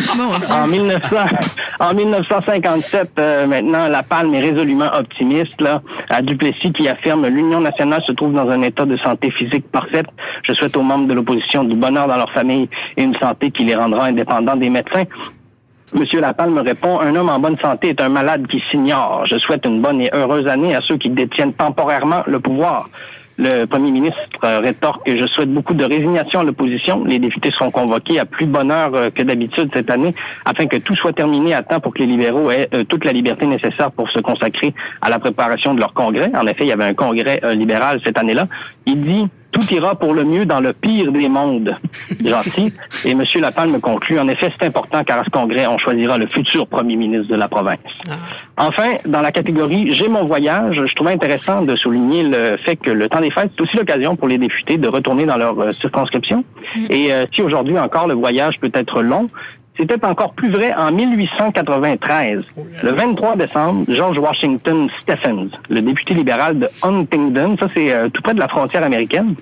En, 0.50 0.66
1900, 0.66 1.16
en 1.78 1.94
1957, 1.94 3.09
euh, 3.18 3.46
maintenant, 3.46 3.88
La 3.88 4.02
Palme 4.02 4.34
est 4.34 4.40
résolument 4.40 4.90
optimiste. 4.94 5.60
Là, 5.60 5.82
à 6.08 6.22
Duplessis 6.22 6.72
qui 6.72 6.88
affirme 6.88 7.26
l'Union 7.26 7.60
nationale 7.60 8.02
se 8.06 8.12
trouve 8.12 8.32
dans 8.32 8.48
un 8.48 8.62
état 8.62 8.86
de 8.86 8.96
santé 8.98 9.30
physique 9.30 9.70
parfaite. 9.70 10.06
Je 10.44 10.52
souhaite 10.54 10.76
aux 10.76 10.82
membres 10.82 11.08
de 11.08 11.14
l'opposition 11.14 11.64
du 11.64 11.76
bonheur 11.76 12.08
dans 12.08 12.16
leur 12.16 12.30
famille 12.32 12.68
et 12.96 13.02
une 13.02 13.16
santé 13.16 13.50
qui 13.50 13.64
les 13.64 13.74
rendra 13.74 14.06
indépendants 14.06 14.56
des 14.56 14.70
médecins. 14.70 15.04
Monsieur 15.92 16.20
Lapalme 16.20 16.54
me 16.54 16.62
répond, 16.62 17.00
un 17.00 17.16
homme 17.16 17.28
en 17.28 17.40
bonne 17.40 17.58
santé 17.58 17.88
est 17.88 18.00
un 18.00 18.08
malade 18.08 18.46
qui 18.46 18.62
s'ignore. 18.70 19.26
Je 19.26 19.38
souhaite 19.38 19.66
une 19.66 19.82
bonne 19.82 20.00
et 20.00 20.10
heureuse 20.12 20.46
année 20.46 20.74
à 20.76 20.80
ceux 20.82 20.96
qui 20.96 21.10
détiennent 21.10 21.52
temporairement 21.52 22.22
le 22.26 22.38
pouvoir. 22.38 22.88
Le 23.42 23.64
premier 23.64 23.90
ministre 23.90 24.18
euh, 24.44 24.60
rétorque 24.60 25.06
que 25.06 25.16
je 25.16 25.26
souhaite 25.26 25.50
beaucoup 25.50 25.72
de 25.72 25.82
résignation 25.82 26.40
à 26.40 26.44
l'opposition. 26.44 27.04
Les 27.06 27.18
députés 27.18 27.50
seront 27.50 27.70
convoqués 27.70 28.20
à 28.20 28.26
plus 28.26 28.44
bonne 28.44 28.70
heure 28.70 28.94
euh, 28.94 29.08
que 29.08 29.22
d'habitude 29.22 29.70
cette 29.72 29.90
année 29.90 30.14
afin 30.44 30.66
que 30.66 30.76
tout 30.76 30.94
soit 30.94 31.14
terminé 31.14 31.54
à 31.54 31.62
temps 31.62 31.80
pour 31.80 31.94
que 31.94 32.00
les 32.00 32.06
libéraux 32.06 32.50
aient 32.50 32.68
euh, 32.74 32.84
toute 32.84 33.06
la 33.06 33.12
liberté 33.12 33.46
nécessaire 33.46 33.92
pour 33.92 34.10
se 34.10 34.18
consacrer 34.18 34.74
à 35.00 35.08
la 35.08 35.18
préparation 35.18 35.72
de 35.72 35.80
leur 35.80 35.94
congrès. 35.94 36.30
En 36.34 36.46
effet, 36.46 36.64
il 36.64 36.68
y 36.68 36.72
avait 36.72 36.84
un 36.84 36.92
congrès 36.92 37.40
libéral 37.54 37.98
cette 38.04 38.18
année-là. 38.18 38.46
Il 38.84 39.00
dit 39.00 39.26
tout 39.52 39.72
ira 39.72 39.94
pour 39.94 40.14
le 40.14 40.24
mieux 40.24 40.46
dans 40.46 40.60
le 40.60 40.72
pire 40.72 41.12
des 41.12 41.28
mondes. 41.28 41.76
Gentil. 42.24 42.72
Et 43.04 43.10
M. 43.10 43.24
Lapalme 43.40 43.80
conclut, 43.80 44.18
en 44.18 44.28
effet, 44.28 44.52
c'est 44.58 44.66
important 44.66 45.02
car 45.04 45.18
à 45.18 45.24
ce 45.24 45.30
congrès, 45.30 45.66
on 45.66 45.78
choisira 45.78 46.18
le 46.18 46.26
futur 46.26 46.66
premier 46.66 46.96
ministre 46.96 47.28
de 47.28 47.36
la 47.36 47.48
province. 47.48 47.78
Enfin, 48.56 48.94
dans 49.06 49.20
la 49.20 49.32
catégorie 49.32 49.94
J'ai 49.94 50.08
mon 50.08 50.24
voyage, 50.24 50.82
je 50.86 50.94
trouvais 50.94 51.12
intéressant 51.12 51.62
de 51.62 51.74
souligner 51.74 52.22
le 52.22 52.56
fait 52.56 52.76
que 52.76 52.90
le 52.90 53.08
temps 53.08 53.20
des 53.20 53.30
fêtes, 53.30 53.50
c'est 53.56 53.62
aussi 53.62 53.76
l'occasion 53.76 54.16
pour 54.16 54.28
les 54.28 54.38
députés 54.38 54.78
de 54.78 54.88
retourner 54.88 55.26
dans 55.26 55.36
leur 55.36 55.58
euh, 55.60 55.72
circonscription. 55.72 56.44
Et 56.88 57.12
euh, 57.12 57.26
si 57.32 57.42
aujourd'hui 57.42 57.78
encore 57.78 58.06
le 58.06 58.14
voyage 58.14 58.58
peut 58.60 58.70
être 58.74 59.02
long, 59.02 59.30
c'était 59.80 60.04
encore 60.04 60.34
plus 60.34 60.50
vrai 60.50 60.74
en 60.74 60.92
1893. 60.92 62.42
Le 62.82 62.90
23 62.90 63.36
décembre, 63.36 63.84
George 63.88 64.18
Washington 64.18 64.88
Stephens, 65.00 65.48
le 65.70 65.80
député 65.80 66.14
libéral 66.14 66.58
de 66.58 66.68
Huntingdon, 66.82 67.56
ça 67.58 67.68
c'est 67.74 67.92
euh, 67.92 68.08
tout 68.10 68.20
près 68.20 68.34
de 68.34 68.38
la 68.38 68.48
frontière 68.48 68.84
américaine, 68.84 69.34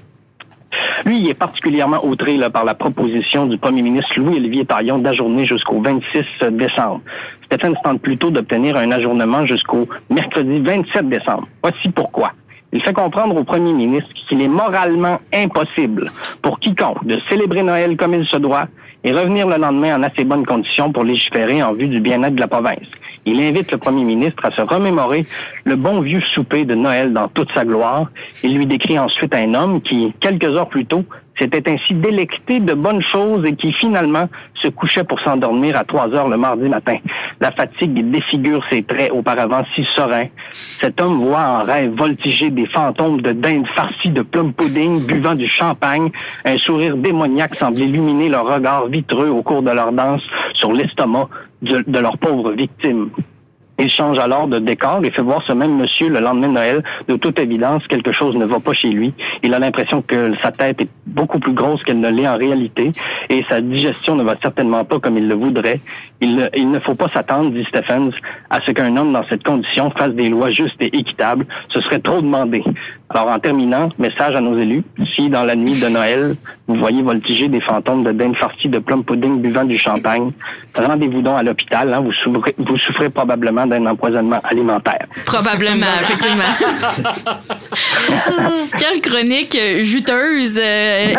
lui, 1.06 1.20
il 1.20 1.28
est 1.30 1.34
particulièrement 1.34 2.04
outré 2.04 2.36
là, 2.36 2.50
par 2.50 2.64
la 2.64 2.74
proposition 2.74 3.46
du 3.46 3.56
premier 3.56 3.82
ministre 3.82 4.12
Louis-Olivier 4.18 4.66
Taillon 4.66 4.98
d'ajourner 4.98 5.46
jusqu'au 5.46 5.80
26 5.80 6.50
décembre. 6.52 7.00
Stephens 7.46 7.74
tente 7.82 8.02
plutôt 8.02 8.30
d'obtenir 8.30 8.76
un 8.76 8.90
ajournement 8.92 9.46
jusqu'au 9.46 9.88
mercredi 10.10 10.60
27 10.60 11.08
décembre. 11.08 11.48
Voici 11.62 11.88
pourquoi. 11.88 12.32
Il 12.72 12.82
fait 12.82 12.92
comprendre 12.92 13.34
au 13.34 13.44
premier 13.44 13.72
ministre 13.72 14.10
qu'il 14.28 14.42
est 14.42 14.48
moralement 14.48 15.18
impossible 15.32 16.12
pour 16.42 16.60
quiconque 16.60 17.02
de 17.06 17.18
célébrer 17.30 17.62
Noël 17.62 17.96
comme 17.96 18.12
il 18.12 18.26
se 18.26 18.36
doit 18.36 18.68
et 19.04 19.12
revenir 19.12 19.46
le 19.46 19.56
lendemain 19.56 19.96
en 19.96 20.02
assez 20.02 20.24
bonnes 20.24 20.44
conditions 20.46 20.92
pour 20.92 21.04
légiférer 21.04 21.62
en 21.62 21.72
vue 21.72 21.88
du 21.88 22.00
bien-être 22.00 22.34
de 22.34 22.40
la 22.40 22.48
province. 22.48 22.86
Il 23.26 23.40
invite 23.40 23.70
le 23.72 23.78
premier 23.78 24.04
ministre 24.04 24.44
à 24.44 24.50
se 24.50 24.62
remémorer 24.62 25.26
le 25.64 25.76
bon 25.76 26.00
vieux 26.00 26.22
souper 26.34 26.64
de 26.64 26.74
Noël 26.74 27.12
dans 27.12 27.28
toute 27.28 27.52
sa 27.52 27.64
gloire. 27.64 28.10
Il 28.42 28.56
lui 28.56 28.66
décrit 28.66 28.98
ensuite 28.98 29.34
un 29.34 29.54
homme 29.54 29.80
qui, 29.82 30.12
quelques 30.20 30.44
heures 30.44 30.68
plus 30.68 30.86
tôt, 30.86 31.04
s'était 31.38 31.70
ainsi 31.70 31.94
délecté 31.94 32.60
de 32.60 32.74
bonnes 32.74 33.02
choses 33.02 33.44
et 33.44 33.54
qui 33.54 33.72
finalement 33.72 34.28
se 34.54 34.68
couchait 34.68 35.04
pour 35.04 35.20
s'endormir 35.20 35.76
à 35.76 35.84
3 35.84 36.14
heures 36.14 36.28
le 36.28 36.36
mardi 36.36 36.68
matin. 36.68 36.96
La 37.40 37.50
fatigue 37.52 38.10
défigure 38.10 38.64
ses 38.68 38.82
traits 38.82 39.12
auparavant 39.12 39.64
si 39.74 39.84
sereins. 39.94 40.26
Cet 40.52 41.00
homme 41.00 41.20
voit 41.20 41.40
en 41.40 41.62
rêve 41.64 41.92
voltiger 41.94 42.50
des 42.50 42.66
fantômes 42.66 43.20
de 43.20 43.32
dinde 43.32 43.66
farcis 43.68 44.10
de 44.10 44.22
plum 44.22 44.52
pudding, 44.52 45.06
buvant 45.06 45.34
du 45.34 45.46
champagne. 45.46 46.10
Un 46.44 46.58
sourire 46.58 46.96
démoniaque 46.96 47.54
semble 47.54 47.78
illuminer 47.78 48.28
leur 48.28 48.46
regard 48.46 48.86
vitreux 48.86 49.28
au 49.28 49.42
cours 49.42 49.62
de 49.62 49.70
leur 49.70 49.92
danse 49.92 50.22
sur 50.54 50.72
l'estomac 50.72 51.28
de, 51.62 51.84
de 51.86 51.98
leur 51.98 52.18
pauvre 52.18 52.52
victime. 52.52 53.10
Il 53.78 53.90
change 53.90 54.18
alors 54.18 54.48
de 54.48 54.58
décor 54.58 55.04
et 55.04 55.10
fait 55.10 55.22
voir 55.22 55.42
ce 55.46 55.52
même 55.52 55.76
monsieur 55.76 56.08
le 56.08 56.18
lendemain 56.20 56.48
de 56.48 56.52
Noël. 56.54 56.82
De 57.06 57.16
toute 57.16 57.38
évidence, 57.38 57.86
quelque 57.86 58.10
chose 58.12 58.34
ne 58.36 58.44
va 58.44 58.58
pas 58.58 58.72
chez 58.72 58.88
lui. 58.90 59.12
Il 59.42 59.54
a 59.54 59.58
l'impression 59.58 60.02
que 60.02 60.34
sa 60.42 60.50
tête 60.50 60.80
est 60.80 60.88
beaucoup 61.06 61.38
plus 61.38 61.52
grosse 61.52 61.82
qu'elle 61.84 62.00
ne 62.00 62.10
l'est 62.10 62.26
en 62.28 62.36
réalité 62.36 62.90
et 63.28 63.44
sa 63.48 63.60
digestion 63.60 64.16
ne 64.16 64.22
va 64.24 64.34
certainement 64.42 64.84
pas 64.84 64.98
comme 64.98 65.16
il 65.16 65.28
le 65.28 65.34
voudrait. 65.34 65.80
Il, 66.20 66.34
ne- 66.36 66.78
faut 66.80 66.94
pas 66.96 67.08
s'attendre, 67.08 67.50
dit 67.50 67.64
Stephens, 67.68 68.10
à 68.50 68.60
ce 68.60 68.72
qu'un 68.72 68.96
homme 68.96 69.12
dans 69.12 69.24
cette 69.28 69.44
condition 69.44 69.90
fasse 69.90 70.12
des 70.12 70.28
lois 70.28 70.50
justes 70.50 70.80
et 70.80 70.96
équitables. 70.96 71.46
Ce 71.68 71.80
serait 71.80 72.00
trop 72.00 72.20
demandé. 72.20 72.64
Alors, 73.10 73.28
en 73.28 73.38
terminant, 73.38 73.88
message 73.98 74.34
à 74.34 74.40
nos 74.40 74.58
élus. 74.58 74.82
Si, 75.14 75.30
dans 75.30 75.42
la 75.42 75.56
nuit 75.56 75.80
de 75.80 75.88
Noël, 75.88 76.36
vous 76.66 76.74
voyez 76.74 77.00
voltiger 77.00 77.48
des 77.48 77.60
fantômes 77.62 78.04
de 78.04 78.12
dinde 78.12 78.36
farcie 78.36 78.68
de 78.68 78.78
plum 78.78 79.02
pudding 79.02 79.40
buvant 79.40 79.64
du 79.64 79.78
champagne, 79.78 80.30
rendez-vous 80.76 81.22
donc 81.22 81.38
à 81.38 81.42
l'hôpital. 81.42 81.94
hein. 81.94 82.00
vous, 82.00 82.12
souffrez, 82.12 82.54
vous 82.58 82.76
souffrez 82.76 83.08
probablement 83.08 83.66
d'un 83.66 83.86
empoisonnement 83.86 84.40
alimentaire. 84.44 85.06
Probablement, 85.24 85.86
effectivement. 86.02 86.44
Quelle 88.78 89.00
chronique 89.00 89.58
juteuse 89.80 90.60
euh, 90.62 91.14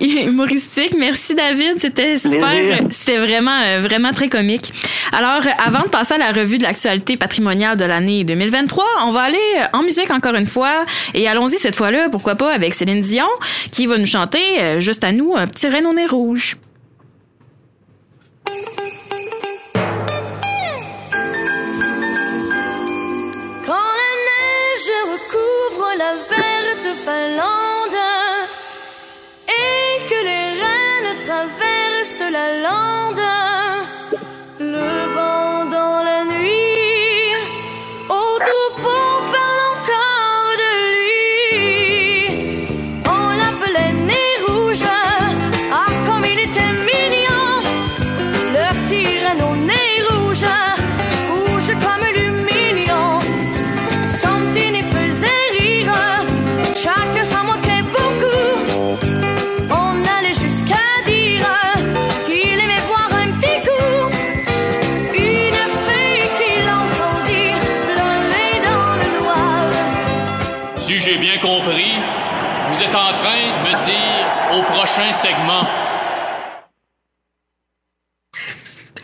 et, 0.00 0.24
humoristique. 0.24 0.96
Merci 0.98 1.36
David, 1.36 1.78
c'était 1.78 2.18
super. 2.18 2.80
C'était 2.90 3.18
vraiment, 3.18 3.60
euh, 3.64 3.80
vraiment 3.80 4.12
très 4.12 4.28
comique. 4.28 4.72
Alors, 5.16 5.42
avant 5.64 5.82
de 5.82 5.88
passer 5.88 6.14
à 6.14 6.18
la 6.18 6.32
revue 6.32 6.58
de 6.58 6.64
l'actualité 6.64 7.16
patrimoniale 7.16 7.76
de 7.76 7.84
l'année 7.84 8.24
2023, 8.24 8.84
on 9.06 9.10
va 9.10 9.20
aller 9.22 9.38
en 9.72 9.84
musique 9.84 10.10
encore 10.10 10.34
une 10.34 10.46
fois. 10.46 10.84
Et 11.14 11.19
allons-y 11.26 11.58
cette 11.58 11.76
fois-là, 11.76 12.08
pourquoi 12.10 12.36
pas, 12.36 12.52
avec 12.52 12.74
Céline 12.74 13.00
Dion, 13.00 13.28
qui 13.70 13.86
va 13.86 13.98
nous 13.98 14.06
chanter, 14.06 14.60
euh, 14.60 14.80
juste 14.80 15.04
à 15.04 15.12
nous, 15.12 15.34
un 15.36 15.46
petit 15.46 15.68
reine 15.68 15.86
au 15.86 15.92
nez 15.92 16.06
rouge. 16.06 16.56
Quand 23.66 23.72
la 24.00 24.12
neige 24.28 24.90
recouvre 25.12 25.88
la 25.98 26.14
verte 26.14 26.96
Finlande 27.04 28.00
et 29.48 30.08
que 30.08 30.20
les 30.24 30.60
rennes 30.60 31.18
traversent 31.26 32.32
la 32.32 32.62
lande, 32.62 33.39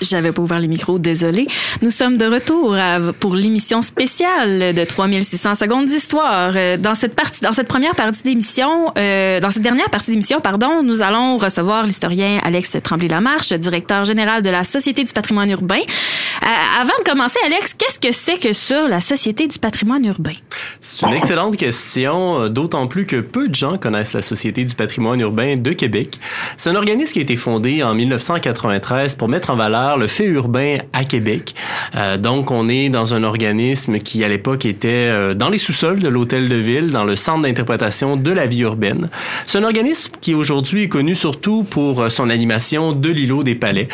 J'avais 0.08 0.32
pas 0.32 0.42
ouvert 0.42 0.60
les 0.60 0.68
micros, 0.68 0.98
désolé. 0.98 1.46
Nous 1.82 1.90
sommes 1.90 2.16
de 2.16 2.26
retour 2.26 2.76
pour 3.20 3.34
l'émission 3.34 3.82
spéciale 3.82 4.74
de 4.74 4.84
3600 4.84 5.54
secondes 5.54 5.86
d'histoire. 5.86 6.52
Euh, 6.56 6.76
Dans 6.76 6.94
cette 6.94 7.14
partie, 7.14 7.40
dans 7.40 7.52
cette 7.52 7.68
première 7.68 7.94
partie 7.94 8.22
d'émission, 8.22 8.92
euh, 8.98 9.40
dans 9.40 9.50
cette 9.50 9.62
dernière 9.62 9.90
partie 9.90 10.10
d'émission, 10.10 10.40
pardon, 10.40 10.82
nous 10.82 11.02
allons 11.02 11.36
recevoir 11.36 11.84
l'historien 11.84 12.38
Alex 12.42 12.76
Tremblay-Lamarche, 12.82 13.52
directeur 13.54 14.04
général 14.04 14.42
de 14.42 14.50
la 14.50 14.64
Société 14.64 15.04
du 15.04 15.12
patrimoine 15.12 15.50
urbain. 15.50 15.80
Euh, 15.80 16.46
avant 16.80 16.92
de 16.98 17.08
commencer, 17.08 17.38
Alex, 17.44 17.74
qu'est-ce 17.74 17.98
que 17.98 18.12
c'est 18.12 18.38
que 18.38 18.52
ça, 18.52 18.88
la 18.88 19.00
Société 19.00 19.46
du 19.48 19.58
patrimoine 19.58 20.04
urbain? 20.04 20.32
C'est 20.80 21.04
une 21.06 21.14
excellente 21.14 21.56
question, 21.56 22.48
d'autant 22.48 22.86
plus 22.86 23.06
que 23.06 23.16
peu 23.16 23.48
de 23.48 23.54
gens 23.54 23.78
connaissent 23.78 24.12
la 24.12 24.22
Société 24.22 24.64
du 24.64 24.74
patrimoine 24.74 25.20
urbain 25.20 25.56
de 25.56 25.72
Québec. 25.72 26.18
C'est 26.56 26.70
un 26.70 26.76
organisme 26.76 27.12
qui 27.12 27.18
a 27.18 27.22
été 27.22 27.36
fondé 27.36 27.82
en 27.82 27.94
1993 27.94 29.14
pour 29.16 29.28
mettre 29.28 29.50
en 29.50 29.56
valeur 29.56 29.95
le 29.96 30.06
fait 30.06 30.26
urbain 30.26 30.78
à 30.92 31.04
Québec. 31.04 31.54
Euh, 31.96 32.16
donc, 32.16 32.50
on 32.50 32.68
est 32.68 32.88
dans 32.88 33.14
un 33.14 33.22
organisme 33.22 33.98
qui, 33.98 34.24
à 34.24 34.28
l'époque, 34.28 34.64
était 34.66 34.88
euh, 34.88 35.34
dans 35.34 35.48
les 35.48 35.58
sous-sols 35.58 36.00
de 36.00 36.08
l'Hôtel 36.08 36.48
de 36.48 36.54
Ville, 36.56 36.90
dans 36.90 37.04
le 37.04 37.16
centre 37.16 37.42
d'interprétation 37.42 38.16
de 38.16 38.30
la 38.30 38.46
vie 38.46 38.60
urbaine. 38.60 39.08
C'est 39.46 39.58
un 39.58 39.64
organisme 39.64 40.12
qui, 40.20 40.34
aujourd'hui, 40.34 40.84
est 40.84 40.88
connu 40.88 41.14
surtout 41.14 41.64
pour 41.64 42.00
euh, 42.00 42.08
son 42.08 42.30
animation 42.30 42.92
de 42.92 43.08
l'îlot 43.10 43.42
des 43.42 43.54
Palais. 43.54 43.88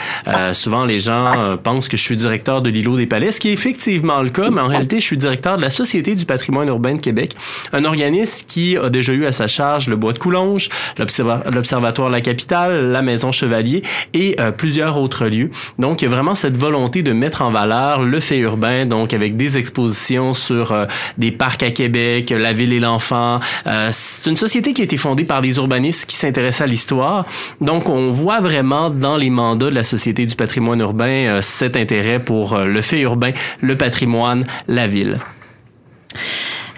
Souvent, 0.52 0.84
les 0.84 0.98
gens 0.98 1.56
pensent 1.62 1.88
que 1.88 1.96
je 1.96 2.02
suis 2.02 2.16
directeur 2.16 2.62
de 2.62 2.70
l'îlot 2.70 2.96
des 2.96 3.06
Palais, 3.06 3.30
ce 3.30 3.40
qui 3.40 3.48
est 3.48 3.52
effectivement 3.52 4.22
le 4.22 4.30
cas, 4.30 4.50
mais 4.50 4.60
en 4.60 4.66
réalité, 4.66 5.00
je 5.00 5.04
suis 5.04 5.16
directeur 5.16 5.56
de 5.56 5.62
la 5.62 5.70
Société 5.70 6.14
du 6.14 6.24
patrimoine 6.24 6.68
urbain 6.68 6.94
de 6.94 7.00
Québec, 7.00 7.34
un 7.72 7.84
organisme 7.84 8.44
qui 8.48 8.76
a 8.76 8.88
déjà 8.88 9.12
eu 9.12 9.24
à 9.26 9.32
sa 9.32 9.46
charge 9.48 9.88
le 9.88 9.96
Bois 9.96 10.12
de 10.12 10.18
Coulonge, 10.18 10.68
l'Observa- 10.98 11.42
l'Observatoire 11.50 12.08
de 12.08 12.14
la 12.14 12.20
Capitale, 12.20 12.90
la 12.90 13.02
Maison 13.02 13.32
Chevalier 13.32 13.82
et 14.14 14.36
plusieurs 14.56 14.98
autres 14.98 15.26
lieux. 15.26 15.50
Donc, 15.78 15.91
il 16.00 16.04
y 16.06 16.08
a 16.08 16.10
vraiment 16.14 16.34
cette 16.34 16.56
volonté 16.56 17.02
de 17.02 17.12
mettre 17.12 17.42
en 17.42 17.50
valeur 17.50 18.02
le 18.02 18.20
fait 18.20 18.38
urbain, 18.38 18.86
donc 18.86 19.12
avec 19.12 19.36
des 19.36 19.58
expositions 19.58 20.32
sur 20.32 20.72
euh, 20.72 20.86
des 21.18 21.30
parcs 21.32 21.62
à 21.62 21.70
Québec, 21.70 22.30
la 22.30 22.52
ville 22.52 22.72
et 22.72 22.80
l'enfant. 22.80 23.40
Euh, 23.66 23.90
c'est 23.92 24.30
une 24.30 24.36
société 24.36 24.72
qui 24.72 24.82
a 24.82 24.84
été 24.84 24.96
fondée 24.96 25.24
par 25.24 25.42
des 25.42 25.56
urbanistes 25.56 26.06
qui 26.06 26.16
s'intéressent 26.16 26.62
à 26.62 26.66
l'histoire. 26.66 27.26
Donc, 27.60 27.88
on 27.88 28.10
voit 28.10 28.40
vraiment 28.40 28.90
dans 28.90 29.16
les 29.16 29.30
mandats 29.30 29.70
de 29.70 29.74
la 29.74 29.84
Société 29.84 30.26
du 30.26 30.36
patrimoine 30.36 30.80
urbain 30.80 31.04
euh, 31.06 31.42
cet 31.42 31.76
intérêt 31.76 32.18
pour 32.18 32.54
euh, 32.54 32.64
le 32.64 32.80
fait 32.80 33.00
urbain, 33.00 33.32
le 33.60 33.76
patrimoine, 33.76 34.46
la 34.68 34.86
ville. 34.86 35.18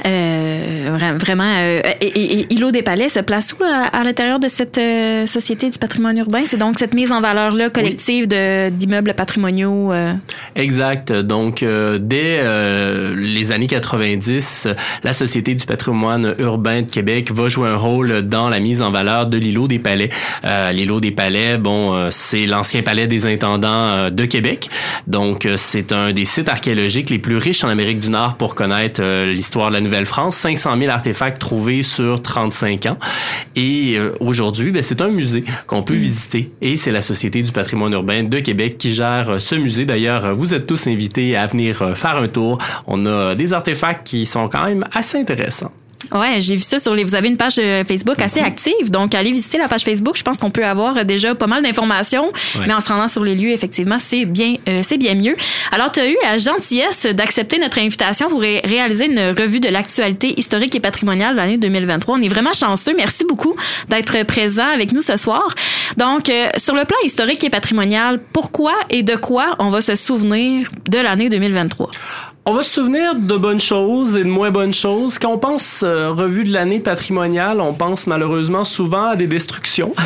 Euh, 0.06 0.90
vra- 0.96 1.16
vraiment, 1.16 1.50
euh, 1.56 1.80
et, 2.00 2.06
et- 2.06 2.40
et 2.40 2.52
Îlot 2.52 2.70
des 2.72 2.82
Palais 2.82 3.08
se 3.08 3.20
place 3.20 3.52
où 3.54 3.62
à, 3.64 3.86
à 3.86 4.04
l'intérieur 4.04 4.38
de 4.38 4.48
cette 4.48 4.76
euh, 4.78 5.26
société 5.26 5.70
du 5.70 5.78
patrimoine 5.78 6.18
urbain? 6.18 6.42
C'est 6.46 6.58
donc 6.58 6.78
cette 6.78 6.94
mise 6.94 7.10
en 7.10 7.20
valeur-là 7.20 7.70
collective 7.70 8.28
de, 8.28 8.68
d'immeubles 8.70 9.14
patrimoniaux. 9.14 9.92
euh, 9.92 10.12
Exact. 10.56 11.12
Donc, 11.12 11.62
euh, 11.62 11.98
dès 12.00 12.38
euh, 12.42 13.14
les 13.16 13.50
années 13.52 13.66
90, 13.66 14.66
euh, 14.66 14.74
la 15.02 15.12
Société 15.14 15.54
du 15.54 15.64
patrimoine 15.64 16.34
urbain 16.38 16.82
de 16.82 16.90
Québec 16.90 17.30
va 17.32 17.48
jouer 17.48 17.68
un 17.68 17.76
rôle 17.76 18.22
dans 18.22 18.48
la 18.48 18.60
mise 18.60 18.82
en 18.82 18.90
valeur 18.90 19.26
de 19.26 19.38
l'îlot 19.38 19.68
des 19.68 19.78
Palais. 19.78 20.10
Euh, 20.44 20.70
l'îlot 20.72 21.00
des 21.00 21.12
Palais, 21.12 21.56
bon, 21.58 21.94
euh, 21.94 22.08
c'est 22.10 22.46
l'ancien 22.46 22.82
palais 22.82 23.06
des 23.06 23.26
intendants 23.26 23.68
euh, 23.90 24.10
de 24.10 24.24
Québec. 24.26 24.68
Donc, 25.06 25.46
euh, 25.46 25.54
c'est 25.56 25.92
un 25.92 26.12
des 26.12 26.24
sites 26.24 26.48
archéologiques 26.48 27.10
les 27.10 27.18
plus 27.18 27.36
riches 27.38 27.64
en 27.64 27.68
Amérique 27.68 28.00
du 28.00 28.10
Nord 28.10 28.36
pour 28.36 28.54
connaître 28.54 29.00
euh, 29.02 29.32
l'histoire 29.32 29.68
de 29.70 29.74
la 29.74 29.80
Nouvelle-France. 29.94 30.36
500 30.36 30.78
000 30.78 30.90
artefacts 30.90 31.38
trouvés 31.38 31.82
sur 31.82 32.20
35 32.20 32.86
ans. 32.86 32.98
Et 33.54 33.94
euh, 33.96 34.12
aujourd'hui, 34.20 34.72
ben, 34.72 34.82
c'est 34.82 35.00
un 35.00 35.08
musée 35.08 35.44
qu'on 35.66 35.82
peut 35.82 35.94
visiter. 35.94 36.52
Et 36.60 36.76
c'est 36.76 36.90
la 36.90 37.02
Société 37.02 37.42
du 37.42 37.52
patrimoine 37.52 37.92
urbain 37.92 38.24
de 38.24 38.40
Québec 38.40 38.76
qui 38.76 38.92
gère 38.92 39.30
euh, 39.30 39.38
ce 39.38 39.54
musée. 39.54 39.86
D'ailleurs, 39.86 40.34
vous 40.34 40.52
êtes 40.52 40.66
tous 40.66 40.88
invités 40.88 41.36
à 41.36 41.46
venir 41.46 41.82
euh, 41.82 41.94
faire 41.94 42.16
un 42.16 42.28
tour. 42.28 42.58
On 42.86 43.06
a 43.06 43.34
des 43.36 43.52
artefacts 43.52 44.04
qui 44.04 44.26
sont 44.26 44.48
quand 44.48 44.64
même 44.64 44.84
assez 44.92 45.18
intéressants. 45.18 45.72
Ouais, 46.12 46.40
j'ai 46.40 46.56
vu 46.56 46.62
ça 46.62 46.78
sur 46.78 46.94
les. 46.94 47.04
Vous 47.04 47.14
avez 47.14 47.28
une 47.28 47.36
page 47.36 47.54
euh, 47.58 47.84
Facebook 47.84 48.20
assez 48.20 48.40
active, 48.40 48.90
donc 48.90 49.14
allez 49.14 49.32
visiter 49.32 49.58
la 49.58 49.68
page 49.68 49.82
Facebook. 49.84 50.16
Je 50.16 50.22
pense 50.22 50.38
qu'on 50.38 50.50
peut 50.50 50.64
avoir 50.64 50.96
euh, 50.98 51.04
déjà 51.04 51.34
pas 51.34 51.46
mal 51.46 51.62
d'informations, 51.62 52.26
Ouais. 52.56 52.66
mais 52.66 52.72
en 52.74 52.80
se 52.80 52.88
rendant 52.88 53.08
sur 53.08 53.24
les 53.24 53.34
lieux, 53.34 53.50
effectivement, 53.50 53.98
c'est 53.98 54.24
bien, 54.24 54.54
euh, 54.68 54.80
c'est 54.82 54.98
bien 54.98 55.14
mieux. 55.14 55.34
Alors, 55.72 55.90
tu 55.92 56.00
as 56.00 56.08
eu 56.10 56.16
la 56.22 56.38
gentillesse 56.38 57.06
d'accepter 57.06 57.58
notre 57.58 57.78
invitation 57.78 58.28
pour 58.28 58.40
ré- 58.40 58.60
réaliser 58.64 59.06
une 59.06 59.20
revue 59.38 59.60
de 59.60 59.68
l'actualité 59.68 60.38
historique 60.38 60.74
et 60.74 60.80
patrimoniale 60.80 61.32
de 61.34 61.38
l'année 61.38 61.58
2023. 61.58 62.16
On 62.18 62.22
est 62.22 62.28
vraiment 62.28 62.52
chanceux. 62.52 62.94
Merci 62.96 63.24
beaucoup 63.28 63.54
d'être 63.88 64.22
présent 64.24 64.66
avec 64.72 64.92
nous 64.92 65.00
ce 65.02 65.16
soir. 65.16 65.54
Donc, 65.96 66.28
euh, 66.28 66.48
sur 66.58 66.74
le 66.74 66.84
plan 66.84 66.96
historique 67.04 67.42
et 67.44 67.50
patrimonial, 67.50 68.20
pourquoi 68.32 68.72
et 68.90 69.02
de 69.02 69.16
quoi 69.16 69.56
on 69.58 69.68
va 69.68 69.80
se 69.80 69.94
souvenir 69.96 70.70
de 70.88 70.98
l'année 70.98 71.28
2023? 71.28 71.90
On 72.46 72.52
va 72.52 72.62
se 72.62 72.74
souvenir 72.74 73.14
de 73.14 73.36
bonnes 73.38 73.58
choses 73.58 74.16
et 74.16 74.22
de 74.22 74.28
moins 74.28 74.50
bonnes 74.50 74.74
choses. 74.74 75.18
Quand 75.18 75.32
on 75.32 75.38
pense 75.38 75.80
euh, 75.82 76.10
revue 76.10 76.44
de 76.44 76.52
l'année 76.52 76.78
patrimoniale, 76.78 77.58
on 77.58 77.72
pense 77.72 78.06
malheureusement 78.06 78.64
souvent 78.64 79.06
à 79.06 79.16
des 79.16 79.26
destructions. 79.26 79.92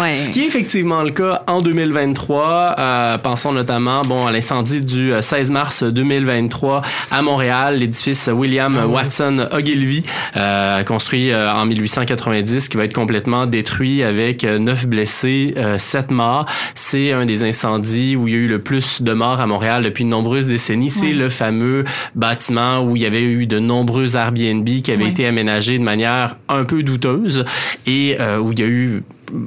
Ouais. 0.00 0.14
Ce 0.14 0.30
qui 0.30 0.40
est 0.42 0.46
effectivement 0.46 1.02
le 1.02 1.10
cas 1.10 1.42
en 1.46 1.60
2023. 1.60 2.76
Euh, 2.78 3.18
pensons 3.18 3.52
notamment 3.52 4.02
bon, 4.02 4.26
à 4.26 4.32
l'incendie 4.32 4.80
du 4.80 5.12
euh, 5.12 5.20
16 5.20 5.50
mars 5.52 5.82
2023 5.82 6.80
à 7.10 7.20
Montréal, 7.22 7.76
l'édifice 7.78 8.28
William 8.32 8.74
Watson 8.90 9.48
Ogilvy, 9.52 10.02
euh, 10.36 10.82
construit 10.84 11.30
euh, 11.30 11.52
en 11.52 11.66
1890, 11.66 12.68
qui 12.70 12.76
va 12.78 12.84
être 12.84 12.94
complètement 12.94 13.44
détruit 13.46 14.02
avec 14.02 14.44
euh, 14.44 14.58
neuf 14.58 14.86
blessés, 14.86 15.52
euh, 15.58 15.76
sept 15.78 16.10
morts. 16.10 16.46
C'est 16.74 17.12
un 17.12 17.26
des 17.26 17.44
incendies 17.44 18.16
où 18.16 18.28
il 18.28 18.32
y 18.34 18.36
a 18.36 18.40
eu 18.40 18.48
le 18.48 18.60
plus 18.60 19.02
de 19.02 19.12
morts 19.12 19.40
à 19.40 19.46
Montréal 19.46 19.82
depuis 19.82 20.04
de 20.04 20.08
nombreuses 20.08 20.46
décennies. 20.46 20.88
C'est 20.90 21.08
Ouais. 21.08 21.12
le 21.12 21.28
fameux 21.28 21.81
bâtiment 22.14 22.84
où 22.84 22.96
il 22.96 23.02
y 23.02 23.06
avait 23.06 23.22
eu 23.22 23.46
de 23.46 23.58
nombreux 23.58 24.16
Airbnb 24.16 24.64
qui 24.82 24.90
avaient 24.92 25.04
Ouais. 25.04 25.10
été 25.10 25.26
aménagés 25.26 25.78
de 25.78 25.84
manière 25.84 26.36
un 26.48 26.64
peu 26.64 26.82
douteuse 26.82 27.44
et 27.86 28.16
euh, 28.20 28.38
où 28.38 28.52
il 28.52 28.60
y 28.60 28.62
a 28.62 28.66
eu 28.66 29.02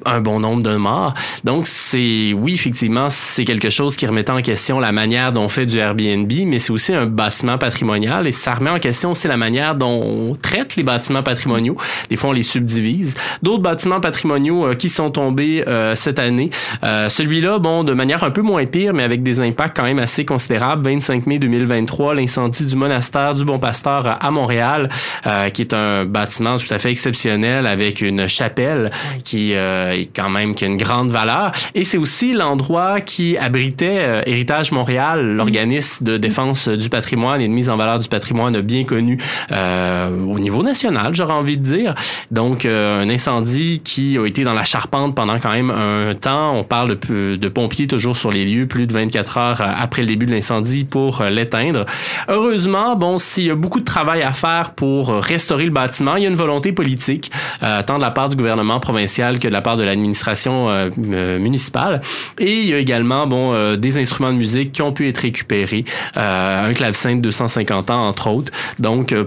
un 0.06 0.20
bon 0.20 0.40
nombre 0.40 0.64
de 0.64 0.76
morts. 0.76 1.14
Donc, 1.44 1.68
c'est, 1.68 2.34
oui, 2.34 2.54
effectivement, 2.54 3.08
c'est 3.10 3.46
quelque 3.46 3.70
chose 3.70 3.96
qui 3.96 4.06
remettait 4.08 4.32
en 4.32 4.42
question 4.42 4.80
la 4.80 4.92
manière 4.92 5.32
dont 5.32 5.44
on 5.44 5.50
fait 5.50 5.66
du 5.66 5.78
Airbnb, 5.78 6.32
mais 6.46 6.60
c'est 6.60 6.72
aussi 6.72 6.94
un 6.94 7.06
bâtiment 7.06 7.58
patrimonial 7.58 8.28
et 8.28 8.32
ça 8.32 8.54
remet 8.54 8.70
en 8.70 8.80
question 8.80 9.12
aussi 9.12 9.28
la 9.28 9.38
manière 9.38 9.76
dont 9.76 10.02
on 10.04 10.36
traite 10.36 10.76
les 10.76 10.84
bâtiments 10.84 11.24
patrimoniaux. 11.24 11.78
Des 12.10 12.16
fois, 12.16 12.32
on 12.32 12.34
les 12.34 12.44
subdivise. 12.44 13.16
D'autres 13.42 13.64
bâtiments 13.64 14.02
patrimoniaux 14.02 14.68
euh, 14.68 14.74
qui 14.76 14.90
sont 14.90 15.12
tombés 15.12 15.64
euh, 15.68 15.96
cette 15.96 16.20
année. 16.20 16.50
Euh, 16.84 17.10
celui-là, 17.10 17.60
bon, 17.60 17.84
de 17.84 17.94
manière 17.94 18.24
un 18.24 18.32
peu 18.32 18.42
moins 18.42 18.66
pire, 18.66 18.94
mais 18.94 19.04
avec 19.04 19.24
des 19.24 19.40
impacts 19.40 19.76
quand 19.76 19.84
même 19.84 20.00
assez 20.00 20.26
considérables. 20.26 20.84
25 20.84 21.26
mai 21.28 21.40
2023, 21.40 22.16
l'incendie 22.16 22.66
du 22.66 22.76
monastère 22.76 23.34
du 23.34 23.46
Bon 23.46 23.60
Pasteur 23.60 24.18
à 24.24 24.32
Montréal, 24.32 24.90
euh, 25.26 25.50
qui 25.50 25.62
est 25.62 25.74
un 25.74 26.06
bâtiment 26.06 26.58
tout 26.58 26.72
à 26.74 26.80
fait 26.80 26.92
exceptionnel 26.92 27.68
avec 27.68 28.02
une 28.02 28.28
chapelle 28.28 28.92
qui 29.24 29.54
euh, 29.54 29.75
est 29.94 30.10
quand 30.16 30.30
même 30.30 30.56
qui 30.56 30.66
a 30.66 30.68
une 30.68 30.78
grande 30.78 31.10
valeur. 31.10 31.52
Et 31.74 31.84
c'est 31.84 31.98
aussi 31.98 32.34
l'endroit 32.34 33.02
qui 33.02 33.38
abritait 33.38 34.00
euh, 34.00 34.22
Héritage 34.26 34.72
Montréal, 34.72 35.36
l'organisme 35.36 36.04
de 36.06 36.18
défense 36.18 36.68
du 36.68 36.90
patrimoine 36.90 37.42
et 37.42 37.48
de 37.48 37.54
mise 37.54 37.70
en 37.70 37.78
valeur 37.78 38.00
du 38.00 38.10
patrimoine 38.10 38.60
bien 38.62 38.84
connu 38.84 39.18
euh, 39.52 40.10
au 40.26 40.40
niveau 40.40 40.64
national, 40.64 41.14
j'aurais 41.14 41.34
envie 41.34 41.58
de 41.58 41.64
dire. 41.64 41.96
Donc, 42.32 42.66
euh, 42.66 43.02
un 43.02 43.10
incendie 43.10 43.82
qui 43.84 44.18
a 44.18 44.26
été 44.26 44.44
dans 44.44 44.54
la 44.54 44.64
charpente 44.64 45.16
pendant 45.16 45.40
quand 45.40 45.52
même 45.52 45.72
un 45.72 46.14
temps. 46.14 46.56
On 46.56 46.64
parle 46.64 46.98
de, 46.98 47.36
de 47.36 47.50
pompiers 47.50 47.88
toujours 47.88 48.16
sur 48.16 48.32
les 48.32 48.46
lieux, 48.46 48.68
plus 48.68 48.88
de 48.88 48.94
24 48.94 49.38
heures 49.38 49.62
euh, 49.62 49.66
après 49.78 50.02
le 50.02 50.08
début 50.08 50.26
de 50.26 50.32
l'incendie 50.32 50.86
pour 50.86 51.22
euh, 51.22 51.30
l'éteindre. 51.30 51.86
Heureusement, 52.28 52.96
bon, 52.96 53.18
s'il 53.18 53.46
y 53.46 53.52
a 53.52 53.56
beaucoup 53.56 53.80
de 53.80 53.86
travail 53.86 54.22
à 54.22 54.34
faire 54.34 54.72
pour 54.72 55.10
euh, 55.10 55.20
restaurer 55.20 55.66
le 55.66 55.72
bâtiment, 55.72 56.16
il 56.16 56.24
y 56.24 56.26
a 56.26 56.30
une 56.30 56.36
volonté 56.36 56.72
politique, 56.72 57.32
euh, 57.64 57.82
tant 57.84 57.98
de 57.98 58.02
la 58.02 58.12
part 58.12 58.30
du 58.30 58.36
gouvernement 58.36 58.80
provincial 58.80 59.40
que 59.40 59.48
de 59.48 59.54
la 59.54 59.62
de 59.76 59.84
l'administration 59.84 60.70
euh, 60.70 60.90
euh, 61.12 61.40
municipale. 61.40 62.02
Et 62.38 62.54
il 62.54 62.68
y 62.68 62.74
a 62.74 62.78
également, 62.78 63.26
bon, 63.26 63.54
euh, 63.54 63.76
des 63.76 63.98
instruments 63.98 64.32
de 64.32 64.38
musique 64.38 64.72
qui 64.72 64.84
ont 64.84 64.94
pu 64.94 65.08
être 65.08 65.18
récupérés, 65.18 65.86
un 66.16 66.74
clavecin 66.74 67.16
de 67.16 67.22
250 67.22 67.90
ans 67.90 68.08
entre 68.08 68.28
autres. 68.28 68.52
Donc 68.80 69.12
euh, 69.12 69.26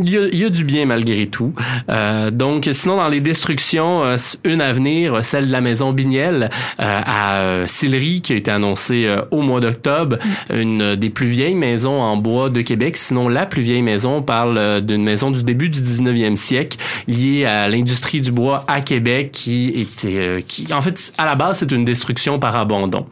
il 0.00 0.10
y, 0.10 0.16
a, 0.16 0.26
il 0.26 0.38
y 0.38 0.44
a 0.44 0.50
du 0.50 0.64
bien 0.64 0.86
malgré 0.86 1.26
tout. 1.26 1.52
Euh, 1.90 2.30
donc, 2.30 2.68
sinon, 2.72 2.96
dans 2.96 3.08
les 3.08 3.20
destructions, 3.20 4.04
euh, 4.04 4.16
une 4.44 4.60
à 4.60 4.72
venir, 4.72 5.24
celle 5.24 5.48
de 5.48 5.52
la 5.52 5.60
maison 5.60 5.92
Bignel 5.92 6.50
euh, 6.80 7.00
à 7.04 7.40
euh, 7.40 7.64
Sillery, 7.66 8.20
qui 8.20 8.32
a 8.32 8.36
été 8.36 8.50
annoncée 8.50 9.06
euh, 9.06 9.22
au 9.30 9.42
mois 9.42 9.60
d'octobre. 9.60 10.18
Une 10.54 10.94
des 10.94 11.10
plus 11.10 11.26
vieilles 11.26 11.54
maisons 11.54 12.00
en 12.00 12.16
bois 12.16 12.48
de 12.48 12.62
Québec. 12.62 12.96
Sinon, 12.96 13.28
la 13.28 13.46
plus 13.46 13.62
vieille 13.62 13.82
maison, 13.82 14.18
on 14.18 14.22
parle 14.22 14.56
euh, 14.58 14.80
d'une 14.80 15.02
maison 15.02 15.30
du 15.30 15.42
début 15.42 15.68
du 15.68 15.80
19e 15.80 16.36
siècle, 16.36 16.78
liée 17.08 17.44
à 17.44 17.68
l'industrie 17.68 18.20
du 18.20 18.30
bois 18.30 18.64
à 18.68 18.80
Québec, 18.80 19.30
qui 19.32 19.68
était... 19.68 20.44
qui, 20.46 20.72
en 20.72 20.80
fait, 20.80 21.12
à 21.18 21.26
la 21.26 21.34
base, 21.34 21.58
c'est 21.58 21.72
une 21.72 21.84
destruction 21.84 22.38
par 22.38 22.56
abandon. 22.56 23.06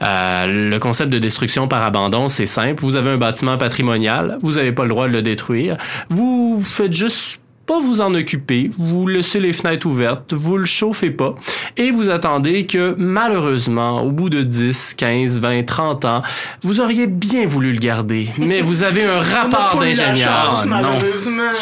Le 0.00 0.78
concept 0.78 1.10
de 1.10 1.18
destruction 1.18 1.68
par 1.68 1.82
abandon, 1.82 2.28
c'est 2.28 2.46
simple. 2.46 2.82
Vous 2.82 2.96
avez 2.96 3.10
un 3.10 3.16
bâtiment 3.18 3.58
patrimonial, 3.58 4.38
vous 4.42 4.52
n'avez 4.52 4.72
pas 4.72 4.84
le 4.84 4.88
droit 4.88 5.06
de 5.06 5.12
le 5.12 5.22
détruire. 5.22 5.76
Vous 6.08 6.29
faites 6.60 6.94
juste 6.94 7.40
pas 7.70 7.78
vous 7.78 8.00
en 8.00 8.12
occuper, 8.14 8.68
vous 8.80 9.06
laissez 9.06 9.38
les 9.38 9.52
fenêtres 9.52 9.86
ouvertes, 9.86 10.32
vous 10.32 10.56
le 10.56 10.66
chauffez 10.66 11.12
pas 11.12 11.36
et 11.76 11.92
vous 11.92 12.10
attendez 12.10 12.66
que 12.66 12.96
malheureusement, 12.98 14.02
au 14.02 14.10
bout 14.10 14.28
de 14.28 14.42
10, 14.42 14.94
15, 14.94 15.38
20, 15.38 15.62
30 15.66 16.04
ans, 16.04 16.22
vous 16.62 16.80
auriez 16.80 17.06
bien 17.06 17.46
voulu 17.46 17.70
le 17.70 17.78
garder, 17.78 18.26
mais 18.38 18.60
vous 18.60 18.82
avez 18.82 19.04
un 19.04 19.20
rapport 19.36 19.78
d'ingénieur. 19.78 20.64
Non. 20.64 20.68
malheureusement. 20.68 21.52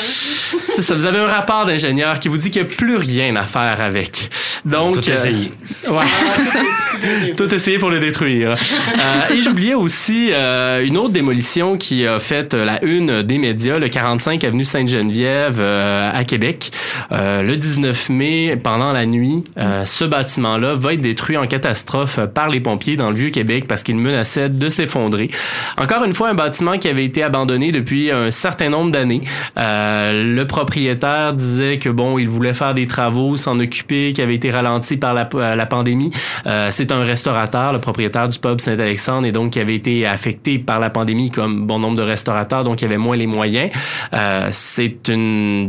C'est 0.75 0.81
ça, 0.81 0.95
vous 0.95 1.05
avez 1.05 1.19
un 1.19 1.27
rapport 1.27 1.67
d'ingénieur 1.67 2.19
qui 2.21 2.29
vous 2.29 2.39
dit 2.39 2.51
qu'il 2.51 2.63
n'y 2.63 2.69
a 2.69 2.71
plus 2.75 2.97
rien 2.97 3.37
à 3.37 3.43
faire 3.43 3.79
avec. 3.79 4.31
Donc, 4.65 5.03
Tout 5.03 5.11
essayé. 5.11 5.51
ouais. 5.89 7.35
Tout 7.37 7.55
essayé 7.55 7.79
pour 7.79 7.91
le 7.91 8.01
détruire. 8.01 8.51
Euh, 8.53 9.35
et 9.35 9.43
j'oubliais 9.43 9.75
aussi 9.75 10.31
euh, 10.33 10.85
une 10.85 10.97
autre 10.97 11.13
démolition 11.13 11.77
qui 11.77 12.07
a 12.07 12.19
fait 12.19 12.55
euh, 12.55 12.65
la 12.65 12.85
une 12.85 13.23
des 13.23 13.39
médias, 13.39 13.79
le 13.79 13.89
45 13.89 14.43
avenue 14.45 14.65
Sainte-Geneviève 14.65 15.59
euh, 15.61 15.97
à 16.12 16.24
Québec. 16.24 16.70
Euh, 17.12 17.42
le 17.42 17.57
19 17.57 18.11
mai, 18.11 18.59
pendant 18.62 18.92
la 18.92 19.07
nuit, 19.07 19.44
euh, 19.57 19.84
ce 19.84 20.05
bâtiment-là 20.05 20.74
va 20.74 20.94
être 20.94 21.01
détruit 21.01 21.36
en 21.36 21.46
catastrophe 21.46 22.20
par 22.34 22.49
les 22.49 22.61
pompiers 22.61 22.96
dans 22.96 23.11
le 23.11 23.16
Vieux-Québec 23.16 23.66
parce 23.68 23.82
qu'il 23.82 23.96
menaçait 23.96 24.49
de 24.49 24.68
s'effondrer. 24.68 25.30
Encore 25.76 26.05
une 26.05 26.14
fois, 26.14 26.28
un 26.30 26.34
bâtiment 26.34 26.78
qui 26.78 26.88
avait 26.88 27.05
été 27.05 27.22
abandonné 27.22 27.72
depuis 27.72 28.11
un 28.11 28.30
certain 28.30 28.68
nombre 28.68 28.92
d'années. 28.92 29.22
Euh, 29.59 30.34
le 30.34 30.46
propriétaire 30.46 31.34
disait 31.34 31.78
que 31.78 31.88
bon, 31.88 32.18
il 32.18 32.28
voulait 32.28 32.55
faire 32.55 32.74
des 32.74 32.86
travaux, 32.86 33.36
s'en 33.36 33.59
occuper, 33.59 34.12
qui 34.12 34.22
avait 34.22 34.34
été 34.34 34.51
ralenti 34.51 34.96
par 34.96 35.14
la, 35.14 35.28
la 35.57 35.66
pandémie. 35.66 36.11
Euh, 36.46 36.68
c'est 36.70 36.92
un 36.92 37.03
restaurateur, 37.03 37.72
le 37.72 37.80
propriétaire 37.80 38.28
du 38.28 38.38
pub 38.38 38.61
Saint-Alexandre, 38.61 39.26
et 39.26 39.32
donc 39.32 39.53
qui 39.53 39.61
avait 39.61 39.74
été 39.74 40.07
affecté 40.07 40.59
par 40.59 40.80
la 40.80 40.90
pandémie 40.90 41.30
comme 41.30 41.66
bon 41.66 41.78
nombre 41.78 41.96
de 41.96 42.03
restaurateurs, 42.03 42.64
donc 42.64 42.82
il 42.82 42.84
avait 42.84 42.96
moins 42.96 43.16
les 43.16 43.26
moyens. 43.26 43.70
Euh, 44.12 44.49
c'est 44.53 45.09
une 45.09 45.68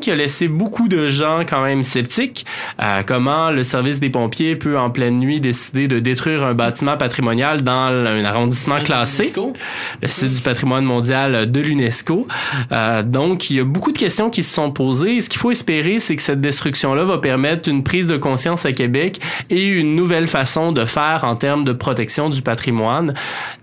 qui 0.00 0.10
a 0.10 0.14
laissé 0.14 0.46
beaucoup 0.46 0.86
de 0.86 1.08
gens 1.08 1.40
quand 1.40 1.62
même 1.62 1.82
sceptiques. 1.82 2.46
Euh, 2.82 3.02
comment 3.04 3.50
le 3.50 3.64
service 3.64 3.98
des 3.98 4.08
pompiers 4.08 4.54
peut 4.54 4.78
en 4.78 4.90
pleine 4.90 5.18
nuit 5.18 5.40
décider 5.40 5.88
de 5.88 5.98
détruire 5.98 6.44
un 6.44 6.54
bâtiment 6.54 6.96
patrimonial 6.96 7.62
dans 7.62 7.92
un 7.92 8.24
arrondissement 8.24 8.78
classé, 8.78 9.32
le 10.02 10.08
site 10.08 10.32
du 10.32 10.40
patrimoine 10.40 10.84
mondial 10.84 11.50
de 11.50 11.60
l'UNESCO. 11.60 12.28
Euh, 12.70 13.02
donc, 13.02 13.50
il 13.50 13.56
y 13.56 13.60
a 13.60 13.64
beaucoup 13.64 13.90
de 13.90 13.98
questions 13.98 14.30
qui 14.30 14.44
se 14.44 14.54
sont 14.54 14.70
posées. 14.70 15.16
Et 15.16 15.20
ce 15.20 15.28
qu'il 15.28 15.40
faut 15.40 15.50
espérer, 15.50 15.98
c'est 15.98 16.14
que 16.14 16.22
cette 16.22 16.40
destruction-là 16.40 17.02
va 17.02 17.18
permettre 17.18 17.68
une 17.68 17.82
prise 17.82 18.06
de 18.06 18.16
conscience 18.16 18.64
à 18.66 18.72
Québec 18.72 19.18
et 19.50 19.66
une 19.66 19.96
nouvelle 19.96 20.28
façon 20.28 20.70
de 20.70 20.84
faire 20.84 21.24
en 21.24 21.34
termes 21.34 21.64
de 21.64 21.72
protection 21.72 22.30
du 22.30 22.40
patrimoine. 22.42 23.14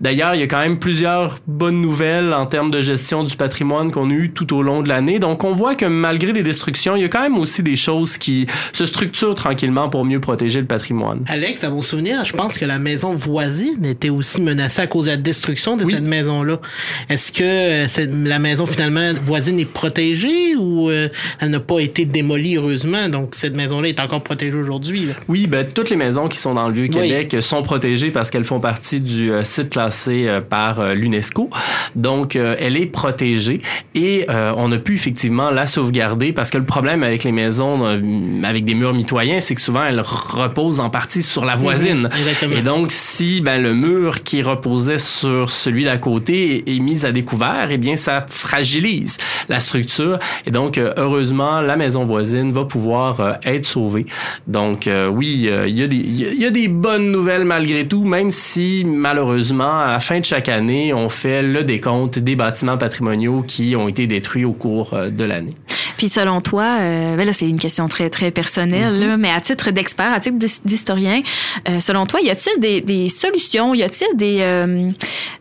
D'ailleurs, 0.02 0.34
il 0.34 0.40
y 0.40 0.44
a 0.44 0.46
quand 0.46 0.60
même 0.60 0.78
plusieurs 0.78 1.38
bonnes 1.46 1.80
nouvelles 1.80 2.34
en 2.34 2.44
termes 2.44 2.70
de 2.70 2.82
gestion 2.82 3.24
du 3.24 3.36
patrimoine 3.36 3.90
qu'on 3.90 4.10
a 4.10 4.12
eu 4.12 4.30
tout 4.32 4.54
au 4.54 4.62
long 4.62 4.82
de 4.82 4.88
l'année. 4.90 5.18
Donc, 5.18 5.44
on 5.44 5.52
voit 5.52 5.74
que 5.78 5.86
malgré 5.86 6.32
des 6.34 6.42
destructions, 6.42 6.94
il 6.96 7.02
y 7.02 7.04
a 7.04 7.08
quand 7.08 7.22
même 7.22 7.38
aussi 7.38 7.62
des 7.62 7.76
choses 7.76 8.18
qui 8.18 8.46
se 8.74 8.84
structurent 8.84 9.34
tranquillement 9.34 9.88
pour 9.88 10.04
mieux 10.04 10.20
protéger 10.20 10.60
le 10.60 10.66
patrimoine. 10.66 11.24
Alex, 11.28 11.64
à 11.64 11.70
mon 11.70 11.80
souvenir, 11.82 12.24
je 12.26 12.32
pense 12.34 12.58
que 12.58 12.64
la 12.66 12.78
maison 12.78 13.14
voisine 13.14 13.84
était 13.86 14.10
aussi 14.10 14.42
menacée 14.42 14.82
à 14.82 14.86
cause 14.86 15.06
de 15.06 15.12
la 15.12 15.16
destruction 15.16 15.76
de 15.76 15.88
cette 15.88 16.02
maison-là. 16.02 16.60
Est-ce 17.08 17.32
que 17.32 17.42
euh, 17.42 17.88
cette- 17.88 18.12
la 18.12 18.38
maison 18.38 18.66
finalement 18.66 19.12
voisine 19.24 19.58
est 19.60 19.64
protégée 19.64 20.56
ou 20.56 20.90
euh, 20.90 21.08
elle 21.40 21.50
n'a 21.50 21.60
pas 21.60 21.78
été 21.80 22.04
démolie 22.04 22.56
heureusement? 22.56 23.08
Donc 23.08 23.34
cette 23.34 23.54
maison-là 23.54 23.88
est 23.88 24.00
encore 24.00 24.22
protégée 24.22 24.54
aujourd'hui. 24.56 25.06
Oui, 25.28 25.46
ben, 25.46 25.66
toutes 25.72 25.90
les 25.90 25.96
maisons 25.96 26.28
qui 26.28 26.36
sont 26.38 26.54
dans 26.54 26.68
le 26.68 26.74
Oui. 26.74 26.88
Vieux-Québec 26.90 27.36
sont 27.40 27.62
protégées 27.62 28.10
parce 28.10 28.30
qu'elles 28.30 28.44
font 28.44 28.60
partie 28.60 29.00
du 29.00 29.30
euh, 29.30 29.44
site 29.44 29.70
classé 29.70 30.26
euh, 30.26 30.40
par 30.40 30.94
l'UNESCO. 30.94 31.48
Donc, 31.94 32.36
elle 32.36 32.76
est 32.76 32.86
protégée 32.86 33.60
et 33.94 34.26
on 34.28 34.72
a 34.72 34.78
pu 34.78 34.94
effectivement 34.94 35.50
la 35.58 35.66
sauvegarder 35.66 36.32
parce 36.32 36.50
que 36.50 36.58
le 36.58 36.64
problème 36.64 37.02
avec 37.02 37.24
les 37.24 37.32
maisons 37.32 37.84
euh, 37.84 37.98
avec 38.44 38.64
des 38.64 38.74
murs 38.74 38.94
mitoyens, 38.94 39.40
c'est 39.40 39.54
que 39.54 39.60
souvent 39.60 39.84
elles 39.84 40.00
reposent 40.00 40.80
en 40.80 40.90
partie 40.90 41.22
sur 41.22 41.44
la 41.44 41.54
voisine. 41.56 42.02
Mhm, 42.12 42.18
exactement. 42.18 42.56
Et 42.56 42.62
donc, 42.62 42.90
si 42.90 43.40
ben, 43.40 43.62
le 43.62 43.74
mur 43.74 44.22
qui 44.22 44.42
reposait 44.42 44.98
sur 44.98 45.50
celui 45.50 45.84
d'à 45.84 45.98
côté 45.98 46.64
est, 46.66 46.76
est 46.76 46.78
mis 46.80 47.04
à 47.04 47.12
découvert, 47.12 47.68
eh 47.70 47.78
bien, 47.78 47.96
ça 47.96 48.24
fragilise 48.28 49.16
la 49.48 49.60
structure. 49.60 50.18
Et 50.46 50.50
donc, 50.50 50.78
euh, 50.78 50.92
heureusement, 50.96 51.60
la 51.60 51.76
maison 51.76 52.04
voisine 52.04 52.52
va 52.52 52.64
pouvoir 52.64 53.20
euh, 53.20 53.32
être 53.44 53.64
sauvée. 53.64 54.06
Donc, 54.46 54.86
euh, 54.86 55.08
oui, 55.08 55.46
euh, 55.48 55.66
il 55.68 55.78
y, 55.78 55.82
a 55.82 55.86
des- 55.86 55.96
il 55.96 56.34
y 56.40 56.44
a- 56.46 56.50
des 56.50 56.68
bonnes 56.68 57.10
nouvelles 57.12 57.44
malgré 57.44 57.86
tout, 57.86 58.04
même 58.04 58.30
si, 58.30 58.84
malheureusement, 58.86 59.78
à 59.80 59.92
la 59.92 60.00
fin 60.00 60.18
de 60.20 60.24
chaque 60.24 60.48
année, 60.48 60.92
on 60.94 61.08
fait 61.08 61.42
le 61.42 61.64
décompte 61.64 62.18
des 62.18 62.36
bâtiments 62.36 62.78
patrimoniaux 62.78 63.44
qui 63.46 63.74
ont 63.76 63.88
été 63.88 64.06
détruits 64.06 64.44
au 64.44 64.52
cours 64.52 64.94
euh, 64.94 65.10
de 65.10 65.24
l'année. 65.24 65.47
Germany. 65.48 65.77
Puis 65.98 66.08
selon 66.08 66.40
toi, 66.40 66.78
euh, 66.80 67.16
ben 67.16 67.26
là 67.26 67.32
c'est 67.34 67.48
une 67.48 67.58
question 67.58 67.86
très 67.88 68.08
très 68.08 68.30
personnelle, 68.30 68.94
Mm-hmm. 68.94 69.06
là, 69.08 69.16
mais 69.18 69.30
à 69.30 69.40
titre 69.40 69.70
d'expert, 69.72 70.12
à 70.12 70.20
titre 70.20 70.38
d'his- 70.38 70.60
d'historien, 70.64 71.20
euh, 71.68 71.80
selon 71.80 72.06
toi, 72.06 72.20
y 72.22 72.30
a-t-il 72.30 72.58
des, 72.60 72.80
des 72.80 73.08
solutions, 73.10 73.74
y 73.74 73.82
a-t-il 73.82 74.16
des, 74.16 74.38
euh, 74.40 74.90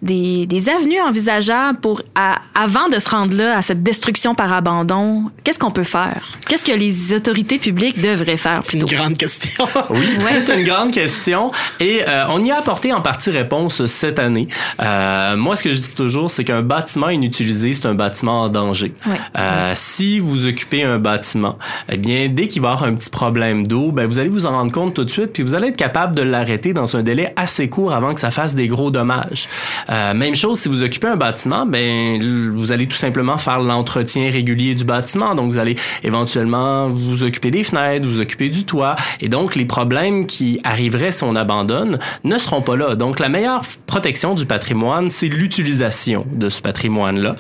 des 0.02 0.46
des 0.48 0.68
avenues 0.70 1.00
envisageables 1.02 1.80
pour 1.80 2.02
à- 2.16 2.40
avant 2.56 2.90
de 2.90 3.00
se 3.00 3.10
rendre 3.10 3.38
là 3.38 3.56
à 3.58 3.62
cette 3.62 3.84
destruction 3.84 4.36
par 4.36 4.52
abandon, 4.52 5.26
qu'est-ce 5.44 5.60
qu'on 5.60 5.72
peut 5.72 5.84
faire? 5.84 6.22
Qu'est-ce 6.50 6.66
que 6.66 6.72
les 6.76 7.14
autorités 7.14 7.60
publiques 7.60 8.02
devraient 8.02 8.38
faire 8.38 8.62
C'est 8.64 8.78
une 8.80 8.86
grande 8.86 9.18
question. 9.18 9.66
Oui, 9.92 10.06
c'est 10.46 10.58
une 10.60 10.66
grande 10.66 10.92
question 10.92 11.52
et 11.80 12.02
euh, 12.08 12.26
on 12.30 12.44
y 12.44 12.52
a 12.52 12.58
apporté 12.58 12.92
en 12.94 13.02
partie 13.02 13.30
réponse 13.30 13.86
cette 13.86 14.18
année. 14.20 14.48
Euh, 14.82 15.36
moi, 15.38 15.56
ce 15.56 15.64
que 15.64 15.74
je 15.74 15.80
dis 15.82 15.94
toujours, 15.96 16.30
c'est 16.32 16.44
qu'un 16.44 16.62
bâtiment 16.64 17.10
inutilisé, 17.10 17.74
c'est 17.74 17.86
un 17.86 17.94
bâtiment 17.94 18.42
en 18.42 18.50
danger. 18.50 18.94
Ouais. 19.06 19.16
Euh, 19.38 19.74
si 19.76 20.20
vous 20.20 20.47
occupez 20.48 20.84
un 20.84 21.00
bâtiment, 21.00 21.58
eh 21.92 21.98
bien, 21.98 22.30
dès 22.30 22.48
qu'il 22.48 22.62
va 22.62 22.70
y 22.70 22.72
avoir 22.74 22.90
un 22.90 22.96
petit 22.96 23.10
problème 23.10 23.68
d'eau, 23.68 23.92
ben, 23.92 24.08
vous 24.08 24.20
allez 24.20 24.30
vous 24.30 24.46
en 24.46 24.52
rendre 24.52 24.72
compte 24.72 24.94
tout 24.94 25.04
de 25.04 25.10
suite, 25.10 25.34
puis 25.34 25.44
vous 25.44 25.56
allez 25.56 25.68
être 25.70 25.78
capable 25.78 26.16
de 26.16 26.22
l'arrêter 26.22 26.74
dans 26.74 26.96
un 26.96 27.04
délai 27.04 27.34
assez 27.36 27.70
court 27.70 27.94
avant 27.94 28.14
que 28.14 28.20
ça 28.20 28.32
fasse 28.32 28.56
des 28.56 28.68
gros 28.68 28.92
dommages. 28.92 29.48
Euh, 29.90 30.14
même 30.14 30.36
chose, 30.36 30.60
si 30.60 30.70
vous 30.70 30.84
occupez 30.84 31.08
un 31.08 31.16
bâtiment, 31.16 31.66
ben, 31.66 32.52
vous 32.54 32.72
allez 32.72 32.88
tout 32.88 32.98
simplement 32.98 33.38
faire 33.38 33.60
l'entretien 33.60 34.30
régulier 34.32 34.76
du 34.76 34.84
bâtiment. 34.84 35.36
Donc, 35.36 35.52
vous 35.52 35.58
allez 35.58 35.76
éventuellement 36.04 36.88
vous 36.88 37.24
occuper 37.24 37.52
des 37.52 37.64
fenêtres, 37.64 38.08
vous 38.08 38.20
occuper 38.20 38.50
du 38.50 38.66
toit, 38.66 38.96
et 39.22 39.30
donc 39.30 39.56
les 39.56 39.66
problèmes 39.66 40.26
qui 40.26 40.60
arriveraient 40.64 41.12
si 41.12 41.24
on 41.24 41.36
abandonne 41.36 42.00
ne 42.24 42.38
seront 42.38 42.62
pas 42.62 42.76
là. 42.76 42.96
Donc, 42.96 43.20
la 43.20 43.30
meilleure 43.30 43.62
protection 43.86 44.34
du 44.36 44.46
patrimoine, 44.46 45.10
c'est 45.10 45.28
l'utilisation 45.28 46.26
de 46.32 46.50
ce 46.50 46.62
patrimoine-là. 46.62 47.36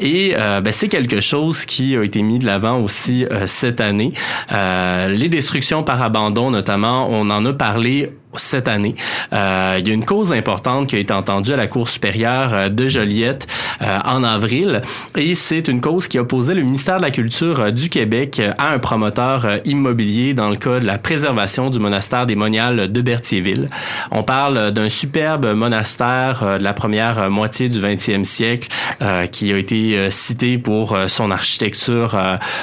Et 0.00 0.34
euh, 0.38 0.60
ben, 0.60 0.72
c'est 0.72 0.88
quelque 0.88 1.20
chose 1.20 1.64
qui 1.64 1.96
a 1.96 2.02
été 2.02 2.22
mis 2.22 2.38
de 2.38 2.46
l'avant 2.52 2.78
aussi 2.80 3.24
euh, 3.24 3.46
cette 3.46 3.80
année. 3.80 4.12
Euh, 4.52 5.08
les 5.08 5.30
destructions 5.30 5.82
par 5.82 6.02
abandon, 6.02 6.50
notamment, 6.50 7.08
on 7.10 7.30
en 7.30 7.44
a 7.46 7.52
parlé 7.54 8.12
cette 8.36 8.68
année. 8.68 8.94
Euh, 9.32 9.76
il 9.78 9.86
y 9.86 9.90
a 9.90 9.94
une 9.94 10.04
cause 10.04 10.32
importante 10.32 10.88
qui 10.88 10.96
a 10.96 10.98
été 10.98 11.12
entendue 11.12 11.52
à 11.52 11.56
la 11.56 11.66
Cour 11.66 11.88
supérieure 11.88 12.54
euh, 12.54 12.68
de 12.68 12.88
Joliette 12.88 13.46
euh, 13.80 13.98
en 14.04 14.24
avril 14.24 14.82
et 15.16 15.34
c'est 15.34 15.68
une 15.68 15.80
cause 15.80 16.08
qui 16.08 16.18
opposait 16.18 16.54
le 16.54 16.62
ministère 16.62 16.96
de 16.96 17.02
la 17.02 17.10
Culture 17.10 17.60
euh, 17.60 17.70
du 17.70 17.88
Québec 17.88 18.40
euh, 18.40 18.52
à 18.58 18.70
un 18.70 18.78
promoteur 18.78 19.46
immobilier 19.64 20.34
dans 20.34 20.48
le 20.48 20.56
cas 20.56 20.80
de 20.80 20.86
la 20.86 20.98
préservation 20.98 21.70
du 21.70 21.78
monastère 21.78 22.26
des 22.26 22.34
Moniales 22.34 22.90
de 22.90 23.00
Berthierville. 23.00 23.70
On 24.10 24.22
parle 24.22 24.72
d'un 24.72 24.88
superbe 24.88 25.46
monastère 25.54 26.58
de 26.58 26.64
la 26.64 26.72
première 26.72 27.30
moitié 27.30 27.68
du 27.68 27.80
20e 27.80 28.24
siècle 28.24 28.68
euh, 29.00 29.26
qui 29.26 29.52
a 29.52 29.58
été 29.58 30.10
cité 30.10 30.58
pour 30.58 30.96
son 31.08 31.30
architecture, 31.30 32.16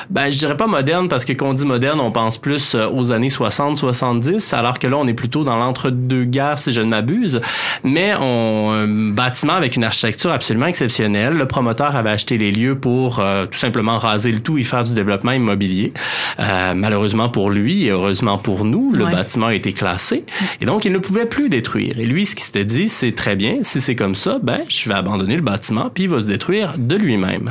ben, 0.10 0.32
je 0.32 0.38
dirais 0.38 0.58
pas 0.58 0.68
moderne 0.68 1.10
parce 1.10 1.26
que 1.26 1.34
quand 1.34 1.50
on 1.50 1.54
dit 1.54 1.66
moderne, 1.66 2.00
on 2.00 2.12
pense 2.12 2.38
plus 2.38 2.76
aux 2.76 3.12
années 3.12 3.28
60-70 3.28 4.56
alors 4.56 4.80
que 4.80 4.88
là, 4.88 4.98
on 4.98 5.08
est 5.08 5.14
plutôt 5.14 5.44
dans 5.44 5.56
l'entre-deux-guerres, 5.60 6.58
si 6.58 6.72
je 6.72 6.82
ne 6.82 6.88
m'abuse. 6.88 7.42
Mais 7.84 8.14
on, 8.20 8.72
un 8.72 8.88
bâtiment 9.12 9.54
avec 9.54 9.76
une 9.76 9.84
architecture 9.84 10.32
absolument 10.32 10.66
exceptionnelle. 10.68 11.34
Le 11.34 11.48
promoteur 11.48 11.96
avait 11.96 12.10
acheté 12.10 12.38
les 12.38 12.52
lieux 12.52 12.76
pour 12.78 13.20
euh, 13.20 13.46
tout 13.46 13.58
simplement 13.58 13.98
raser 13.98 14.32
le 14.32 14.40
tout 14.40 14.58
et 14.58 14.64
faire 14.64 14.84
du 14.84 14.94
développement 14.94 15.32
immobilier. 15.32 15.94
Euh, 16.40 16.74
malheureusement 16.76 17.30
pour 17.30 17.50
lui 17.50 17.86
et 17.86 17.90
heureusement 17.90 18.38
pour 18.38 18.66
nous, 18.66 18.92
le 18.96 19.06
Ouais. 19.06 19.12
bâtiment 19.12 19.48
a 19.48 19.54
été 19.54 19.74
classé 19.74 20.26
et 20.62 20.66
donc 20.66 20.86
il 20.86 20.92
ne 20.92 20.98
pouvait 20.98 21.26
plus 21.26 21.50
détruire. 21.50 22.00
Et 22.00 22.06
lui, 22.06 22.26
ce 22.26 22.36
qu'il 22.36 22.44
s'était 22.44 22.66
dit, 22.66 22.90
c'est 22.90 23.14
très 23.14 23.36
bien, 23.36 23.58
si 23.62 23.82
c'est 23.82 23.96
comme 23.96 24.16
ça, 24.16 24.40
ben 24.42 24.62
je 24.68 24.88
vais 24.88 24.96
abandonner 24.96 25.36
le 25.36 25.42
bâtiment 25.42 25.90
puis 25.94 26.04
il 26.04 26.10
va 26.10 26.22
se 26.22 26.26
détruire 26.28 26.76
de 26.78 26.96
lui-même. 26.96 27.50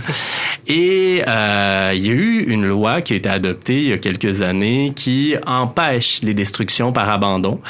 Et 0.67 1.23
euh, 1.27 1.93
il 1.95 2.07
y 2.07 2.11
a 2.11 2.13
eu 2.13 2.45
une 2.49 2.67
loi 2.67 3.01
qui 3.03 3.15
a 3.15 3.17
été 3.17 3.29
adoptée 3.29 3.79
il 3.79 3.89
y 3.89 3.93
a 3.93 3.99
quelques 3.99 4.43
années 4.43 4.93
qui 4.95 5.35
empêche 5.47 6.21
les 6.23 6.35
destructions 6.35 6.93
par 6.93 7.09
abandon. 7.11 7.61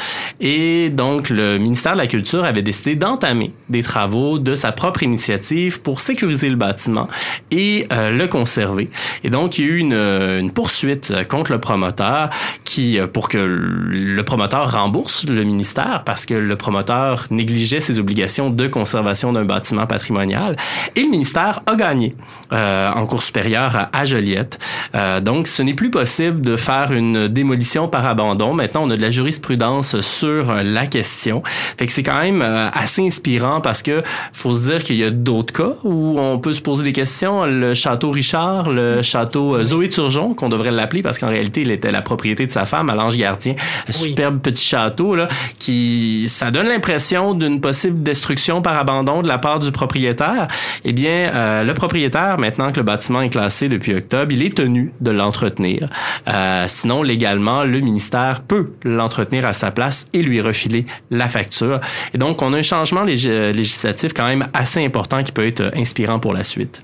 Et 0.40 0.90
donc, 0.90 1.30
le 1.30 1.58
ministère 1.58 1.92
de 1.92 1.98
la 1.98 2.06
Culture 2.06 2.44
avait 2.44 2.62
décidé 2.62 2.94
d'entamer 2.94 3.52
des 3.68 3.82
travaux 3.82 4.38
de 4.38 4.54
sa 4.54 4.72
propre 4.72 5.02
initiative 5.02 5.80
pour 5.80 6.00
sécuriser 6.00 6.48
le 6.48 6.56
bâtiment 6.56 7.08
et 7.50 7.86
euh, 7.92 8.10
le 8.10 8.28
conserver. 8.28 8.90
Et 9.24 9.30
donc, 9.30 9.58
il 9.58 9.64
y 9.64 9.68
a 9.68 9.70
eu 9.72 9.78
une, 9.78 9.92
une 9.92 10.50
poursuite 10.50 11.12
contre 11.28 11.52
le 11.52 11.60
promoteur 11.60 12.30
qui, 12.64 12.98
euh, 12.98 13.06
pour 13.06 13.28
que 13.28 13.38
le 13.38 14.22
promoteur 14.22 14.72
rembourse 14.72 15.24
le 15.24 15.44
ministère 15.44 16.02
parce 16.04 16.26
que 16.26 16.34
le 16.34 16.56
promoteur 16.56 17.26
négligeait 17.30 17.80
ses 17.80 17.98
obligations 17.98 18.50
de 18.50 18.66
conservation 18.66 19.32
d'un 19.32 19.44
bâtiment 19.44 19.86
patrimonial. 19.86 20.56
Et 20.96 21.02
le 21.02 21.08
ministère 21.08 21.60
a 21.66 21.76
gagné 21.76 22.14
euh, 22.52 22.90
en 22.90 23.06
cours 23.06 23.22
supérieure 23.22 23.88
à, 23.92 24.04
Joliette. 24.04 24.58
Euh, 24.94 25.20
donc, 25.20 25.48
ce 25.48 25.62
n'est 25.62 25.74
plus 25.74 25.90
possible 25.90 26.40
de 26.40 26.56
faire 26.56 26.92
une 26.92 27.28
démolition 27.28 27.88
par 27.88 28.06
abandon. 28.06 28.54
Maintenant, 28.54 28.84
on 28.84 28.90
a 28.90 28.96
de 28.96 29.02
la 29.02 29.10
jurisprudence 29.10 30.00
euh, 30.26 30.62
la 30.62 30.86
question. 30.86 31.42
Fait 31.78 31.86
que 31.86 31.92
c'est 31.92 32.02
quand 32.02 32.18
même 32.18 32.42
euh, 32.42 32.68
assez 32.72 33.04
inspirant 33.04 33.60
parce 33.60 33.82
que 33.82 34.02
faut 34.32 34.54
se 34.54 34.70
dire 34.70 34.82
qu'il 34.82 34.96
y 34.96 35.04
a 35.04 35.10
d'autres 35.10 35.52
cas 35.52 35.74
où 35.84 36.18
on 36.18 36.38
peut 36.38 36.52
se 36.52 36.60
poser 36.60 36.84
des 36.84 36.92
questions. 36.92 37.44
Le 37.46 37.74
château 37.74 38.10
Richard, 38.10 38.70
le 38.70 39.02
château 39.02 39.56
euh, 39.56 39.64
Zoé 39.64 39.88
Turgeon, 39.88 40.34
qu'on 40.34 40.48
devrait 40.48 40.70
l'appeler 40.70 41.02
parce 41.02 41.18
qu'en 41.18 41.28
réalité, 41.28 41.62
il 41.62 41.70
était 41.70 41.92
la 41.92 42.02
propriété 42.02 42.46
de 42.46 42.52
sa 42.52 42.66
femme, 42.66 42.90
à 42.90 42.94
l'Ange 42.94 43.16
Gardien. 43.16 43.54
Un 43.88 43.92
superbe 43.92 44.40
petit 44.40 44.64
château, 44.64 45.14
là, 45.14 45.28
qui, 45.58 46.26
ça 46.28 46.50
donne 46.50 46.68
l'impression 46.68 47.34
d'une 47.34 47.60
possible 47.60 48.02
destruction 48.02 48.62
par 48.62 48.76
abandon 48.76 49.22
de 49.22 49.28
la 49.28 49.38
part 49.38 49.58
du 49.58 49.72
propriétaire. 49.72 50.48
Eh 50.84 50.92
bien, 50.92 51.30
euh, 51.34 51.64
le 51.64 51.74
propriétaire, 51.74 52.38
maintenant 52.38 52.72
que 52.72 52.76
le 52.76 52.82
bâtiment 52.82 53.20
est 53.20 53.30
classé 53.30 53.68
depuis 53.68 53.94
octobre, 53.94 54.32
il 54.32 54.42
est 54.42 54.56
tenu 54.56 54.92
de 55.00 55.10
l'entretenir. 55.10 55.88
Euh, 56.28 56.64
sinon, 56.68 57.02
légalement, 57.02 57.64
le 57.64 57.80
ministère 57.80 58.42
peut 58.42 58.72
l'entretenir 58.82 59.46
à 59.46 59.52
sa 59.52 59.70
place 59.70 60.06
et 60.12 60.22
lui 60.22 60.40
refiler 60.40 60.86
la 61.10 61.28
facture. 61.28 61.80
Et 62.14 62.18
donc, 62.18 62.42
on 62.42 62.52
a 62.52 62.58
un 62.58 62.62
changement 62.62 63.04
lég- 63.04 63.52
législatif 63.52 64.12
quand 64.14 64.26
même 64.26 64.48
assez 64.52 64.84
important 64.84 65.22
qui 65.22 65.32
peut 65.32 65.46
être 65.46 65.70
inspirant 65.76 66.18
pour 66.18 66.32
la 66.32 66.44
suite. 66.44 66.82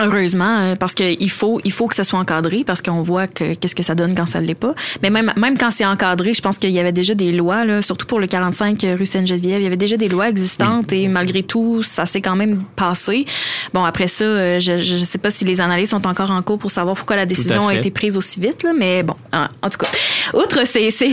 Heureusement, 0.00 0.58
euh, 0.58 0.74
parce 0.74 0.94
que 0.94 1.14
il 1.20 1.30
faut, 1.30 1.60
il 1.64 1.72
faut 1.72 1.86
que 1.86 1.94
ce 1.94 2.02
soit 2.02 2.18
encadré, 2.18 2.64
parce 2.64 2.82
qu'on 2.82 3.00
voit 3.00 3.26
que 3.26 3.54
qu'est-ce 3.54 3.74
que 3.74 3.82
ça 3.82 3.94
donne 3.94 4.14
quand 4.14 4.26
ça 4.26 4.40
ne 4.40 4.46
l'est 4.46 4.54
pas. 4.54 4.74
Mais 5.02 5.10
même, 5.10 5.32
même 5.36 5.56
quand 5.56 5.70
c'est 5.70 5.84
encadré, 5.84 6.34
je 6.34 6.42
pense 6.42 6.58
qu'il 6.58 6.70
y 6.70 6.80
avait 6.80 6.92
déjà 6.92 7.14
des 7.14 7.32
lois, 7.32 7.64
là, 7.64 7.80
surtout 7.80 8.06
pour 8.06 8.18
le 8.18 8.26
45 8.26 8.84
rue 8.98 9.06
Sainte-Geneviève, 9.06 9.60
il 9.60 9.64
y 9.64 9.66
avait 9.66 9.76
déjà 9.76 9.96
des 9.96 10.08
lois 10.08 10.28
existantes 10.28 10.92
et 10.92 11.06
malgré 11.08 11.42
tout, 11.42 11.82
ça 11.82 12.06
s'est 12.06 12.20
quand 12.20 12.36
même 12.36 12.64
passé. 12.76 13.24
Bon, 13.72 13.84
après 13.84 14.08
ça, 14.08 14.24
euh, 14.24 14.58
je, 14.58 14.78
je 14.78 15.04
sais 15.04 15.18
pas 15.18 15.30
si 15.30 15.44
les 15.44 15.60
analyses 15.60 15.90
sont 15.90 16.06
encore 16.06 16.30
en 16.30 16.42
cours 16.42 16.58
pour 16.58 16.70
savoir 16.70 16.96
pourquoi 16.96 17.16
la 17.16 17.26
décision 17.26 17.68
a 17.68 17.74
été 17.74 17.90
prise 17.90 18.16
aussi 18.16 18.40
vite, 18.40 18.62
là, 18.62 18.72
mais 18.76 19.02
bon, 19.02 19.14
en, 19.32 19.46
en 19.62 19.68
tout 19.68 19.78
cas, 19.78 19.88
outre 20.32 20.66
ces, 20.66 20.90
ces, 20.90 21.10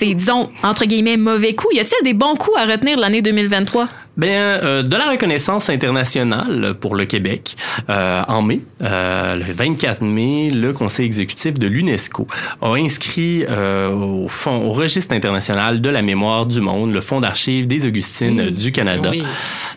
disons, 0.14 0.50
entre 0.62 0.84
guillemets, 0.84 1.16
mauvais 1.16 1.54
coups, 1.54 1.74
y 1.74 1.80
a-t-il 1.80 2.04
des 2.04 2.14
bons 2.14 2.36
coups 2.36 2.56
à 2.56 2.66
retenir 2.66 2.98
l'année 2.98 3.22
2023? 3.22 3.88
Ben, 4.18 4.28
euh, 4.28 4.82
de 4.82 4.96
la 4.96 5.10
reconnaissance 5.12 5.70
internationale 5.70 6.74
pour 6.80 6.96
le 6.96 7.04
Québec. 7.04 7.56
Euh, 7.88 8.22
en 8.26 8.42
mai, 8.42 8.60
euh, 8.82 9.36
le 9.36 9.52
24 9.52 10.02
mai, 10.02 10.50
le 10.50 10.72
Conseil 10.72 11.06
exécutif 11.06 11.54
de 11.54 11.68
l'UNESCO 11.68 12.26
a 12.60 12.74
inscrit 12.74 13.44
euh, 13.48 13.90
au, 13.92 14.28
fond, 14.28 14.56
au 14.66 14.72
registre 14.72 15.14
international 15.14 15.80
de 15.80 15.88
la 15.88 16.02
mémoire 16.02 16.46
du 16.46 16.60
monde 16.60 16.92
le 16.92 17.00
Fonds 17.00 17.20
d'archives 17.20 17.68
des 17.68 17.86
Augustines 17.86 18.40
Oui. 18.40 18.52
du 18.52 18.72
Canada. 18.72 19.10
Oui. 19.10 19.22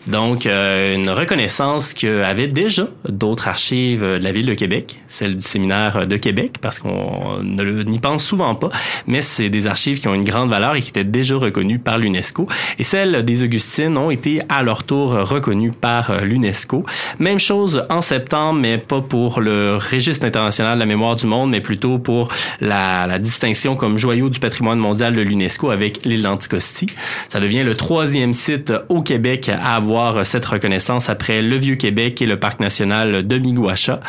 Donc, 0.08 0.46
euh, 0.46 0.96
une 0.96 1.08
reconnaissance 1.10 1.94
qu'avaient 1.94 2.48
déjà 2.48 2.88
d'autres 3.08 3.46
archives 3.46 4.02
de 4.02 4.18
la 4.24 4.32
ville 4.32 4.46
de 4.46 4.54
Québec, 4.54 4.98
celle 5.06 5.36
du 5.36 5.42
séminaire 5.46 6.08
de 6.08 6.16
Québec, 6.16 6.56
parce 6.60 6.80
qu'on 6.80 7.40
n'y 7.44 8.00
pense 8.00 8.24
souvent 8.24 8.56
pas, 8.56 8.70
mais 9.06 9.22
c'est 9.22 9.48
des 9.48 9.68
archives 9.68 10.00
qui 10.00 10.08
ont 10.08 10.14
une 10.14 10.24
grande 10.24 10.50
valeur 10.50 10.74
et 10.74 10.82
qui 10.82 10.88
étaient 10.90 11.04
déjà 11.04 11.36
reconnues 11.36 11.78
par 11.78 11.98
l'UNESCO. 11.98 12.48
Et 12.80 12.82
celles 12.82 13.24
des 13.24 13.44
Augustines 13.44 13.96
ont 13.96 14.10
été 14.10 14.31
à 14.48 14.62
leur 14.62 14.84
tour 14.84 15.12
reconnues 15.12 15.70
par 15.70 16.22
l'UNESCO. 16.22 16.84
Même 17.18 17.38
chose 17.38 17.84
en 17.90 18.00
septembre, 18.00 18.60
mais 18.60 18.78
pas 18.78 19.00
pour 19.00 19.40
le 19.40 19.76
registre 19.76 20.26
international 20.26 20.74
de 20.74 20.80
la 20.80 20.86
mémoire 20.86 21.16
du 21.16 21.26
monde, 21.26 21.50
mais 21.50 21.60
plutôt 21.60 21.98
pour 21.98 22.28
la, 22.60 23.06
la 23.06 23.18
distinction 23.18 23.76
comme 23.76 23.98
joyau 23.98 24.28
du 24.28 24.40
patrimoine 24.40 24.78
mondial 24.78 25.14
de 25.14 25.22
l'UNESCO 25.22 25.70
avec 25.70 26.04
l'île 26.04 26.22
d'Anticosti. 26.22 26.86
Ça 27.28 27.40
devient 27.40 27.62
le 27.62 27.74
troisième 27.74 28.32
site 28.32 28.72
au 28.88 29.02
Québec 29.02 29.48
à 29.48 29.76
avoir 29.76 30.26
cette 30.26 30.46
reconnaissance 30.46 31.08
après 31.08 31.42
le 31.42 31.56
Vieux-Québec 31.56 32.20
et 32.22 32.26
le 32.26 32.38
parc 32.38 32.60
national 32.60 33.26
de 33.26 33.38
Miguacha. 33.38 34.00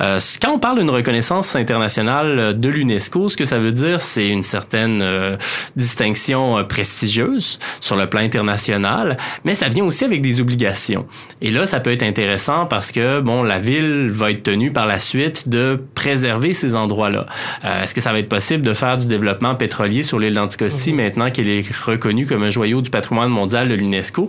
Euh, 0.00 0.18
quand 0.40 0.52
on 0.52 0.58
parle 0.58 0.78
d'une 0.78 0.90
reconnaissance 0.90 1.56
internationale 1.56 2.58
de 2.58 2.68
l'UNESCO, 2.68 3.28
ce 3.28 3.36
que 3.36 3.44
ça 3.44 3.58
veut 3.58 3.72
dire, 3.72 4.00
c'est 4.00 4.28
une 4.28 4.42
certaine 4.42 5.00
euh, 5.02 5.36
distinction 5.76 6.58
euh, 6.58 6.62
prestigieuse 6.64 7.58
sur 7.80 7.96
le 7.96 8.06
plan 8.06 8.20
international, 8.20 9.16
mais 9.44 9.54
ça 9.54 9.68
vient 9.72 9.84
aussi 9.84 10.04
avec 10.04 10.22
des 10.22 10.40
obligations. 10.40 11.06
Et 11.40 11.50
là, 11.50 11.66
ça 11.66 11.80
peut 11.80 11.90
être 11.90 12.02
intéressant 12.02 12.66
parce 12.66 12.92
que, 12.92 13.20
bon, 13.20 13.42
la 13.42 13.58
ville 13.58 14.10
va 14.10 14.30
être 14.30 14.42
tenue 14.42 14.70
par 14.72 14.86
la 14.86 14.98
suite 14.98 15.48
de 15.48 15.80
préserver 15.94 16.52
ces 16.52 16.74
endroits-là. 16.74 17.26
Euh, 17.64 17.82
Est-ce 17.82 17.94
que 17.94 18.00
ça 18.00 18.12
va 18.12 18.18
être 18.18 18.28
possible 18.28 18.62
de 18.62 18.74
faire 18.74 18.98
du 18.98 19.06
développement 19.06 19.54
pétrolier 19.54 20.02
sur 20.02 20.18
l'île 20.18 20.34
d'Anticosti 20.34 20.92
maintenant 20.92 21.30
qu'elle 21.30 21.48
est 21.48 21.64
reconnue 21.84 22.26
comme 22.26 22.42
un 22.42 22.50
joyau 22.50 22.80
du 22.80 22.90
patrimoine 22.90 23.30
mondial 23.30 23.68
de 23.68 23.74
l'UNESCO? 23.74 24.28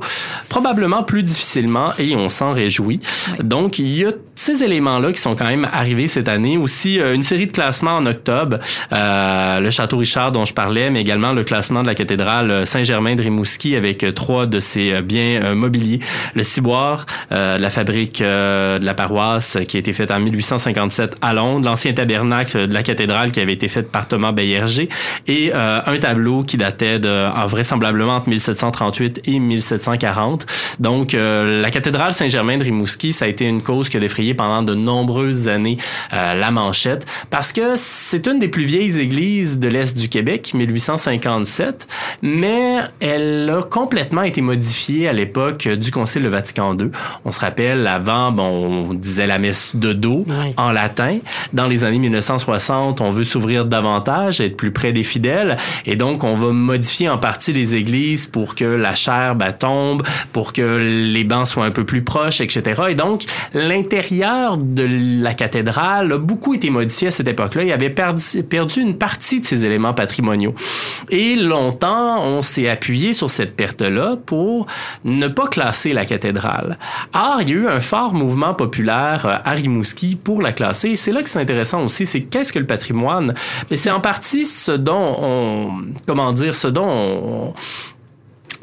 Probablement 0.50 1.04
plus 1.04 1.24
difficilement 1.24 1.92
et 2.00 2.16
on 2.16 2.30
s'en 2.30 2.52
réjouit. 2.52 3.00
Donc, 3.42 3.80
il 3.80 3.96
y 3.96 4.06
a 4.06 4.12
ces 4.36 4.64
éléments-là 4.64 5.12
qui 5.12 5.22
sont 5.22 5.36
quand 5.36 5.46
même 5.48 5.68
arrivés 5.72 6.08
cette 6.08 6.28
année. 6.28 6.58
Aussi, 6.58 7.00
euh, 7.00 7.14
une 7.14 7.24
série 7.24 7.48
de 7.48 7.52
classements 7.52 7.98
en 7.98 8.06
octobre. 8.06 8.60
Euh, 8.92 9.60
le 9.60 9.70
Château 9.72 9.98
Richard 9.98 10.32
dont 10.32 10.46
je 10.46 10.54
parlais, 10.54 10.90
mais 10.90 11.02
également 11.02 11.34
le 11.34 11.44
classement 11.44 11.82
de 11.82 11.88
la 11.88 11.96
cathédrale 11.96 12.66
Saint-Germain 12.66 13.16
de 13.16 13.22
Rimouski 13.22 13.76
avec 13.76 14.06
trois 14.16 14.46
de 14.46 14.60
ses 14.60 14.94
euh, 14.94 15.02
biens 15.34 15.44
euh, 15.44 15.56
mobiliers. 15.56 16.00
Le 16.36 16.44
ciboire, 16.44 17.06
euh, 17.32 17.58
la 17.58 17.70
fabrique 17.70 18.22
euh, 18.22 18.80
de 18.80 18.86
la 18.86 18.94
paroisse 18.94 19.58
qui 19.68 19.78
a 19.78 19.80
été 19.80 19.94
faite 19.94 20.12
en 20.12 20.20
1857 20.20 21.16
à 21.22 21.34
Londres, 21.34 21.66
l'ancien 21.66 21.94
tabernacle 21.94 22.68
de 22.68 22.74
la 22.74 22.84
cathédrale 22.84 23.32
qui 23.32 23.40
avait 23.40 23.54
été 23.54 23.68
fait 23.68 23.84
par 23.84 24.08
Thomas 24.08 24.32
Bayerger 24.32 24.90
et 25.28 25.52
un 25.54 25.98
tableau 25.98 26.44
qui 26.44 26.58
datait 26.58 27.00
de 27.00 27.08
euh, 27.08 27.30
vraisemblablement 27.48 28.16
entre 28.18 28.30
1738 28.30 29.22
et 29.26 29.40
1740. 29.40 30.46
Donc, 30.80 31.14
la 31.14 31.70
cathédrale 31.72 32.14
Saint-Germain 32.14 32.58
de 32.58 32.64
Rimouski, 32.64 33.14
ça 33.14 33.26
a 33.26 33.28
été 33.28 33.46
une 33.46 33.62
cause 33.62 33.90
qui 33.90 33.98
a 33.98 34.00
défrayé 34.00 34.34
pendant 34.34 34.64
de 34.64 34.74
nombreuses 34.74 35.48
années 35.48 35.78
la 36.12 36.52
manchette 36.52 37.06
parce 37.30 37.52
que 37.52 37.74
c'est 37.76 38.28
une 38.28 38.40
des 38.40 38.48
plus 38.48 38.64
vieilles 38.64 39.00
églises 39.00 39.60
de 39.60 39.68
l'Est 39.68 39.98
du 39.98 40.10
Québec, 40.10 40.54
1857, 40.54 41.88
mais 42.22 42.78
elle 43.00 43.50
a 43.50 43.64
complètement 43.64 44.24
été 44.24 44.42
modifiée 44.42 45.08
à 45.08 45.14
l'époque 45.14 45.23
du 45.26 45.92
Concile 45.92 46.24
de 46.24 46.30
Vatican 46.30 46.78
II. 46.78 46.90
On 47.26 47.32
se 47.32 47.40
rappelle, 47.40 47.88
avant, 47.88 48.32
bon, 48.32 48.44
on 48.44 48.94
disait 48.94 49.28
la 49.28 49.40
messe 49.40 49.76
de 49.76 49.94
dos 49.94 50.26
en 50.58 50.72
latin. 50.72 51.20
Dans 51.54 51.68
les 51.68 51.84
années 51.84 52.00
1960, 52.00 53.02
on 53.02 53.10
veut 53.10 53.24
s'ouvrir 53.24 53.66
davantage, 53.66 54.42
être 54.42 54.58
plus 54.58 54.72
près 54.72 54.92
des 54.92 55.04
fidèles, 55.04 55.58
et 55.86 55.96
donc 55.96 56.24
on 56.24 56.36
va 56.36 56.52
modifier 56.52 57.10
en 57.10 57.18
partie 57.18 57.54
les 57.54 57.76
églises 57.76 58.28
pour 58.28 58.56
que 58.56 58.66
la 58.66 58.96
chair 58.96 59.36
ben, 59.36 59.52
tombe, 59.52 60.04
pour 60.32 60.54
que 60.54 60.62
les 61.12 61.24
bancs 61.24 61.48
soient 61.48 61.66
un 61.66 61.72
peu 61.72 61.84
plus 61.84 62.04
proches, 62.04 62.42
etc. 62.42 62.84
Et 62.90 62.96
donc, 62.96 63.24
l'intérieur 63.54 64.58
de 64.58 64.88
la 65.22 65.34
cathédrale 65.34 66.12
a 66.12 66.18
beaucoup 66.18 66.54
été 66.54 66.70
modifié 66.70 67.08
à 67.08 67.12
cette 67.12 67.28
époque-là. 67.28 67.64
Il 67.64 67.72
avait 67.72 67.90
perdu, 67.90 68.44
perdu 68.44 68.82
une 68.82 68.98
partie 68.98 69.40
de 69.40 69.46
ses 69.46 69.66
éléments 69.66 69.94
patrimoniaux. 69.94 70.56
Et 71.10 71.36
longtemps, 71.36 72.24
on 72.24 72.42
s'est 72.42 72.70
appuyé 72.70 73.14
sur 73.14 73.30
cette 73.30 73.56
perte-là 73.56 74.18
pour 74.26 74.68
ne 75.06 75.28
pas 75.28 75.48
classer 75.48 75.94
la 75.94 76.06
cathédrale. 76.06 76.78
Or, 77.14 77.42
il 77.42 77.50
y 77.50 77.52
a 77.54 77.56
eu 77.56 77.68
un 77.68 77.82
fort 77.82 78.14
mouvement 78.14 78.54
populaire 78.54 79.26
euh, 79.26 79.36
à 79.44 79.52
Rimouski 79.52 80.16
pour 80.16 80.42
la 80.42 80.54
classer. 80.54 80.96
C'est 80.96 81.12
là 81.12 81.24
que 81.24 81.30
c'est 81.30 81.40
intéressant 81.40 81.84
aussi, 81.84 82.06
c'est 82.06 82.22
qu'est-ce 82.22 82.54
que 82.54 82.60
le 82.60 82.66
patrimoine? 82.66 83.34
Mais 83.70 83.78
c'est 83.78 83.92
en 83.92 84.02
partie 84.02 84.46
ce 84.46 84.72
dont 84.72 85.16
on, 85.22 85.72
comment 86.06 86.34
dire, 86.34 86.54
ce 86.54 86.68
dont 86.68 86.88
on, 86.88 87.54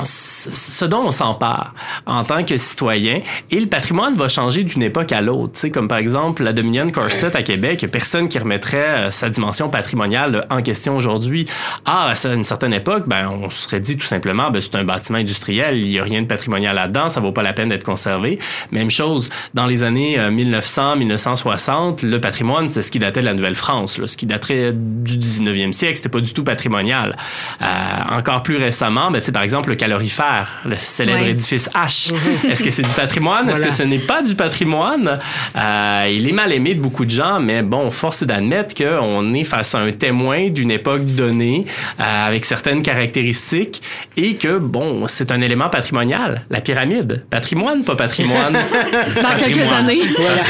ce 0.05 0.85
dont 0.85 1.03
on 1.07 1.11
s'empare 1.11 1.75
en 2.07 2.25
tant 2.25 2.45
que 2.45 2.57
citoyen 2.57 3.21
et 3.51 3.61
le 3.61 3.67
patrimoine 3.67 4.17
va 4.17 4.29
changer 4.29 4.65
d'une 4.65 4.83
époque 4.83 5.13
à 5.13 5.21
l'autre. 5.21 5.69
Comme 5.69 5.89
par 5.89 5.99
exemple 5.99 6.43
la 6.43 6.53
Dominion 6.53 6.89
Corset 6.91 7.37
à 7.37 7.43
Québec, 7.43 7.87
personne 7.91 8.29
qui 8.29 8.39
remettrait 8.39 8.79
euh, 8.79 9.11
sa 9.11 9.29
dimension 9.29 9.69
patrimoniale 9.69 10.47
en 10.51 10.63
question 10.63 10.97
aujourd'hui. 10.97 11.47
Ah, 11.85 12.13
à 12.13 12.29
une 12.29 12.45
certaine 12.45 12.73
époque, 12.73 13.05
ben, 13.07 13.29
on 13.29 13.51
se 13.51 13.63
serait 13.63 13.81
dit 13.81 13.97
tout 13.97 14.07
simplement, 14.07 14.51
ben, 14.51 14.61
c'est 14.61 14.75
un 14.77 14.85
bâtiment 14.85 15.19
industriel, 15.19 15.79
il 15.79 15.91
y 15.91 15.99
a 15.99 16.05
rien 16.05 16.23
de 16.23 16.27
patrimonial 16.27 16.75
là-dedans, 16.75 17.09
ça 17.09 17.21
vaut 17.21 17.33
pas 17.33 17.43
la 17.43 17.53
peine 17.53 17.69
d'être 17.69 17.85
conservé. 17.85 18.39
Même 18.73 18.91
chose, 18.91 19.31
dans 19.55 19.67
les 19.67 19.83
années 19.83 20.19
euh, 20.19 20.31
1900, 20.31 20.97
1960, 20.97 22.03
le 22.03 22.21
patrimoine, 22.21 22.69
c'est 22.69 22.83
ce 22.83 22.91
qui 22.91 22.99
datait 22.99 23.21
de 23.21 23.27
la 23.27 23.35
Nouvelle-France, 23.35 24.01
ce 24.05 24.17
qui 24.17 24.27
daterait 24.27 24.73
du 24.75 25.19
19e 25.19 25.73
siècle, 25.73 25.97
c'était 25.97 26.09
pas 26.09 26.21
du 26.21 26.33
tout 26.33 26.45
patrimonial. 26.45 27.17
Euh, 27.63 27.67
encore 28.11 28.43
plus 28.43 28.57
récemment, 28.57 29.11
ben, 29.11 29.23
par 29.33 29.43
exemple, 29.43 29.71
le 29.71 29.77
calorifère, 29.91 30.49
le 30.65 30.77
célèbre 30.77 31.23
Ouais. 31.23 31.31
édifice 31.31 31.69
H. 31.75 32.13
Est-ce 32.49 32.63
que 32.63 32.71
c'est 32.71 32.83
du 32.83 32.95
patrimoine? 32.95 33.49
Est-ce 33.51 33.63
que 33.63 33.71
ce 33.73 33.83
n'est 33.83 33.99
pas 33.99 34.23
du 34.23 34.35
patrimoine? 34.37 35.19
Euh, 35.57 36.09
il 36.11 36.29
est 36.29 36.33
mal 36.33 36.53
aimé 36.53 36.75
de 36.75 36.81
beaucoup 36.81 37.05
de 37.05 37.11
gens, 37.11 37.41
mais 37.41 37.63
bon, 37.63 37.91
force 37.91 38.23
est 38.23 38.27
d'admettre 38.27 38.75
qu'on 38.75 39.35
est 39.35 39.43
face 39.45 39.75
à 39.75 39.79
un 39.81 39.91
témoin 39.91 40.49
d'une 40.49 40.71
époque 40.71 41.05
donnée 41.05 41.67
euh, 41.99 42.27
avec 42.29 42.45
certaines 42.45 42.83
caractéristiques 42.83 43.83
et 44.17 44.35
que, 44.37 44.59
bon, 44.59 45.07
c'est 45.09 45.33
un 45.33 45.41
élément 45.41 45.69
patrimonial. 45.69 46.43
La 46.51 46.61
pyramide. 46.61 47.25
Patrimoine, 47.31 47.83
pas 47.83 47.97
patrimoine? 47.97 48.53
Dans 49.23 49.37
quelques 49.37 49.73
années. 49.73 50.03
Voilà. 50.17 50.43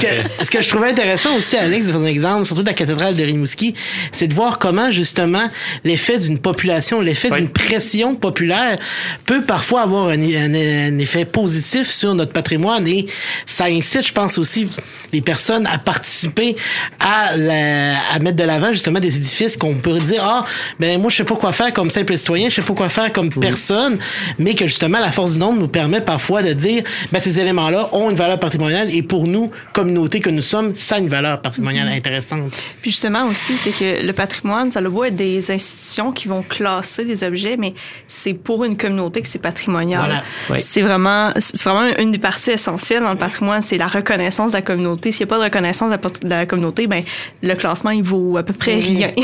Que, 0.00 0.44
ce 0.44 0.50
que 0.50 0.60
je 0.60 0.68
trouvais 0.68 0.90
intéressant 0.90 1.34
aussi, 1.36 1.56
Alex, 1.56 1.86
de 1.86 1.92
ton 1.92 2.04
exemple, 2.04 2.44
surtout 2.44 2.62
de 2.62 2.68
la 2.68 2.74
cathédrale 2.74 3.16
de 3.16 3.22
Rimouski, 3.22 3.74
c'est 4.12 4.26
de 4.28 4.34
voir 4.34 4.58
comment, 4.58 4.90
justement, 4.90 5.48
l'effet 5.84 6.18
d'une 6.18 6.38
population, 6.38 7.00
l'effet 7.00 7.30
d'une 7.30 7.48
pression 7.48 8.14
populaire 8.14 8.76
peut 9.26 9.42
parfois 9.42 9.82
avoir 9.82 10.08
un, 10.08 10.20
un- 10.20 10.54
un 10.54 10.98
effet 10.98 11.24
positif 11.24 11.90
sur 11.90 12.14
notre 12.14 12.32
patrimoine 12.32 12.86
et 12.88 13.06
ça 13.46 13.64
incite, 13.64 14.06
je 14.06 14.12
pense 14.12 14.38
aussi, 14.38 14.68
les 15.12 15.20
personnes 15.20 15.66
à 15.66 15.78
participer 15.78 16.56
à, 17.00 17.36
la- 17.36 17.98
à 18.12 18.18
mettre 18.20 18.36
de 18.36 18.44
l'avant, 18.44 18.72
justement, 18.72 19.00
des 19.00 19.16
édifices 19.16 19.56
qu'on 19.56 19.74
peut 19.74 19.98
dire, 20.00 20.22
ah, 20.24 20.44
ben, 20.80 21.00
moi, 21.00 21.10
je 21.10 21.16
sais 21.16 21.24
pas 21.24 21.36
quoi 21.36 21.52
faire 21.52 21.72
comme 21.72 21.90
simple 21.90 22.16
citoyen, 22.16 22.48
je 22.48 22.54
sais 22.56 22.62
pas 22.62 22.74
quoi 22.74 22.88
faire 22.88 23.12
comme 23.12 23.30
personne, 23.30 23.98
mais 24.38 24.54
que, 24.54 24.66
justement, 24.66 25.00
la 25.00 25.10
force 25.10 25.32
du 25.34 25.38
nombre 25.38 25.58
nous 25.60 25.68
permet 25.68 26.00
parfois 26.00 26.42
de 26.42 26.52
dire, 26.52 26.82
ben, 27.12 27.20
ces 27.20 27.38
éléments-là 27.38 27.88
ont 27.92 28.10
une 28.10 28.16
valeur 28.16 28.38
patrimoniale 28.40 28.94
et 28.94 29.02
pour 29.02 29.26
nous, 29.26 29.50
communauté 29.72 30.20
que 30.20 30.30
nous 30.30 30.42
sommes, 30.42 30.74
ça 30.74 30.96
a 30.96 30.98
une 30.98 31.08
valeur 31.08 31.40
patrimoniale 31.42 31.88
Mhm. 31.88 31.94
intéressante. 31.96 32.52
Puis 32.80 32.90
justement 32.90 33.24
aussi, 33.26 33.56
c'est 33.56 33.70
que 33.72 34.04
le 34.06 34.12
patrimoine, 34.12 34.70
ça 34.70 34.80
le 34.80 34.90
beau 34.90 35.04
être 35.04 35.16
des 35.16 35.50
institutions 35.50 36.12
qui 36.12 36.28
vont 36.28 36.42
classer 36.42 37.04
des 37.04 37.24
objets, 37.24 37.56
mais 37.58 37.74
c'est 38.08 38.34
pour 38.34 38.61
une 38.64 38.76
communauté 38.76 39.22
que 39.22 39.28
c'est 39.28 39.38
patrimonial. 39.40 40.00
Voilà. 40.04 40.22
Oui. 40.50 40.56
C'est 40.60 40.82
vraiment, 40.82 41.30
c'est 41.38 41.62
vraiment 41.62 41.90
une 41.98 42.10
des 42.10 42.18
parties 42.18 42.50
essentielles 42.50 43.02
dans 43.02 43.12
le 43.12 43.18
patrimoine, 43.18 43.62
c'est 43.62 43.78
la 43.78 43.88
reconnaissance 43.88 44.52
de 44.52 44.56
la 44.56 44.62
communauté. 44.62 45.12
S'il 45.12 45.26
n'y 45.26 45.30
a 45.30 45.34
pas 45.34 45.38
de 45.38 45.44
reconnaissance 45.44 45.88
de 45.88 45.92
la, 45.94 45.98
pot- 45.98 46.22
de 46.22 46.28
la 46.28 46.46
communauté, 46.46 46.86
ben 46.86 47.02
le 47.42 47.54
classement 47.54 47.90
il 47.90 48.02
vaut 48.02 48.36
à 48.36 48.42
peu 48.42 48.52
près 48.52 48.76
rien. 48.76 49.10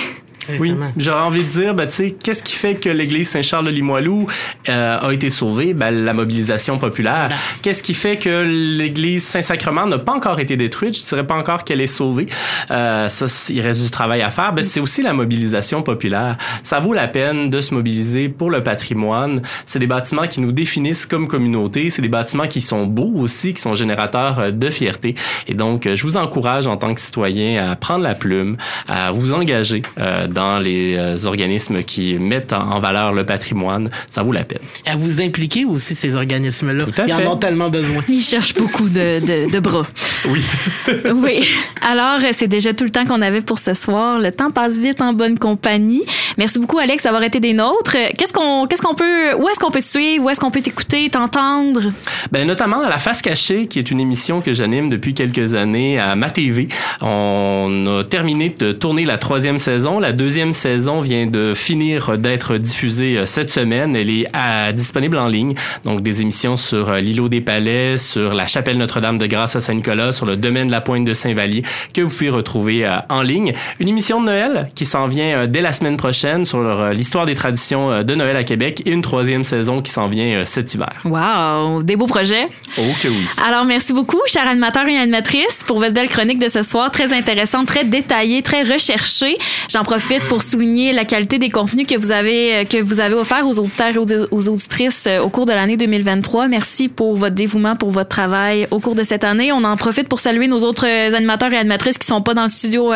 Oui, 0.61 0.75
j'aurais 0.97 1.23
envie 1.23 1.45
de 1.45 1.49
dire, 1.49 1.75
ben, 1.75 1.87
tu 1.87 1.93
sais, 1.93 2.11
qu'est-ce 2.11 2.43
qui 2.43 2.55
fait 2.55 2.75
que 2.75 2.89
l'église 2.89 3.29
Saint-Charles-de-Limoilou 3.29 4.27
euh, 4.69 4.99
a 5.01 5.13
été 5.13 5.31
sauvée? 5.31 5.75
Ben, 5.75 5.91
la 5.91 6.13
mobilisation 6.13 6.79
populaire. 6.79 7.31
Qu'est-ce 7.63 7.83
qui 7.83 7.95
fait 7.95 8.17
que 8.17 8.43
l'église 8.43 9.25
Saint-Sacrement 9.25 9.87
n'a 9.87 9.99
pas 9.99 10.13
encore 10.13 10.41
été 10.41 10.57
détruite? 10.57 10.97
Je 10.97 11.03
dirais 11.03 11.27
pas 11.27 11.37
encore 11.37 11.65
qu'elle 11.65 11.81
est 11.81 11.87
sauvée. 11.87 12.27
Euh, 12.71 13.09
ça, 13.09 13.27
il 13.51 13.61
reste 13.61 13.83
du 13.83 13.91
travail 13.91 14.23
à 14.23 14.31
faire. 14.31 14.53
Ben, 14.53 14.63
c'est 14.63 14.81
aussi 14.81 15.03
la 15.03 15.13
mobilisation 15.13 15.83
populaire. 15.83 16.37
Ça 16.63 16.81
vaut 16.81 16.95
la 16.95 17.09
peine 17.09 17.51
de 17.51 17.61
se 17.61 17.75
mobiliser 17.75 18.29
pour 18.29 18.51
le 18.51 18.63
patrimoine. 18.63 19.43
C'est 19.67 19.79
des 19.79 19.87
bâtiments 19.87 20.27
qui 20.27 20.41
nous 20.41 20.53
définissent 20.53 21.07
comme 21.07 21.29
communauté. 21.29 21.91
C'est 21.91 22.03
des 22.03 22.09
bâtiments 22.09 22.47
qui 22.49 22.61
sont 22.61 22.87
beaux 22.87 23.13
aussi, 23.17 23.55
qui 23.55 23.61
sont 23.61 23.75
générateurs 23.75 24.39
euh, 24.39 24.51
de 24.51 24.71
fierté. 24.71 25.15
Et 25.47 25.55
donc, 25.55 25.87
euh, 25.87 25.97
je 25.97 26.03
vous 26.05 26.17
encourage 26.17 26.67
en 26.67 26.77
tant 26.77 26.95
que 26.95 27.01
citoyen 27.01 27.71
à 27.71 27.77
prendre 27.77 28.03
la 28.03 28.15
plume, 28.15 28.57
à 28.87 29.11
vous 29.13 29.33
engager 29.33 29.83
euh, 29.99 30.27
dans 30.27 30.38
les 30.61 30.97
euh, 30.97 31.27
organismes 31.27 31.83
qui 31.83 32.15
mettent 32.19 32.53
en, 32.53 32.79
valeur 32.81 33.13
le 33.13 33.25
patrimoine. 33.25 33.91
Ça 34.11 34.23
vaut 34.23 34.33
la 34.33 34.45
peine. 34.45 34.59
À 34.87 34.97
vous 34.97 35.21
impliquer 35.21 35.65
aussi, 35.65 35.95
ces 35.95 36.15
organismes-là. 36.15 36.85
Ils 37.07 37.13
en 37.13 37.33
ont 37.33 37.37
tellement 37.37 37.69
besoin. 37.69 38.03
Ils 38.09 38.23
cherchent 38.23 38.55
beaucoup 38.55 38.89
de, 38.89 39.21
de, 39.21 39.51
de 39.51 39.61
bras. 39.61 39.87
Oui. 40.29 40.43
oui. 41.15 41.45
Alors, 41.89 42.19
euh, 42.23 42.31
c'est 42.33 42.49
déjà 42.49 42.75
tout 42.75 42.85
le 42.85 42.91
temps 42.91 43.07
qu'on 43.07 43.23
avait 43.23 43.41
pour 43.41 43.59
ce 43.59 43.73
soir. 43.73 44.19
Le 44.19 44.33
temps 44.33 44.51
passe 44.51 44.79
vite 44.79 45.01
en 45.01 45.13
bonne 45.13 45.39
compagnie. 45.39 46.03
Merci 46.37 46.59
beaucoup, 46.59 46.79
Alex, 46.79 47.05
d'avoir 47.05 47.23
été 47.23 47.41
des 47.41 47.53
nôtres. 47.53 47.97
Qu'est-ce 48.17 48.33
qu'on, 48.33 48.67
qu'est-ce 48.67 48.83
qu'on 48.83 48.95
peut, 48.95 49.35
où 49.37 49.49
est-ce 49.49 49.59
qu'on 49.59 49.71
peut 49.71 49.79
te 49.79 49.85
suivre? 49.85 50.25
Où 50.25 50.31
est-ce 50.31 50.41
qu'on 50.41 50.51
peut 50.51 50.61
t'écouter, 50.61 51.09
t'entendre? 51.09 51.93
Ben, 52.33 52.47
notamment 52.47 52.83
à 52.83 52.89
La 52.89 52.99
Face 52.99 53.23
Cachée, 53.23 53.67
qui 53.67 53.79
est 53.79 53.91
une 53.91 54.01
émission 54.01 54.41
que 54.41 54.53
j'anime 54.53 54.91
depuis 54.91 55.15
quelques 55.15 55.55
années 55.55 55.99
à 55.99 56.17
ma 56.17 56.31
TV. 56.31 56.69
On 57.01 57.99
a 58.01 58.05
terminé 58.05 58.55
de 58.59 58.73
tourner 58.73 59.05
la 59.05 59.19
troisième 59.19 59.59
saison. 59.59 59.99
La 59.99 60.13
deuxième 60.13 60.28
saison 60.53 61.01
vient 61.01 61.27
de 61.27 61.55
finir 61.55 62.19
d'être 62.19 62.57
diffusée 62.57 63.19
euh, 63.19 63.27
cette 63.27 63.51
semaine. 63.51 63.97
Elle 63.97 64.11
est 64.11 64.27
à- 64.33 64.73
disponible 64.73 65.17
en 65.19 65.29
ligne. 65.29 65.55
Donc, 65.85 66.03
des 66.03 66.21
émissions 66.23 66.57
sur 66.57 66.91
euh, 66.91 67.01
l'îlot 67.01 67.29
des 67.29 67.41
Palais, 67.41 67.99
sur 67.99 68.35
la 68.35 68.47
chapelle 68.47 68.79
Notre-Dame 68.79 69.19
de 69.19 69.27
Grâce 69.27 69.57
à 69.57 69.61
Saint-Nicolas, 69.61 70.13
sur 70.13 70.27
le 70.27 70.37
domaine 70.37 70.67
de 70.67 70.73
la 70.73 70.81
Pointe 70.81 71.05
de 71.05 71.15
Saint-Vallier, 71.15 71.63
que 71.95 72.03
vous 72.03 72.09
pouvez 72.11 72.31
retrouver 72.31 72.85
euh, 72.87 72.99
en 73.09 73.23
ligne. 73.23 73.53
Une 73.81 73.89
émission 73.89 74.21
de 74.21 74.27
Noël 74.27 74.69
qui 74.75 74.85
s'en 74.87 75.07
vient 75.07 75.39
euh, 75.39 75.47
dès 75.47 75.61
la 75.61 75.73
semaine 75.73 75.97
prochaine 75.97 76.45
sur 76.45 76.59
euh, 76.59 76.93
l'histoire 76.93 77.27
des 77.27 77.35
traditions 77.35 77.91
euh, 77.91 78.03
de 78.03 78.15
Noël 78.15 78.37
à 78.37 78.45
Québec 78.45 78.83
et 78.87 78.91
une 78.91 79.03
troisième 79.03 79.45
saison 79.45 79.83
qui 79.83 79.91
s'en 79.91 80.09
vient 80.09 80.39
euh, 80.39 80.45
cet 80.45 80.75
hiver. 80.75 80.99
Wow! 81.05 81.83
Des 81.83 81.97
beaux 81.97 82.07
projets. 82.07 82.49
Oh 82.79 82.83
que 83.03 83.09
oui. 83.09 83.27
Alors, 83.47 83.65
merci 83.65 83.93
beaucoup, 83.93 84.21
chers 84.27 84.47
animateurs 84.49 84.87
et 84.89 84.97
animatrices, 84.97 85.63
pour 85.67 85.79
votre 85.79 85.95
belle 85.95 86.09
chronique 86.09 86.39
de 86.39 86.49
ce 86.49 86.63
soir. 86.63 86.91
Très 86.91 87.13
intéressante, 87.13 87.67
très 87.67 87.85
détaillée, 87.85 88.43
très 88.43 88.63
recherchée. 88.63 89.37
J'en 89.71 89.83
profite 89.83 90.08
pour 90.17 90.43
souligner 90.43 90.93
la 90.93 91.05
qualité 91.05 91.39
des 91.39 91.51
contenus 91.51 91.87
que 91.87 91.95
vous 91.95 92.13
avez, 92.13 92.57
euh, 92.57 92.65
que 92.65 92.81
vous 92.81 92.99
avez 92.99 93.15
offerts 93.15 93.47
aux 93.47 93.59
auditeurs 93.59 93.89
et 93.89 93.99
aux, 93.99 94.49
auditrices 94.49 95.07
euh, 95.07 95.21
au 95.21 95.29
cours 95.29 95.45
de 95.45 95.53
l'année 95.53 95.77
2023. 95.77 96.49
Merci 96.49 96.89
pour 96.89 97.15
votre 97.15 97.35
dévouement, 97.35 97.77
pour 97.77 97.91
votre 97.91 98.09
travail 98.09 98.67
au 98.71 98.81
cours 98.81 98.95
de 98.95 99.03
cette 99.03 99.23
année. 99.23 99.53
On 99.53 99.65
en 99.65 99.77
profite 99.77 100.09
pour 100.09 100.19
saluer 100.19 100.49
nos 100.49 100.61
autres 100.61 100.87
euh, 100.87 101.15
animateurs 101.15 101.53
et 101.53 101.59
animatrices 101.59 101.99
qui 101.99 102.07
sont 102.07 102.23
pas 102.23 102.33
dans 102.33 102.45
le 102.45 102.49
studio 102.49 102.93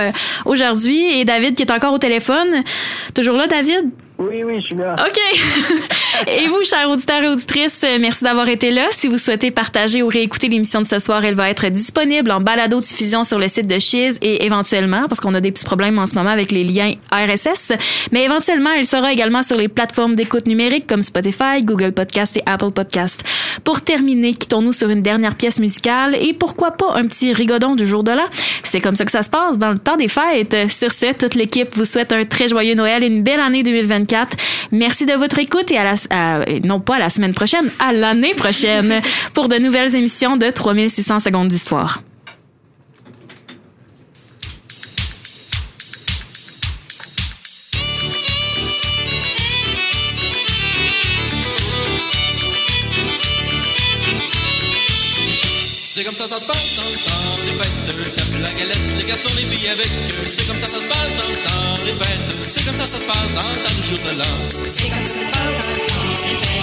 aujourd'hui 0.47 1.21
et 1.21 1.25
David 1.25 1.55
qui 1.55 1.63
est 1.63 1.71
encore 1.71 1.93
au 1.93 1.99
téléphone. 1.99 2.49
Toujours 3.15 3.37
là, 3.37 3.47
David? 3.47 3.91
Oui, 4.29 4.45
oui, 4.45 4.61
je 4.61 4.67
suis 4.67 4.75
là. 4.77 4.95
OK. 4.99 5.19
et 6.29 6.47
vous, 6.47 6.63
chers 6.63 6.89
auditeurs 6.89 7.23
et 7.23 7.29
auditrices, 7.29 7.83
euh, 7.85 7.99
merci 8.01 8.23
d'avoir 8.23 8.49
été 8.49 8.71
là. 8.71 8.87
Si 8.93 9.09
vous 9.09 9.19
souhaitez 9.19 9.51
partager 9.51 10.03
ou 10.03 10.09
réécouter 10.09 10.49
l'émission 10.49 10.81
de 10.81 10.87
ce 10.87 11.01
soir, 11.01 11.25
elle 11.25 11.35
va 11.35 11.51
être 11.51 11.67
disponible 11.69 12.31
en 12.31 12.41
balado-diffusion 12.41 13.25
sur 13.25 13.39
le 13.39 13.49
site 13.49 13.67
de 13.67 13.79
Chiz 13.81 14.19
et 14.23 14.45
éventuellement, 14.45 15.09
parce 15.09 15.21
qu'on 15.21 15.35
a 15.35 15.41
des 15.41 15.51
petits 15.51 15.65
problèmes 15.65 15.99
en 15.99 16.07
ce 16.07 16.15
moment 16.15 16.31
avec 16.31 16.53
les 16.53 16.63
liens 16.63 16.93
RSS, 17.13 17.73
mais 18.13 18.25
éventuellement, 18.25 18.71
elle 18.77 18.87
sera 18.87 19.13
également 19.13 19.43
sur 19.43 19.57
les 19.57 19.69
plateformes 19.69 20.15
d'écoute 20.15 20.47
numérique 20.47 20.87
comme 20.87 21.03
Spotify, 21.03 21.63
Google 21.63 21.93
Podcast 21.93 22.37
et 22.37 22.43
Apple 22.47 22.71
Podcast. 22.71 23.25
Pour 23.65 23.81
terminer, 23.83 24.35
quittons-nous 24.35 24.73
sur 24.73 24.89
une 24.89 25.03
dernière 25.03 25.35
pièce 25.35 25.59
musicale 25.59 26.15
et 26.15 26.33
pourquoi 26.33 26.73
pas 26.73 26.95
un 26.95 27.07
petit 27.07 27.33
rigodon 27.33 27.75
du 27.75 27.87
jour 27.87 28.05
de 28.05 28.13
l'an. 28.13 28.27
C'est 28.63 28.81
comme 28.81 28.97
ça 28.97 29.05
que 29.05 29.11
ça 29.11 29.23
se 29.23 29.31
passe 29.31 29.59
dans 29.59 29.71
le 29.71 29.79
temps 29.79 29.97
des 29.97 30.09
fêtes. 30.09 30.71
Sur 30.71 30.93
ce, 30.93 31.13
toute 31.13 31.35
l'équipe 31.35 31.75
vous 31.75 31.85
souhaite 31.85 32.13
un 32.13 32.25
très 32.25 32.47
joyeux 32.47 32.75
Noël 32.75 33.03
et 33.03 33.07
une 33.07 33.23
belle 33.23 33.41
année 33.41 33.63
2024. 33.63 34.12
Merci 34.71 35.07
de 35.07 35.15
votre 35.15 35.39
écoute 35.39 35.71
et 35.71 35.79
à 35.79 35.85
la, 35.85 35.95
à- 36.11 36.45
non 36.65 36.81
pas 36.81 36.97
à 36.97 36.99
la 36.99 37.11
semaine 37.11 37.35
prochaine, 37.35 37.71
à 37.79 37.93
l'année 37.93 38.35
prochaine 38.35 39.01
pour 39.35 39.49
de 39.49 39.57
nouvelles 39.57 39.95
émissions 39.95 40.37
de 40.37 40.51
3600 40.51 41.21
secondes 41.21 41.49
d'histoire. 41.49 42.03
C'est 55.95 56.05
comme 56.05 56.15
ça 56.15 56.27
ça 56.27 56.39
se 56.39 56.47
passe 56.47 56.82
galette, 58.63 58.97
les 58.99 59.07
garçons, 59.07 59.29
les 59.37 59.47
filles 59.47 59.69
avec 59.69 59.87
eux 59.87 60.29
C'est 60.29 60.47
comme 60.47 60.59
ça 60.59 60.67
ça 60.67 60.81
se 60.81 60.87
passe 60.87 61.15
dans 61.19 61.29
le 61.29 61.37
temps 61.37 61.85
des 61.85 61.95
fêtes 62.05 62.33
C'est 62.43 62.65
comme 62.65 62.77
ça 62.77 62.87
ça 62.87 62.99
se 62.99 63.05
passe 63.05 63.33
dans 63.35 63.49
le 63.51 63.57
temps 63.57 63.75
du 63.75 63.83
jour 63.89 63.99
de 63.99 64.19
l'an 64.19 64.35
C'est 64.69 64.91
comme 64.91 65.03
ça 65.03 65.15
ça 65.15 65.23
se 65.27 65.31
passe 65.33 65.55
dans 65.61 65.73
le 65.73 65.83
temps 65.91 66.13
des 66.23 66.37
fêtes. 66.43 66.63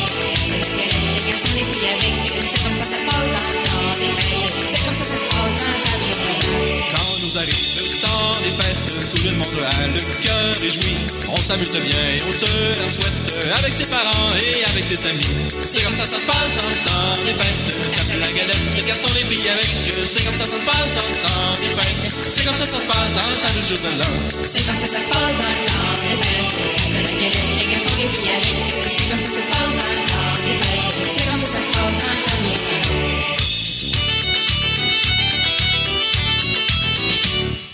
Les 1.15 1.31
garçons, 1.31 1.53
les 1.55 1.65
filles 1.67 1.89
avec 1.89 2.13
eux. 2.29 2.45
C'est 2.51 2.63
comme 2.63 2.75
ça 2.75 2.83
ça 2.83 2.97
se 2.99 3.05
passe 3.05 3.29
dans 3.35 3.47
le 3.49 3.59
temps 3.67 3.91
des 3.99 4.11
fêtes. 4.21 4.53
C'est 4.71 4.85
comme 4.85 4.95
ça 4.95 5.03
ça 5.03 5.17
se 5.17 5.27
passe 5.29 5.53
dans 5.59 5.71
le 5.71 5.79
temps 5.83 5.97
du 5.99 6.05
jour 6.07 6.19
de 6.19 6.29
l'an. 6.29 6.87
Quand 6.95 7.09
nous 7.21 7.37
arrive 7.37 7.88
temps 8.20 8.36
fêtes 8.59 9.09
Tout 9.13 9.24
le 9.24 9.34
monde 9.36 9.59
a 9.63 9.88
le 9.88 10.01
cœur 10.22 10.55
réjoui 10.61 10.95
On 11.28 11.38
s'amuse 11.38 11.72
bien 11.72 12.03
et 12.15 12.22
on 12.28 12.32
se 12.32 12.45
la 12.45 12.88
souhaite 12.91 13.47
Avec 13.57 13.74
ses 13.74 13.89
parents 13.89 14.32
et 14.36 14.63
avec 14.65 14.84
ses 14.86 14.99
amis 15.07 15.34
C'est 15.49 15.84
comme 15.84 15.95
ça 15.95 16.05
ça 16.05 16.20
se 16.20 16.26
passe 16.26 16.51
dans 16.59 16.70
le 16.70 16.80
temps 16.88 17.13
des 17.24 17.34
fêtes 17.34 17.95
Tape 17.95 18.20
la 18.20 18.32
galette, 18.32 18.63
les 18.76 18.84
garçons, 18.84 19.11
les 19.15 19.26
filles 19.26 19.49
avec 19.49 19.70
C'est 20.07 20.24
comme 20.26 20.38
ça 20.38 20.45
ça 20.45 20.59
se 20.59 20.65
passe 20.65 20.91
dans 20.95 21.07
le 21.07 21.17
temps 21.24 21.53
des 21.61 21.74
fêtes 21.76 22.15
C'est 22.36 22.45
comme 22.45 22.57
ça 22.59 22.65
ça 22.65 22.80
se 22.80 22.88
passe 22.88 23.11
dans 23.15 23.28
le 23.30 23.38
temps 23.39 23.53
du 23.55 23.76
de 23.80 23.91
l'an 23.99 24.13
C'est 24.43 24.65
comme 24.65 24.78
ça 24.78 24.88
ça 24.88 25.01
se 25.01 25.09
passe 25.09 25.36
dans 25.39 25.53
le 25.53 25.63
temps 25.67 25.89
des 26.03 26.17
fêtes. 26.24 26.80
La 26.93 27.01
galette, 27.01 27.43
les 27.59 27.67
garçons, 27.72 27.95
les 27.97 28.07
filles 28.07 28.32
avec. 28.32 28.74
C'est 28.88 29.09
comme 29.09 29.22
ça 29.22 29.28
ça 29.28 29.41
se 29.41 29.51
passe 29.51 29.74
dans 29.78 29.89
le 29.89 30.47
des 30.47 30.57
fêtes. 30.63 31.07
C'est 31.15 31.30
comme 31.30 31.41
ça 31.41 31.47
ça 31.47 31.61
se 31.61 31.72
passe 31.72 31.76
dans 31.76 31.89
le 31.89 32.24
temps. 32.24 33.59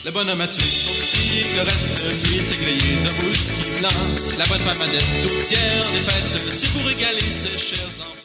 Le 0.05 0.11
bonhomme 0.11 0.41
a 0.41 0.47
tué 0.47 0.61
son 0.61 0.91
cigarette, 1.17 2.21
puis 2.23 2.35
il 2.35 2.45
s'est 2.45 2.63
grillé 2.63 2.95
whisky 3.27 3.79
blanc. 3.79 3.89
La 4.37 4.45
bonne 4.45 4.59
femme 4.59 4.87
a 4.87 5.25
tout 5.25 5.33
tiers 5.41 5.81
des 5.93 5.99
fêtes, 5.99 6.37
c'est 6.37 6.71
pour 6.73 6.85
régaler 6.85 7.21
ses 7.21 7.57
chers 7.57 7.87
enfants. 8.01 8.24